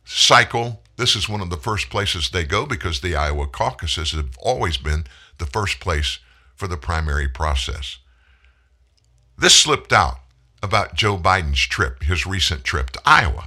[0.06, 0.82] cycle.
[0.98, 4.78] This is one of the first places they go because the Iowa caucuses have always
[4.78, 5.06] been
[5.40, 6.20] the first place
[6.56, 7.98] for the primary process.
[9.38, 10.20] This slipped out
[10.66, 13.46] about Joe Biden's trip, his recent trip to Iowa.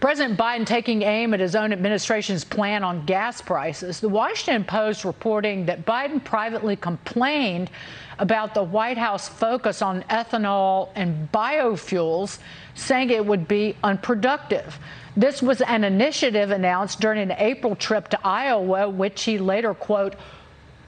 [0.00, 4.00] President Biden taking aim at his own administration's plan on gas prices.
[4.00, 7.70] The Washington Post reporting that Biden privately complained
[8.18, 12.38] about the White House focus on ethanol and biofuels,
[12.74, 14.78] saying it would be unproductive.
[15.16, 20.16] This was an initiative announced during an April trip to Iowa, which he later, quote,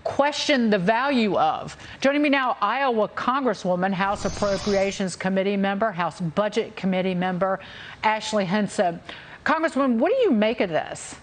[0.07, 1.77] question the value of.
[2.01, 7.59] Joining me now, Iowa Congresswoman, House Appropriations Committee member, House Budget Committee member,
[8.05, 9.01] Ashley Hinson.
[9.45, 11.17] Congresswoman, what do you make of this?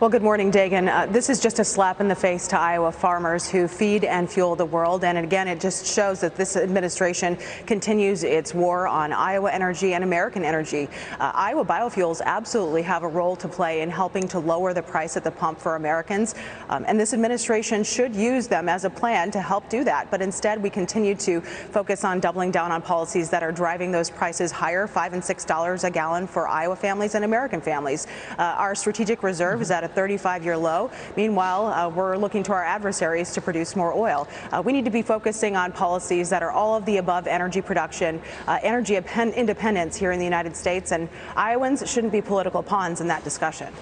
[0.00, 0.88] Well, good morning, Dagen.
[0.88, 4.28] Uh, this is just a slap in the face to Iowa farmers who feed and
[4.28, 5.04] fuel the world.
[5.04, 10.02] And again, it just shows that this administration continues its war on Iowa energy and
[10.02, 10.88] American energy.
[11.20, 15.16] Uh, Iowa biofuels absolutely have a role to play in helping to lower the price
[15.16, 16.34] at the pump for Americans.
[16.70, 20.10] Um, and this administration should use them as a plan to help do that.
[20.10, 24.10] But instead, we continue to focus on doubling down on policies that are driving those
[24.10, 28.08] prices higher, five and six dollars a gallon for Iowa families and American families.
[28.36, 30.90] Uh, our strategic reserve is at a 35 year low.
[31.16, 34.26] Meanwhile, uh, we're looking to our adversaries to produce more oil.
[34.50, 37.60] Uh, we need to be focusing on policies that are all of the above energy
[37.60, 43.00] production, uh, energy independence here in the United States, and Iowans shouldn't be political pawns
[43.00, 43.72] in that discussion.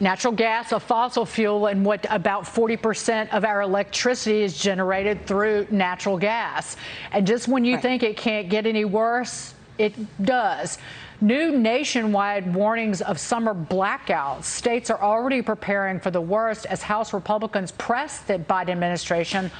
[0.00, 5.68] Natural gas, a fossil fuel, and what about 40% of our electricity is generated through
[5.70, 6.76] natural gas.
[7.12, 7.82] And just when you right.
[7.82, 9.94] think it can't get any worse, it
[10.24, 10.78] does.
[11.24, 14.44] New nationwide warnings of summer blackouts.
[14.44, 19.50] States are already preparing for the worst as House Republicans press the Biden administration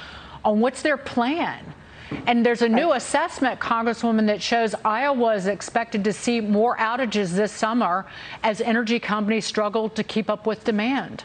[0.43, 1.65] on what's their plan.
[2.27, 7.31] And there's a new assessment, Congresswoman, that shows Iowa is expected to see more outages
[7.31, 8.05] this summer
[8.43, 11.23] as energy companies struggle to keep up with demand.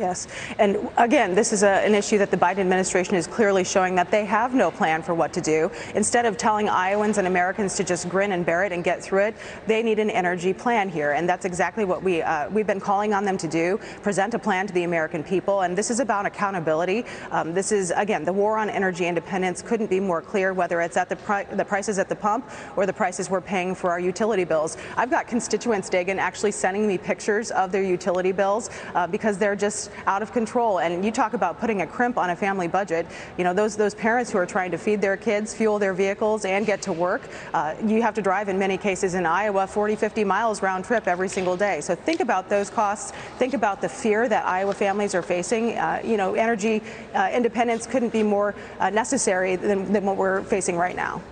[0.00, 0.28] Yes.
[0.58, 4.10] And again, this is a, an issue that the Biden administration is clearly showing that
[4.10, 5.70] they have no plan for what to do.
[5.94, 9.24] Instead of telling Iowans and Americans to just grin and bear it and get through
[9.24, 9.36] it,
[9.66, 11.12] they need an energy plan here.
[11.12, 14.38] And that's exactly what we, uh, we've been calling on them to do present a
[14.38, 15.60] plan to the American people.
[15.60, 17.04] And this is about accountability.
[17.30, 20.96] Um, this is, again, the war on energy independence couldn't be more clear, whether it's
[20.96, 24.00] at the, pri- the prices at the pump or the prices we're paying for our
[24.00, 24.78] utility bills.
[24.96, 29.54] I've got constituents, Dagen, actually sending me pictures of their utility bills uh, because they're
[29.54, 30.80] just out of control.
[30.80, 33.06] And you talk about putting a crimp on a family budget.
[33.38, 36.44] You know, those those parents who are trying to feed their kids, fuel their vehicles,
[36.44, 37.22] and get to work,
[37.54, 41.06] uh, you have to drive in many cases in Iowa 40, 50 miles round trip
[41.06, 41.80] every single day.
[41.80, 43.12] So think about those costs.
[43.38, 45.78] Think about the fear that Iowa families are facing.
[45.78, 46.82] Uh, you know, energy
[47.14, 51.22] uh, independence couldn't be more uh, necessary than, than what we're facing right now.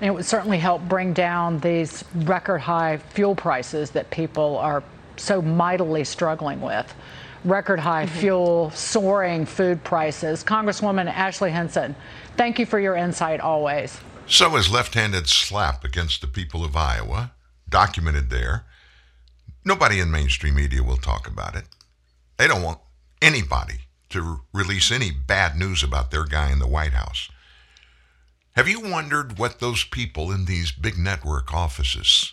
[0.00, 4.82] It would certainly help bring down these record high fuel prices that people are
[5.16, 6.92] so mightily struggling with
[7.44, 8.18] record high mm-hmm.
[8.18, 10.44] fuel, soaring food prices.
[10.44, 11.94] Congresswoman Ashley Hinson,
[12.36, 13.98] thank you for your insight always.
[14.26, 17.32] So, his left handed slap against the people of Iowa,
[17.68, 18.64] documented there.
[19.64, 21.64] Nobody in mainstream media will talk about it.
[22.36, 22.80] They don't want
[23.20, 27.28] anybody to release any bad news about their guy in the White House.
[28.52, 32.32] Have you wondered what those people in these big network offices,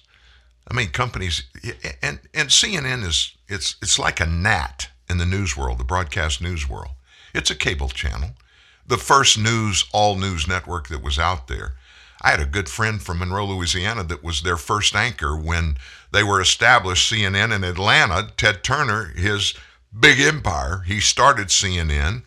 [0.69, 1.43] I mean, companies,
[2.01, 6.41] and, and CNN is, it's, it's like a gnat in the news world, the broadcast
[6.41, 6.91] news world.
[7.33, 8.31] It's a cable channel,
[8.85, 11.73] the first news, all news network that was out there.
[12.21, 15.77] I had a good friend from Monroe, Louisiana, that was their first anchor when
[16.11, 18.31] they were established, CNN in Atlanta.
[18.35, 19.53] Ted Turner, his
[19.97, 22.23] big empire, he started CNN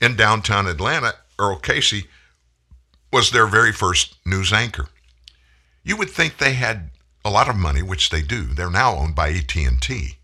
[0.00, 1.14] in downtown Atlanta.
[1.38, 2.06] Earl Casey
[3.12, 4.88] was their very first news anchor.
[5.82, 6.90] You would think they had
[7.24, 8.42] a lot of money, which they do.
[8.42, 10.17] They're now owned by AT&T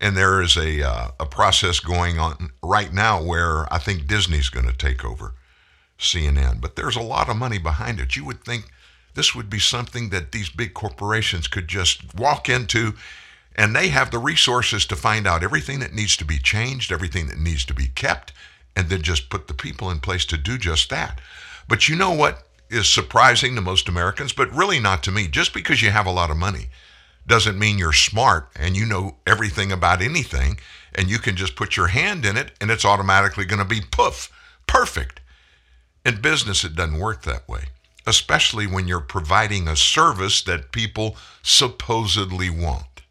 [0.00, 4.48] and there is a uh, a process going on right now where I think Disney's
[4.48, 5.34] going to take over
[5.98, 6.60] CNN.
[6.60, 8.16] But there's a lot of money behind it.
[8.16, 8.70] You would think
[9.14, 12.94] this would be something that these big corporations could just walk into,
[13.56, 17.26] and they have the resources to find out everything that needs to be changed, everything
[17.26, 18.32] that needs to be kept,
[18.76, 21.20] and then just put the people in place to do just that.
[21.66, 25.26] But you know what is surprising to most Americans, but really not to me.
[25.26, 26.68] Just because you have a lot of money
[27.28, 30.58] doesn't mean you're smart and you know everything about anything
[30.94, 33.80] and you can just put your hand in it and it's automatically going to be
[33.80, 34.32] poof,
[34.66, 35.20] perfect.
[36.04, 37.64] In business, it doesn't work that way,
[38.06, 43.02] especially when you're providing a service that people supposedly want.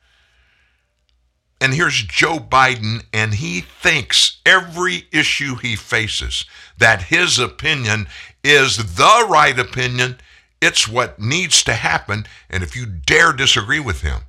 [1.60, 6.46] And here's Joe Biden, and he thinks every issue he faces
[6.78, 8.08] that his opinion
[8.44, 10.20] is the right opinion
[10.62, 12.26] it's what needs to happen.
[12.50, 14.22] And if you dare disagree with him,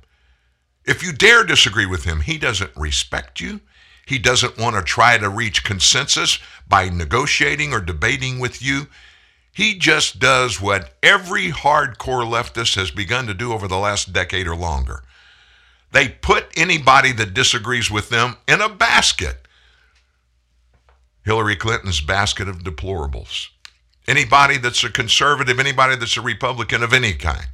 [0.85, 3.61] if you dare disagree with him, he doesn't respect you.
[4.05, 8.87] He doesn't want to try to reach consensus by negotiating or debating with you.
[9.51, 14.47] He just does what every hardcore leftist has begun to do over the last decade
[14.47, 15.03] or longer.
[15.91, 19.47] They put anybody that disagrees with them in a basket.
[21.23, 23.49] Hillary Clinton's basket of deplorables
[24.09, 27.47] anybody that's a conservative, anybody that's a Republican of any kind.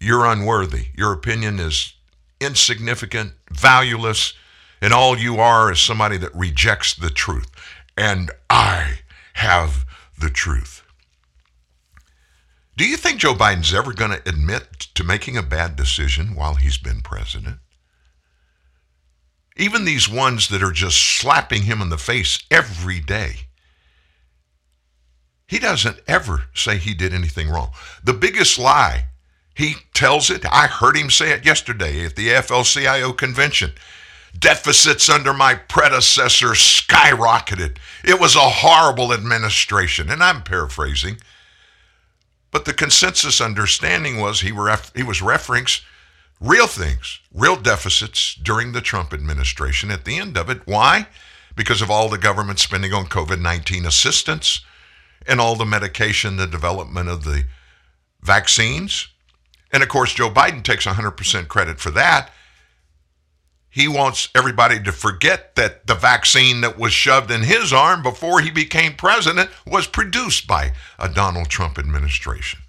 [0.00, 0.86] You're unworthy.
[0.96, 1.94] Your opinion is
[2.40, 4.32] insignificant, valueless,
[4.80, 7.48] and all you are is somebody that rejects the truth.
[7.96, 9.00] And I
[9.34, 9.84] have
[10.18, 10.82] the truth.
[12.76, 16.54] Do you think Joe Biden's ever going to admit to making a bad decision while
[16.54, 17.58] he's been president?
[19.56, 23.45] Even these ones that are just slapping him in the face every day.
[25.46, 27.70] He doesn't ever say he did anything wrong.
[28.02, 29.06] The biggest lie,
[29.54, 30.44] he tells it.
[30.50, 33.72] I heard him say it yesterday at the AFL CIO convention.
[34.36, 37.78] Deficits under my predecessor skyrocketed.
[38.04, 40.10] It was a horrible administration.
[40.10, 41.18] And I'm paraphrasing.
[42.50, 45.82] But the consensus understanding was he, ref- he was referencing
[46.40, 50.66] real things, real deficits during the Trump administration at the end of it.
[50.66, 51.06] Why?
[51.54, 54.60] Because of all the government spending on COVID 19 assistance
[55.28, 57.44] and all the medication, the development of the
[58.20, 59.08] vaccines.
[59.72, 62.30] And of course, Joe Biden takes 100% credit for that.
[63.68, 68.40] He wants everybody to forget that the vaccine that was shoved in his arm before
[68.40, 72.60] he became president was produced by a Donald Trump administration.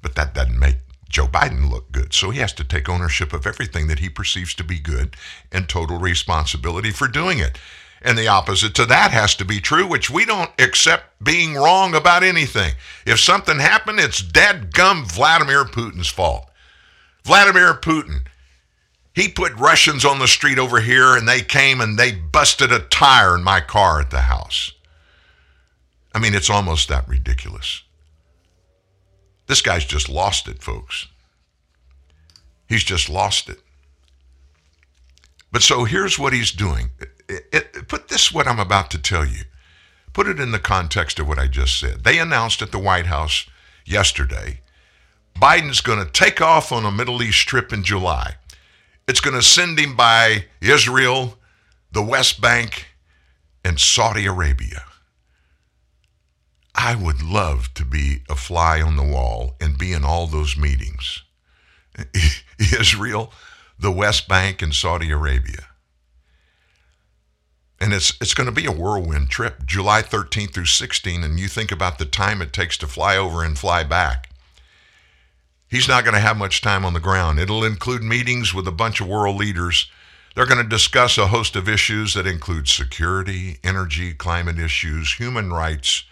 [0.00, 0.76] But that doesn't make
[1.08, 2.14] Joe Biden look good.
[2.14, 5.16] So he has to take ownership of everything that he perceives to be good
[5.50, 7.58] and total responsibility for doing it.
[8.02, 11.94] And the opposite to that has to be true, which we don't accept being wrong
[11.94, 12.72] about anything.
[13.04, 16.50] If something happened, it's dead gum Vladimir Putin's fault.
[17.24, 18.22] Vladimir Putin,
[19.14, 22.78] He put Russians on the street over here and they came and they busted a
[22.78, 24.72] tire in my car at the house.
[26.14, 27.82] I mean, it's almost that ridiculous.
[29.46, 31.08] This guy's just lost it, folks.
[32.68, 33.58] He's just lost it.
[35.52, 36.90] But so here's what he's doing.
[37.30, 39.42] It, it, put this, what I'm about to tell you,
[40.12, 42.04] put it in the context of what I just said.
[42.04, 43.46] They announced at the White House
[43.84, 44.60] yesterday
[45.40, 48.36] Biden's going to take off on a Middle East trip in July.
[49.08, 51.38] It's going to send him by Israel,
[51.90, 52.88] the West Bank,
[53.64, 54.84] and Saudi Arabia.
[56.74, 60.56] I would love to be a fly on the wall and be in all those
[60.56, 61.22] meetings.
[62.58, 63.32] Israel,
[63.78, 65.69] the West Bank, and Saudi Arabia.
[67.80, 71.48] And it's it's going to be a whirlwind trip, July 13th through 16, and you
[71.48, 74.28] think about the time it takes to fly over and fly back.
[75.68, 77.38] He's not going to have much time on the ground.
[77.38, 79.88] It'll include meetings with a bunch of world leaders.
[80.34, 85.52] They're going to discuss a host of issues that include security, energy, climate issues, human
[85.52, 86.04] rights,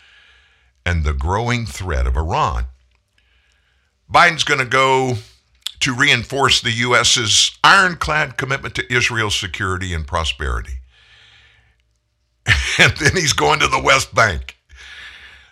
[0.87, 2.67] and the growing threat of Iran.
[4.11, 5.19] Biden's going to go
[5.81, 10.78] to reinforce the U.S.'s ironclad commitment to Israel's security and prosperity.
[12.81, 14.57] And then he's going to the West Bank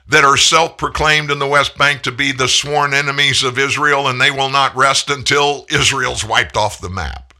[0.09, 4.09] that are self proclaimed in the West Bank to be the sworn enemies of Israel,
[4.09, 7.35] and they will not rest until Israel's wiped off the map.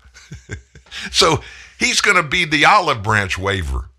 [1.12, 1.41] so
[1.78, 3.91] he's going to be the olive branch waver.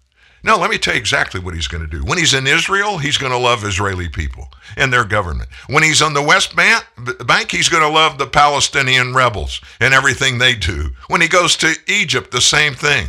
[0.44, 2.06] Now, let me tell you exactly what he's going to do.
[2.06, 5.50] When he's in Israel, he's going to love Israeli people and their government.
[5.68, 10.38] When he's on the West Bank, he's going to love the Palestinian rebels and everything
[10.38, 10.92] they do.
[11.08, 13.08] When he goes to Egypt, the same thing.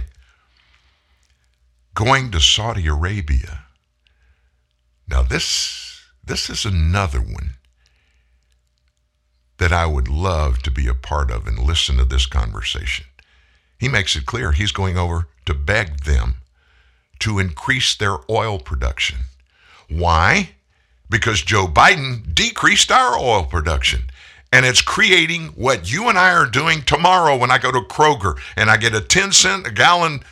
[1.99, 3.65] Going to Saudi Arabia.
[5.09, 7.55] Now, this, this is another one
[9.57, 13.07] that I would love to be a part of and listen to this conversation.
[13.81, 16.37] He makes it clear he's going over to beg them
[17.19, 19.19] to increase their oil production.
[19.89, 20.51] Why?
[21.11, 24.09] Because Joe Biden decreased our oil production.
[24.53, 28.39] And it's creating what you and I are doing tomorrow when I go to Kroger
[28.55, 30.23] and I get a 10 cent a gallon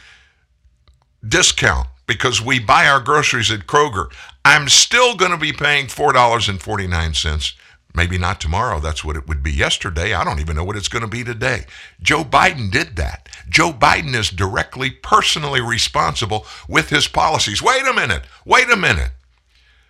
[1.29, 4.07] discount because we buy our groceries at Kroger.
[4.45, 7.55] I'm still going to be paying $4.49
[7.97, 8.79] Maybe not tomorrow.
[8.79, 10.13] That's what it would be yesterday.
[10.13, 11.65] I don't even know what it's going to be today.
[12.03, 13.27] Joe Biden did that.
[13.49, 17.63] Joe Biden is directly, personally responsible with his policies.
[17.63, 18.25] Wait a minute.
[18.45, 19.13] Wait a minute.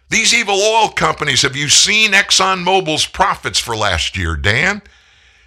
[0.09, 4.83] These evil oil companies, have you seen ExxonMobil's profits for last year, Dan?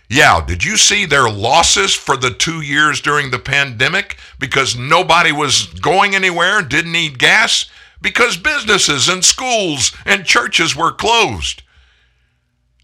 [0.10, 5.32] Yeah, did you see their losses for the two years during the pandemic because nobody
[5.32, 7.70] was going anywhere, didn't need gas?
[8.02, 11.62] Because businesses and schools and churches were closed.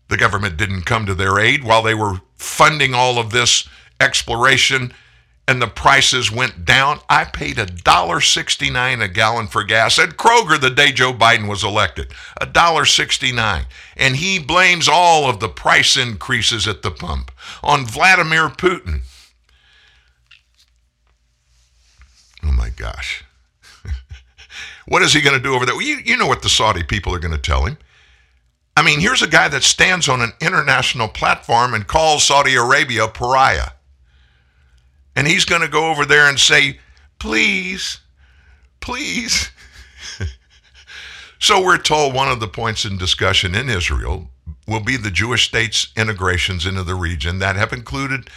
[0.08, 3.68] The government didn't come to their aid while they were funding all of this
[4.00, 4.94] exploration
[5.48, 7.00] and the prices went down.
[7.08, 12.10] I paid $1.69 a gallon for gas at Kroger the day Joe Biden was elected.
[12.42, 13.66] $1.69.
[13.96, 17.32] And he blames all of the price increases at the pump
[17.62, 19.02] on Vladimir Putin.
[22.44, 23.24] Oh my gosh.
[24.88, 25.76] what is he going to do over there?
[25.76, 27.78] Well, you, you know what the Saudi people are going to tell him.
[28.78, 33.08] I mean, here's a guy that stands on an international platform and calls Saudi Arabia
[33.08, 33.70] pariah.
[35.16, 36.80] And he's going to go over there and say,
[37.20, 38.00] please,
[38.82, 39.50] please.
[41.40, 44.30] so we're told one of the points in discussion in Israel
[44.68, 48.30] will be the Jewish state's integrations into the region that have included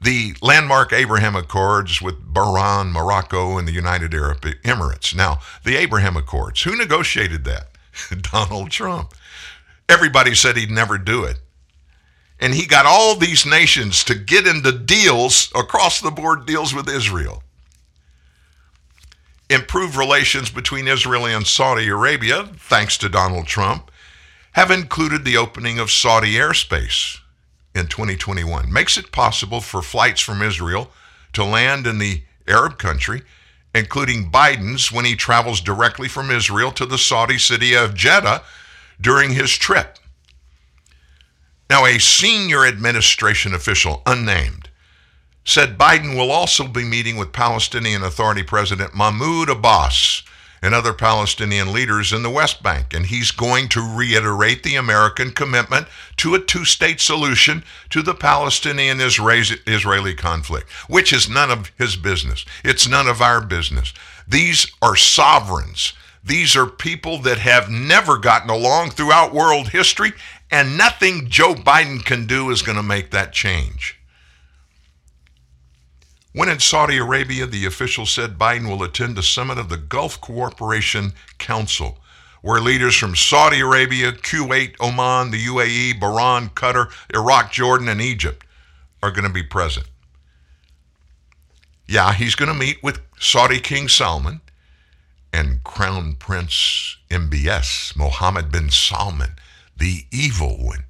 [0.00, 5.14] the landmark Abraham Accords with Bahrain, Morocco, and the United Arab Emirates.
[5.14, 7.68] Now, the Abraham Accords, who negotiated that?
[8.32, 9.14] Donald Trump.
[9.88, 11.38] Everybody said he'd never do it.
[12.42, 16.88] And he got all these nations to get into deals, across the board deals with
[16.88, 17.44] Israel.
[19.48, 23.92] Improved relations between Israel and Saudi Arabia, thanks to Donald Trump,
[24.54, 27.20] have included the opening of Saudi airspace
[27.76, 28.72] in 2021.
[28.72, 30.90] Makes it possible for flights from Israel
[31.34, 33.22] to land in the Arab country,
[33.72, 38.42] including Biden's when he travels directly from Israel to the Saudi city of Jeddah
[39.00, 39.96] during his trip.
[41.72, 44.68] Now, a senior administration official, unnamed,
[45.42, 50.22] said Biden will also be meeting with Palestinian Authority President Mahmoud Abbas
[50.60, 55.30] and other Palestinian leaders in the West Bank, and he's going to reiterate the American
[55.30, 55.86] commitment
[56.18, 61.96] to a two state solution to the Palestinian Israeli conflict, which is none of his
[61.96, 62.44] business.
[62.62, 63.94] It's none of our business.
[64.28, 65.94] These are sovereigns.
[66.22, 70.12] These are people that have never gotten along throughout world history,
[70.52, 73.98] and nothing Joe Biden can do is going to make that change.
[76.34, 80.20] When in Saudi Arabia, the official said Biden will attend the summit of the Gulf
[80.20, 81.98] Cooperation Council,
[82.42, 88.44] where leaders from Saudi Arabia, Kuwait, Oman, the UAE, Bahrain, Qatar, Iraq, Jordan, and Egypt
[89.02, 89.86] are going to be present.
[91.88, 94.40] Yeah, he's going to meet with Saudi King Salman
[95.32, 99.32] and Crown Prince MBS, Mohammed bin Salman,
[99.82, 100.84] the evil one.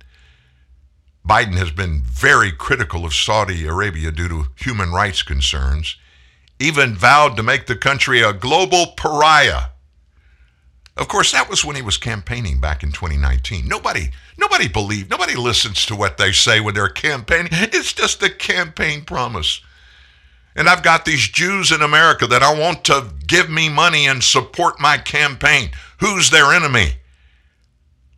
[1.26, 5.96] Biden has been very critical of Saudi Arabia due to human rights concerns,
[6.60, 9.70] even vowed to make the country a global pariah.
[10.94, 13.66] Of course, that was when he was campaigning back in 2019.
[13.66, 17.48] Nobody, nobody believed, nobody listens to what they say when they're campaigning.
[17.52, 19.62] It's just a campaign promise.
[20.54, 24.22] And I've got these Jews in America that I want to give me money and
[24.22, 25.70] support my campaign.
[26.00, 26.96] Who's their enemy?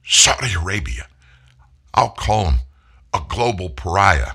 [0.06, 1.06] Saudi Arabia.
[1.94, 2.59] I'll call them
[3.12, 4.35] a global pariah,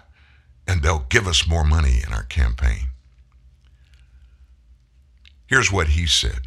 [0.67, 2.89] and they'll give us more money in our campaign.
[5.47, 6.41] Here's what he said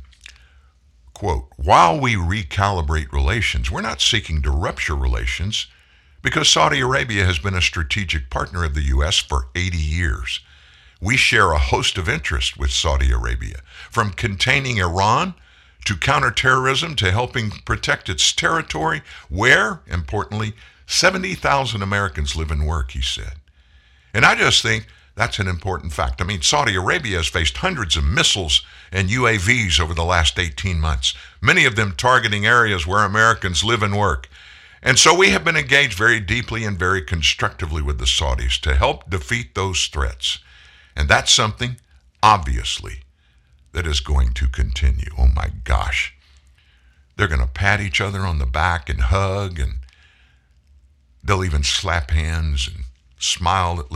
[1.13, 5.69] quote, while we recalibrate relations, we're not seeking to rupture relations
[6.21, 9.19] because Saudi Arabia has been a strategic partner of the U.S.
[9.19, 10.41] for 80 years.
[11.01, 15.35] We share a host of interests with Saudi Arabia, from containing Iran
[15.85, 20.55] to counterterrorism to helping protect its territory, where, importantly,
[20.87, 23.35] 70,000 Americans live and work, he said.
[24.15, 26.21] And I just think that's an important fact.
[26.21, 30.81] I mean, Saudi Arabia has faced hundreds of missiles and UAVs over the last 18
[30.81, 34.29] months, many of them targeting areas where Americans live and work.
[34.83, 38.75] And so we have been engaged very deeply and very constructively with the Saudis to
[38.75, 40.39] help defeat those threats.
[40.97, 41.77] And that's something,
[42.23, 43.02] obviously,
[43.73, 45.11] that is going to continue.
[45.19, 46.15] Oh my gosh.
[47.17, 49.75] They're going to pat each other on the back and hug, and
[51.23, 52.85] they'll even slap hands and
[53.19, 53.87] smile.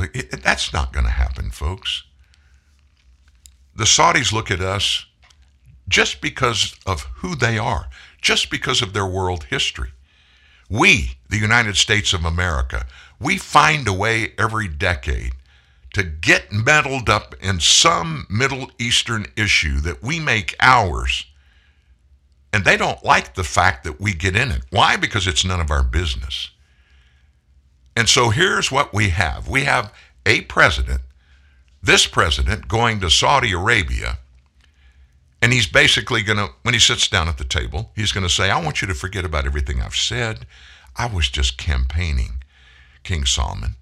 [0.42, 2.04] That's not going to happen, folks.
[3.74, 5.06] The Saudis look at us
[5.88, 7.88] just because of who they are,
[8.20, 9.90] just because of their world history.
[10.68, 12.86] We, the United States of America,
[13.20, 15.32] we find a way every decade
[15.96, 21.24] to get meddled up in some Middle Eastern issue that we make ours.
[22.52, 24.60] And they don't like the fact that we get in it.
[24.68, 24.96] Why?
[24.96, 26.50] Because it's none of our business.
[27.96, 29.90] And so here's what we have we have
[30.26, 31.00] a president,
[31.82, 34.18] this president going to Saudi Arabia,
[35.40, 38.32] and he's basically going to, when he sits down at the table, he's going to
[38.32, 40.44] say, I want you to forget about everything I've said.
[40.94, 42.42] I was just campaigning,
[43.02, 43.76] King Salman.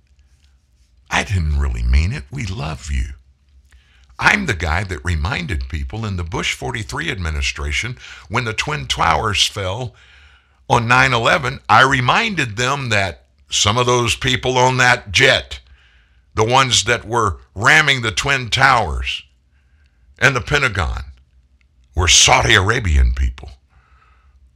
[1.11, 2.25] I didn't really mean it.
[2.31, 3.15] We love you.
[4.19, 7.97] I'm the guy that reminded people in the Bush 43 administration
[8.29, 9.95] when the Twin Towers fell
[10.69, 11.61] on 9 11.
[11.69, 15.61] I reminded them that some of those people on that jet,
[16.35, 19.23] the ones that were ramming the Twin Towers
[20.19, 21.05] and the Pentagon,
[21.95, 23.51] were Saudi Arabian people.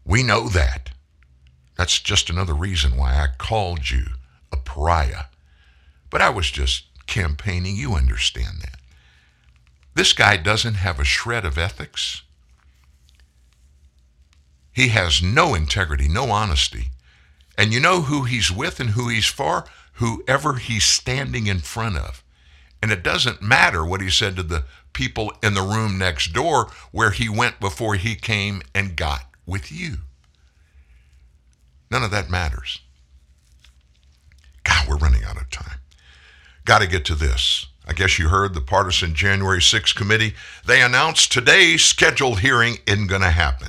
[0.04, 0.90] We know that.
[1.76, 4.06] That's just another reason why I called you
[4.50, 5.24] a pariah.
[6.10, 7.76] But I was just campaigning.
[7.76, 8.78] You understand that.
[9.94, 12.22] This guy doesn't have a shred of ethics.
[14.72, 16.90] He has no integrity, no honesty.
[17.56, 19.64] And you know who he's with and who he's for?
[19.94, 22.22] Whoever he's standing in front of.
[22.80, 26.70] And it doesn't matter what he said to the people in the room next door
[26.92, 29.96] where he went before he came and got with you.
[31.90, 32.80] None of that matters.
[34.62, 35.80] God, we're running out of time.
[36.68, 37.64] Got to get to this.
[37.86, 40.34] I guess you heard the partisan January 6 committee.
[40.66, 43.68] They announced today's scheduled hearing isn't going to happen.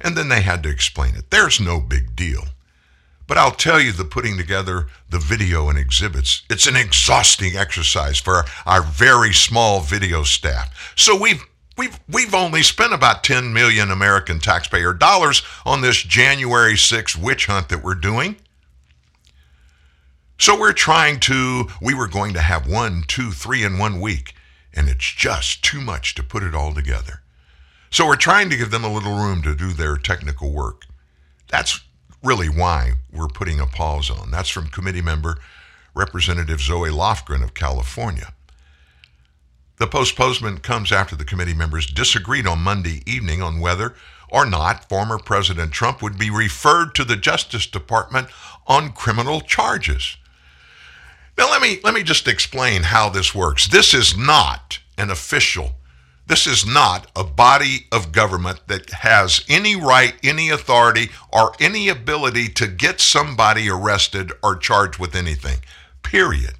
[0.00, 1.30] And then they had to explain it.
[1.30, 2.44] There's no big deal.
[3.26, 8.20] But I'll tell you, the putting together the video and exhibits, it's an exhausting exercise
[8.20, 10.94] for our very small video staff.
[10.96, 11.44] So we've
[11.76, 17.46] we've we've only spent about 10 million American taxpayer dollars on this January 6th witch
[17.46, 18.36] hunt that we're doing.
[20.42, 24.34] So we're trying to, we were going to have one, two, three in one week,
[24.74, 27.22] and it's just too much to put it all together.
[27.90, 30.82] So we're trying to give them a little room to do their technical work.
[31.46, 31.82] That's
[32.24, 34.32] really why we're putting a pause on.
[34.32, 35.38] That's from committee member
[35.94, 38.34] Representative Zoe Lofgren of California.
[39.78, 43.94] The postponement comes after the committee members disagreed on Monday evening on whether
[44.28, 48.26] or not former President Trump would be referred to the Justice Department
[48.66, 50.16] on criminal charges.
[51.38, 53.66] Now let me let me just explain how this works.
[53.68, 55.72] This is not an official.
[56.26, 61.88] This is not a body of government that has any right, any authority, or any
[61.88, 65.58] ability to get somebody arrested or charged with anything.
[66.02, 66.54] Period.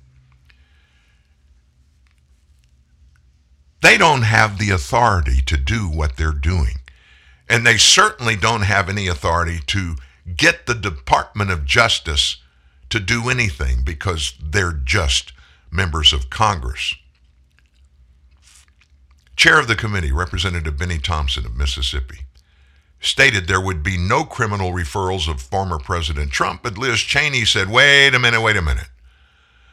[3.83, 6.79] They don't have the authority to do what they're doing.
[7.49, 9.97] And they certainly don't have any authority to
[10.37, 12.42] get the Department of Justice
[12.93, 15.33] to do anything because they're just
[15.71, 16.95] members of Congress.
[19.35, 22.27] Chair of the committee, Representative Benny Thompson of Mississippi,
[23.01, 27.71] stated there would be no criminal referrals of former President Trump, but Liz Cheney said,
[27.71, 28.91] wait a minute, wait a minute.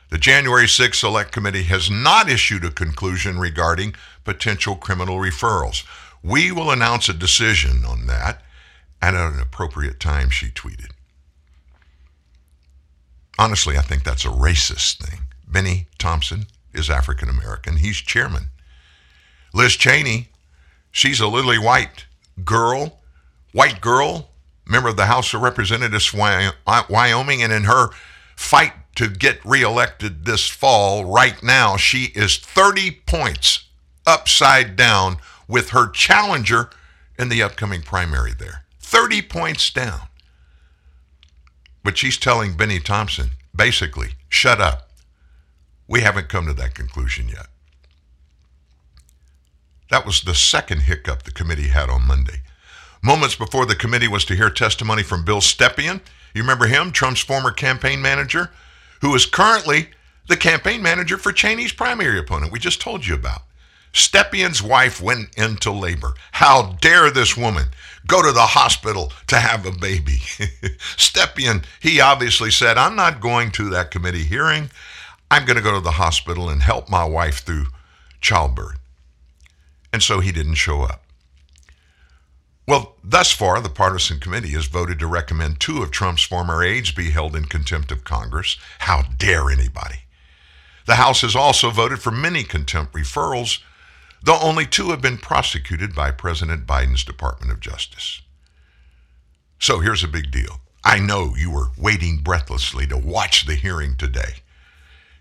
[0.09, 5.85] The January 6th Select Committee has not issued a conclusion regarding potential criminal referrals.
[6.23, 8.41] We will announce a decision on that
[9.01, 10.91] at an appropriate time, she tweeted.
[13.39, 15.21] Honestly, I think that's a racist thing.
[15.47, 17.77] Benny Thompson is African American.
[17.77, 18.49] He's chairman.
[19.53, 20.27] Liz Cheney,
[20.91, 22.05] she's a lily white
[22.43, 22.99] girl,
[23.53, 24.31] white girl,
[24.67, 27.91] member of the House of Representatives, uh, Wyoming, and in her
[28.35, 33.69] fight to get reelected this fall, right now, she is 30 points
[34.05, 35.15] upside down
[35.47, 36.71] with her challenger
[37.17, 38.65] in the upcoming primary there.
[38.81, 40.08] 30 points down.
[41.89, 44.91] But she's telling Benny Thompson, basically, shut up.
[45.87, 47.47] We haven't come to that conclusion yet.
[49.89, 52.41] That was the second hiccup the committee had on Monday.
[53.01, 56.01] Moments before the committee was to hear testimony from Bill Stepien.
[56.35, 58.51] You remember him, Trump's former campaign manager,
[59.01, 59.87] who is currently
[60.27, 63.41] the campaign manager for Cheney's primary opponent, we just told you about.
[63.93, 66.13] Stepien's wife went into labor.
[66.33, 67.69] How dare this woman
[68.09, 70.17] go to the hospital to have a baby?
[70.97, 74.69] Stepien, he obviously said, I'm not going to that committee hearing.
[75.31, 77.67] I'm going to go to the hospital and help my wife through
[78.19, 78.79] childbirth.
[79.93, 81.03] And so he didn't show up.
[82.67, 86.91] Well, thus far, the partisan committee has voted to recommend two of Trump's former aides
[86.91, 88.57] be held in contempt of Congress.
[88.79, 90.01] How dare anybody?
[90.85, 93.59] The House has also voted for many contempt referrals,
[94.23, 98.21] though only two have been prosecuted by President Biden's Department of Justice.
[99.59, 100.61] So here's a big deal.
[100.83, 104.35] I know you were waiting breathlessly to watch the hearing today.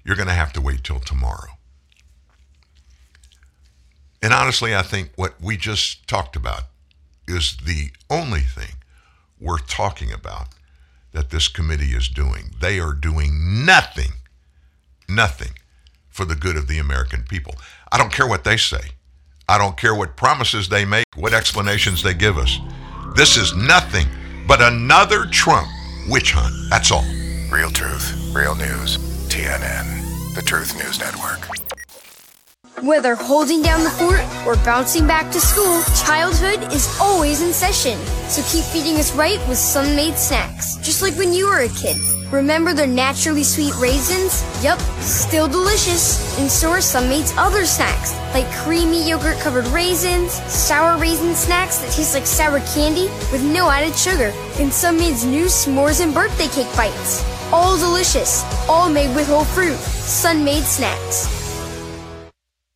[0.04, 1.58] You're going to have to wait till tomorrow.
[4.22, 6.64] And honestly, I think what we just talked about
[7.26, 8.76] is the only thing
[9.40, 10.48] worth talking about
[11.12, 12.54] that this committee is doing.
[12.60, 14.12] They are doing nothing,
[15.08, 15.52] nothing
[16.08, 17.54] for the good of the American people.
[17.90, 18.80] I don't care what they say.
[19.48, 22.58] I don't care what promises they make, what explanations they give us.
[23.16, 24.06] This is nothing
[24.46, 25.68] but another Trump
[26.08, 26.54] witch hunt.
[26.70, 27.04] That's all.
[27.50, 28.98] Real truth, real news.
[29.28, 31.46] TNN, the Truth News Network.
[32.82, 37.98] Whether holding down the fort or bouncing back to school, childhood is always in session.
[38.28, 41.96] So keep feeding us right with Sun-Maid snacks, just like when you were a kid.
[42.30, 44.44] Remember their naturally sweet raisins?
[44.62, 46.38] Yup, still delicious.
[46.38, 51.90] And so are Sun-Maid's other snacks, like creamy yogurt covered raisins, sour raisin snacks that
[51.90, 54.30] taste like sour candy with no added sugar,
[54.60, 57.24] and Sun-Maid's new s'mores and birthday cake bites.
[57.50, 59.78] All delicious, all made with whole fruit.
[59.78, 61.34] Sun-Maid snacks.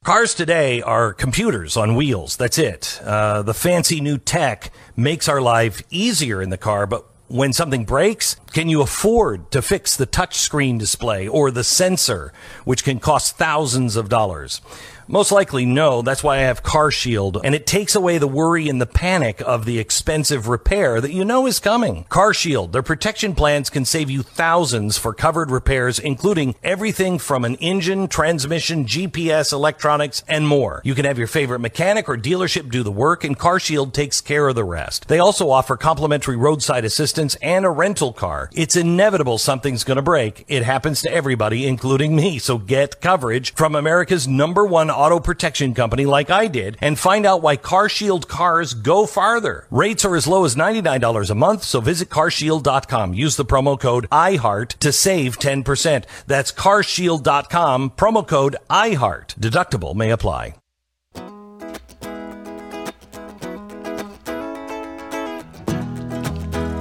[0.02, 2.38] Cars today are computers on wheels.
[2.38, 3.00] That's it.
[3.04, 7.86] Uh, the fancy new tech makes our life easier in the car, but when something
[7.86, 12.30] breaks, can you afford to fix the touchscreen display or the sensor,
[12.64, 14.60] which can cost thousands of dollars?
[15.08, 16.02] Most likely no.
[16.02, 19.40] That's why I have Car Shield, and it takes away the worry and the panic
[19.40, 22.04] of the expensive repair that you know is coming.
[22.04, 27.44] Car Shield, their protection plans can save you thousands for covered repairs, including everything from
[27.44, 30.80] an engine, transmission, GPS, electronics, and more.
[30.84, 34.20] You can have your favorite mechanic or dealership do the work, and Car Shield takes
[34.20, 35.08] care of the rest.
[35.08, 38.50] They also offer complimentary roadside assistance and a rental car.
[38.54, 40.44] It's inevitable something's going to break.
[40.48, 42.38] It happens to everybody, including me.
[42.38, 47.26] So get coverage from America's number one auto protection company like I did and find
[47.26, 49.66] out why CarShield cars go farther.
[49.70, 53.14] Rates are as low as $99 a month, so visit carshield.com.
[53.14, 56.04] Use the promo code IHEART to save 10%.
[56.26, 59.34] That's carshield.com, promo code IHEART.
[59.38, 60.54] Deductible may apply.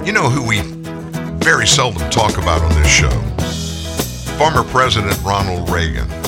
[0.04, 0.60] You know who we
[1.38, 3.10] very seldom talk about on this show?
[4.36, 6.21] Former President Ronald Reagan.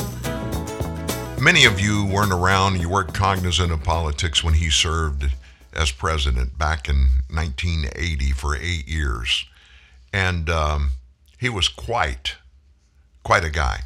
[1.45, 5.31] Many of you weren't around, you weren't cognizant of politics when he served
[5.75, 9.45] as president back in 1980 for eight years.
[10.11, 10.93] And um,
[11.39, 12.37] he was quite,
[13.25, 13.81] quite a guy,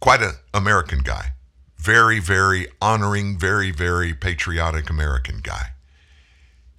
[0.00, 1.32] quite an American guy.
[1.78, 5.68] Very, very honoring, very, very patriotic American guy.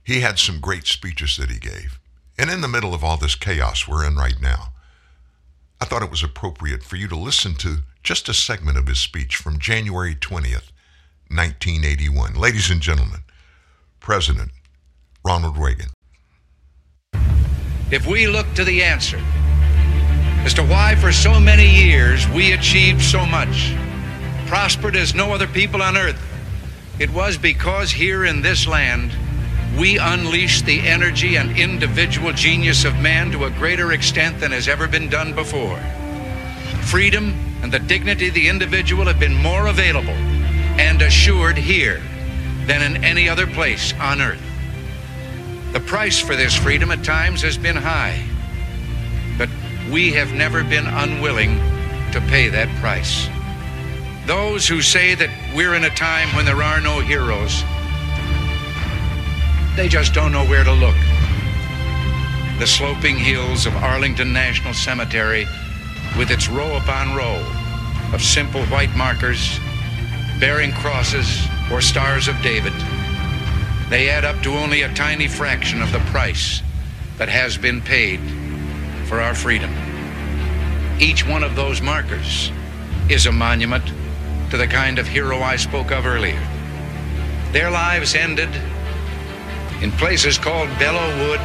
[0.04, 2.00] He had some great speeches that he gave.
[2.38, 4.74] And in the middle of all this chaos we're in right now,
[5.82, 9.00] I thought it was appropriate for you to listen to just a segment of his
[9.00, 10.72] speech from January 20th,
[11.30, 12.34] 1981.
[12.34, 13.22] Ladies and gentlemen,
[14.00, 14.52] President
[15.24, 15.90] Ronald Reagan.
[17.92, 19.22] If we look to the answer
[20.44, 23.76] as to why for so many years we achieved so much,
[24.48, 26.20] prospered as no other people on earth,
[27.00, 29.12] it was because here in this land
[29.78, 34.68] we unleashed the energy and individual genius of man to a greater extent than has
[34.68, 35.80] ever been done before.
[36.82, 40.10] Freedom and the dignity of the individual have been more available
[40.80, 42.02] and assured here
[42.66, 44.42] than in any other place on earth.
[45.74, 48.22] The price for this freedom at times has been high,
[49.38, 49.50] but
[49.92, 51.58] we have never been unwilling
[52.12, 53.30] to pay that price.
[54.26, 57.64] Those who say that we're in a time when there are no heroes,
[59.76, 60.96] they just don't know where to look.
[62.60, 65.48] The sloping hills of Arlington National Cemetery,
[66.18, 67.44] with its row upon row
[68.14, 69.60] of simple white markers
[70.40, 72.74] bearing crosses or stars of David,
[73.90, 76.62] they add up to only a tiny fraction of the price
[77.18, 78.20] that has been paid
[79.08, 79.72] for our freedom.
[81.00, 82.52] Each one of those markers
[83.10, 83.84] is a monument
[84.50, 86.42] to the kind of hero I spoke of earlier.
[87.52, 88.50] Their lives ended
[89.82, 91.42] in places called Belleau Wood,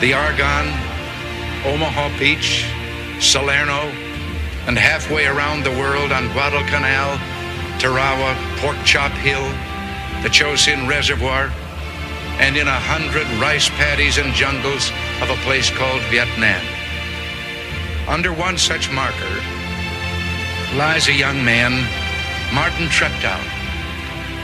[0.00, 0.68] the Argonne,
[1.64, 2.64] Omaha Beach,
[3.20, 3.90] Salerno,
[4.66, 7.18] and halfway around the world on Guadalcanal,
[7.78, 9.42] Tarawa, Pork Chop Hill,
[10.22, 11.50] the Chosin Reservoir,
[12.38, 14.90] and in a hundred rice paddies and jungles
[15.20, 16.64] of a place called Vietnam.
[18.06, 19.42] Under one such marker
[20.76, 21.72] lies a young man,
[22.54, 23.38] Martin Treptow,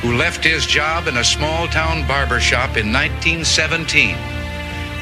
[0.00, 4.16] who left his job in a small town barber shop in 1917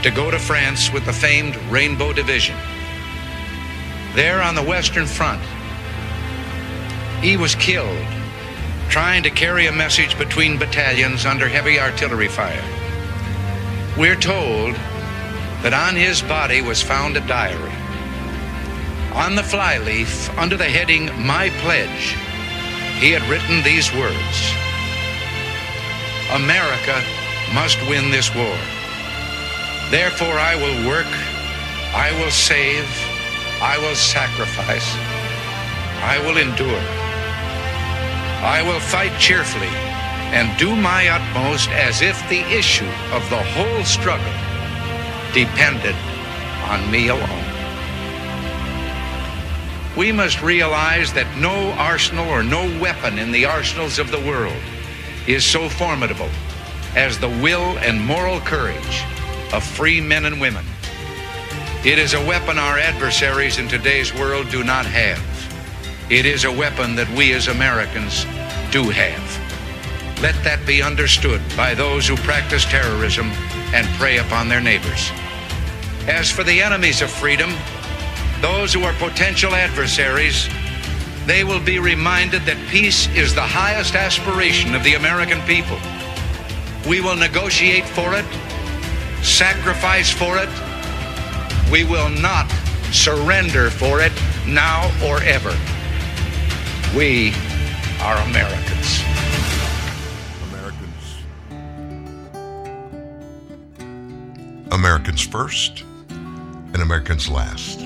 [0.02, 2.56] to go to France with the famed Rainbow Division.
[4.14, 5.42] There on the Western Front,
[7.22, 8.06] he was killed
[8.90, 12.62] trying to carry a message between battalions under heavy artillery fire.
[13.96, 14.74] We're told
[15.62, 17.72] that on his body was found a diary.
[19.14, 22.16] On the flyleaf, under the heading My Pledge,
[23.00, 24.52] he had written these words
[26.32, 27.02] America
[27.54, 28.56] must win this war.
[29.90, 31.12] Therefore, I will work,
[31.94, 32.88] I will save,
[33.64, 34.92] I will sacrifice,
[36.02, 36.82] I will endure.
[38.42, 39.70] I will fight cheerfully
[40.34, 44.32] and do my utmost as if the issue of the whole struggle
[45.32, 45.94] depended
[46.64, 47.44] on me alone.
[49.96, 54.60] We must realize that no arsenal or no weapon in the arsenals of the world
[55.28, 56.30] is so formidable
[56.96, 59.04] as the will and moral courage
[59.52, 60.64] of free men and women.
[61.84, 65.20] It is a weapon our adversaries in today's world do not have.
[66.12, 68.22] It is a weapon that we as Americans
[68.70, 70.22] do have.
[70.22, 73.32] Let that be understood by those who practice terrorism
[73.74, 75.10] and prey upon their neighbors.
[76.06, 77.50] As for the enemies of freedom,
[78.40, 80.48] those who are potential adversaries,
[81.26, 85.78] they will be reminded that peace is the highest aspiration of the American people.
[86.88, 88.24] We will negotiate for it,
[89.24, 90.71] sacrifice for it.
[91.72, 92.50] We will not
[92.92, 94.12] surrender for it
[94.46, 95.56] now or ever.
[96.94, 97.32] We
[97.98, 99.02] are Americans.
[100.50, 101.24] Americans
[104.70, 107.80] Americans first and Americans last.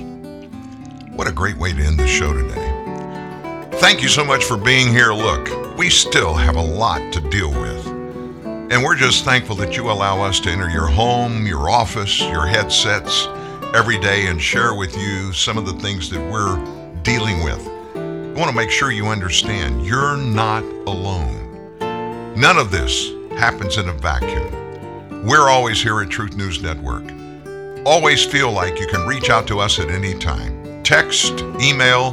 [1.13, 3.69] What a great way to end the show today.
[3.79, 5.13] Thank you so much for being here.
[5.13, 7.87] Look, we still have a lot to deal with.
[8.69, 12.45] And we're just thankful that you allow us to enter your home, your office, your
[12.45, 13.29] headsets
[13.73, 16.57] every day and share with you some of the things that we're
[17.03, 17.59] dealing with.
[17.95, 21.43] I want to make sure you understand you're not alone.
[22.35, 25.25] None of this happens in a vacuum.
[25.25, 27.03] We're always here at Truth News Network.
[27.85, 30.83] Always feel like you can reach out to us at any time.
[30.83, 32.11] Text, email,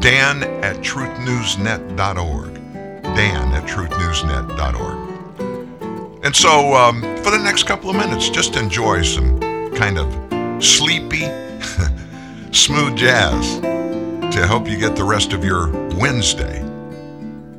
[0.00, 2.54] dan at truthnewsnet.org.
[3.02, 6.24] Dan at truthnewsnet.org.
[6.24, 9.40] And so, um, for the next couple of minutes, just enjoy some
[9.74, 10.21] kind of
[10.62, 11.26] sleepy,
[12.52, 16.62] smooth jazz to help you get the rest of your Wednesday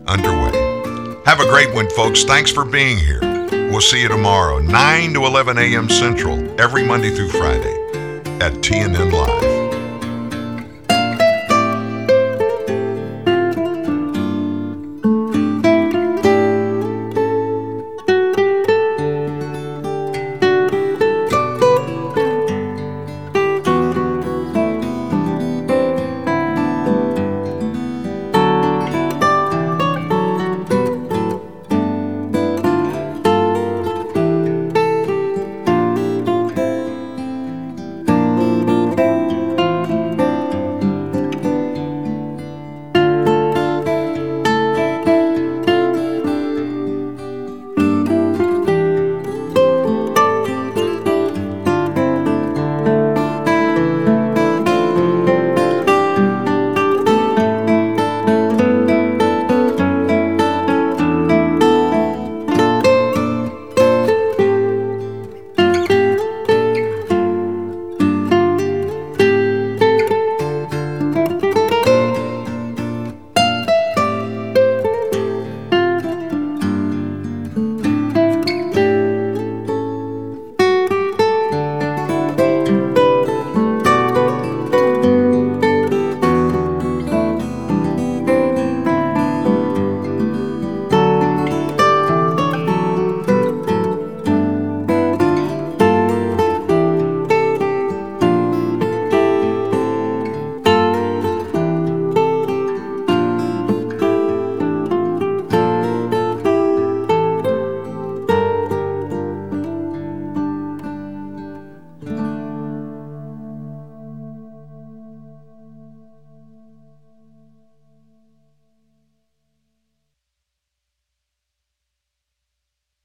[0.08, 1.22] underway.
[1.26, 2.24] Have a great one, folks.
[2.24, 3.20] Thanks for being here.
[3.72, 5.90] We'll see you tomorrow, 9 to 11 a.m.
[5.90, 7.74] Central, every Monday through Friday
[8.40, 9.63] at TNN Live.